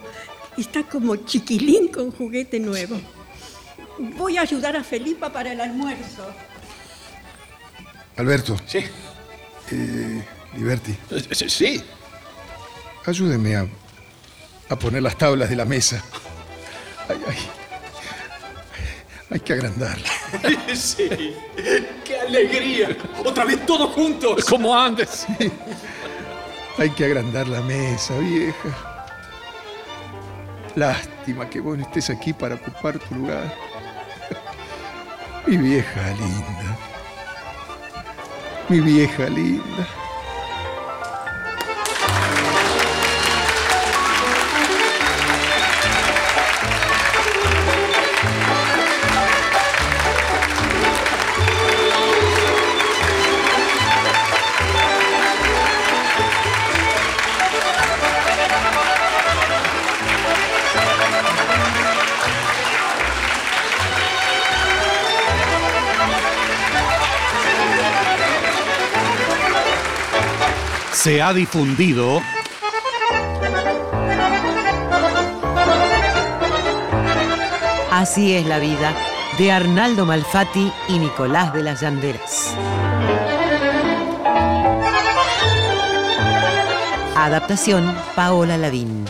Está 0.58 0.84
como 0.84 1.16
chiquilín 1.18 1.88
con 1.90 2.12
juguete 2.12 2.60
nuevo. 2.60 3.00
Voy 4.18 4.38
a 4.38 4.42
ayudar 4.42 4.76
a 4.76 4.84
Felipa 4.84 5.32
para 5.32 5.52
el 5.52 5.62
almuerzo. 5.62 6.26
Alberto. 8.18 8.58
Sí. 8.66 8.80
Eh, 9.72 10.26
Liberty. 10.56 10.96
Sí, 11.32 11.50
sí. 11.50 11.84
Ayúdeme 13.06 13.56
a, 13.56 13.68
a 14.70 14.76
poner 14.78 15.02
las 15.02 15.18
tablas 15.18 15.50
de 15.50 15.56
la 15.56 15.66
mesa. 15.66 16.04
Ay, 17.08 17.22
ay. 17.28 17.61
Hay 19.32 19.40
que 19.40 19.53
agrandarla. 19.53 20.10
sí. 20.76 21.36
¡Qué 22.03 22.20
alegría! 22.20 22.98
Otra 23.24 23.45
vez 23.45 23.66
todos 23.66 23.91
juntos. 23.91 24.45
Como 24.45 24.78
antes. 24.78 25.26
Hay 26.78 26.90
que 26.90 27.06
agrandar 27.06 27.48
la 27.48 27.62
mesa, 27.62 28.18
vieja. 28.20 29.08
Lástima 30.76 31.49
que 31.49 31.62
vos 31.62 31.78
no 31.78 31.84
estés 31.86 32.10
aquí 32.10 32.34
para 32.34 32.56
ocupar 32.56 32.99
tu 32.99 33.16
lugar. 33.16 33.56
Mi 35.48 35.58
vieja 35.58 36.10
linda. 36.12 36.78
Mi 38.70 38.80
vieja 38.82 39.30
linda. 39.30 39.88
Se 71.03 71.19
ha 71.19 71.34
difundido 71.34 72.22
Así 77.90 78.36
es 78.36 78.45
la 78.45 78.60
vida 78.60 78.94
de 79.40 79.52
Arnaldo 79.52 80.06
Malfatti 80.06 80.72
y 80.90 80.99
Nicolás 80.99 81.56
de 81.56 81.64
las 81.64 81.82
Llanderas. 81.82 82.56
Adaptación 87.15 87.98
Paola 88.15 88.60
Lavín. 88.60 89.06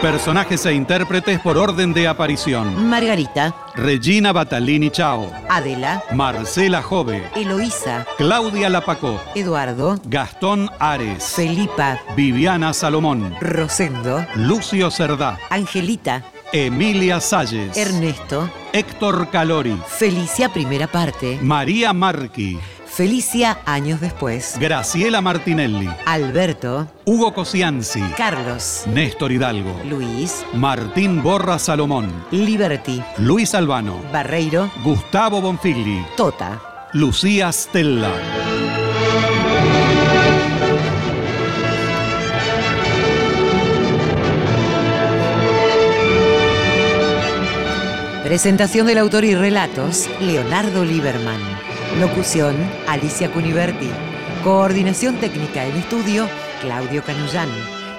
Personajes 0.00 0.64
e 0.66 0.72
intérpretes 0.72 1.40
por 1.40 1.56
orden 1.56 1.92
de 1.92 2.06
aparición. 2.08 2.88
Margarita, 2.88 3.54
Regina 3.74 4.32
Batalini 4.32 4.90
Chao, 4.90 5.30
Adela, 5.48 6.02
Marcela 6.12 6.82
Jove, 6.82 7.22
Eloísa, 7.34 8.06
Claudia 8.16 8.68
Lapacó, 8.68 9.20
Eduardo, 9.34 9.98
Gastón 10.04 10.70
Ares, 10.78 11.24
Felipa, 11.24 11.98
Viviana 12.16 12.72
Salomón, 12.72 13.34
Rosendo, 13.40 14.24
Lucio 14.34 14.90
Cerdá, 14.90 15.38
Angelita, 15.50 16.24
Emilia 16.52 17.20
Salles, 17.20 17.76
Ernesto, 17.76 18.48
Héctor 18.72 19.28
Calori, 19.30 19.76
Felicia 19.88 20.48
primera 20.48 20.86
parte, 20.86 21.38
María 21.42 21.92
Marqui, 21.92 22.58
Felicia 22.96 23.58
años 23.66 24.00
después, 24.00 24.56
Graciela 24.58 25.20
Martinelli, 25.20 25.86
Alberto, 26.06 26.90
Hugo 27.04 27.34
Cosianzi, 27.34 28.00
Carlos, 28.16 28.84
Néstor 28.86 29.32
Hidalgo, 29.32 29.78
Luis, 29.84 30.46
Martín 30.54 31.22
Borra 31.22 31.58
Salomón, 31.58 32.24
Liberty, 32.30 33.02
Luis 33.18 33.54
Albano, 33.54 34.00
Barreiro, 34.10 34.70
Gustavo 34.82 35.42
Bonfigli, 35.42 36.06
Tota, 36.16 36.88
Lucía 36.94 37.52
Stella. 37.52 38.10
Presentación 48.24 48.86
del 48.86 48.96
autor 48.96 49.26
y 49.26 49.34
relatos, 49.34 50.08
Leonardo 50.18 50.82
Lieberman. 50.82 51.55
Locución, 51.94 52.54
Alicia 52.86 53.32
Cuniverti. 53.32 53.88
Coordinación 54.44 55.16
técnica 55.16 55.64
en 55.64 55.76
estudio, 55.76 56.28
Claudio 56.60 57.02
Canullán. 57.02 57.48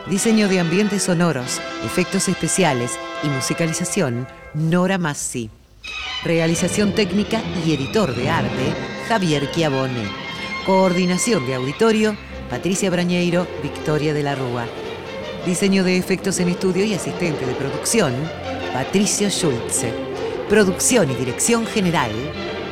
Diseño 0.08 0.48
de 0.48 0.60
ambientes 0.60 1.04
sonoros, 1.04 1.60
efectos 1.84 2.28
especiales 2.28 2.92
y 3.24 3.28
musicalización, 3.30 4.28
Nora 4.54 5.00
Massi. 5.00 5.50
Realización 6.24 6.94
técnica 6.94 7.42
y 7.66 7.74
editor 7.74 8.14
de 8.14 8.30
arte, 8.30 8.74
Javier 9.08 9.50
Chiavone. 9.52 10.04
Coordinación 10.68 11.48
de 11.48 11.56
auditorio, 11.56 12.16
Patricia 12.52 12.92
Brañeiro, 12.92 13.48
Victoria 13.64 14.14
de 14.14 14.22
la 14.22 14.36
Rúa. 14.36 14.68
Diseño 15.44 15.84
de 15.84 15.98
efectos 15.98 16.40
en 16.40 16.50
estudio 16.50 16.86
y 16.86 16.94
asistente 16.94 17.48
de 17.48 17.56
producción, 17.56 18.14
Patricio 18.74 19.30
Schulze. 19.32 19.92
Producción 20.50 21.10
y 21.10 21.16
dirección 21.16 21.66
general, 21.66 22.12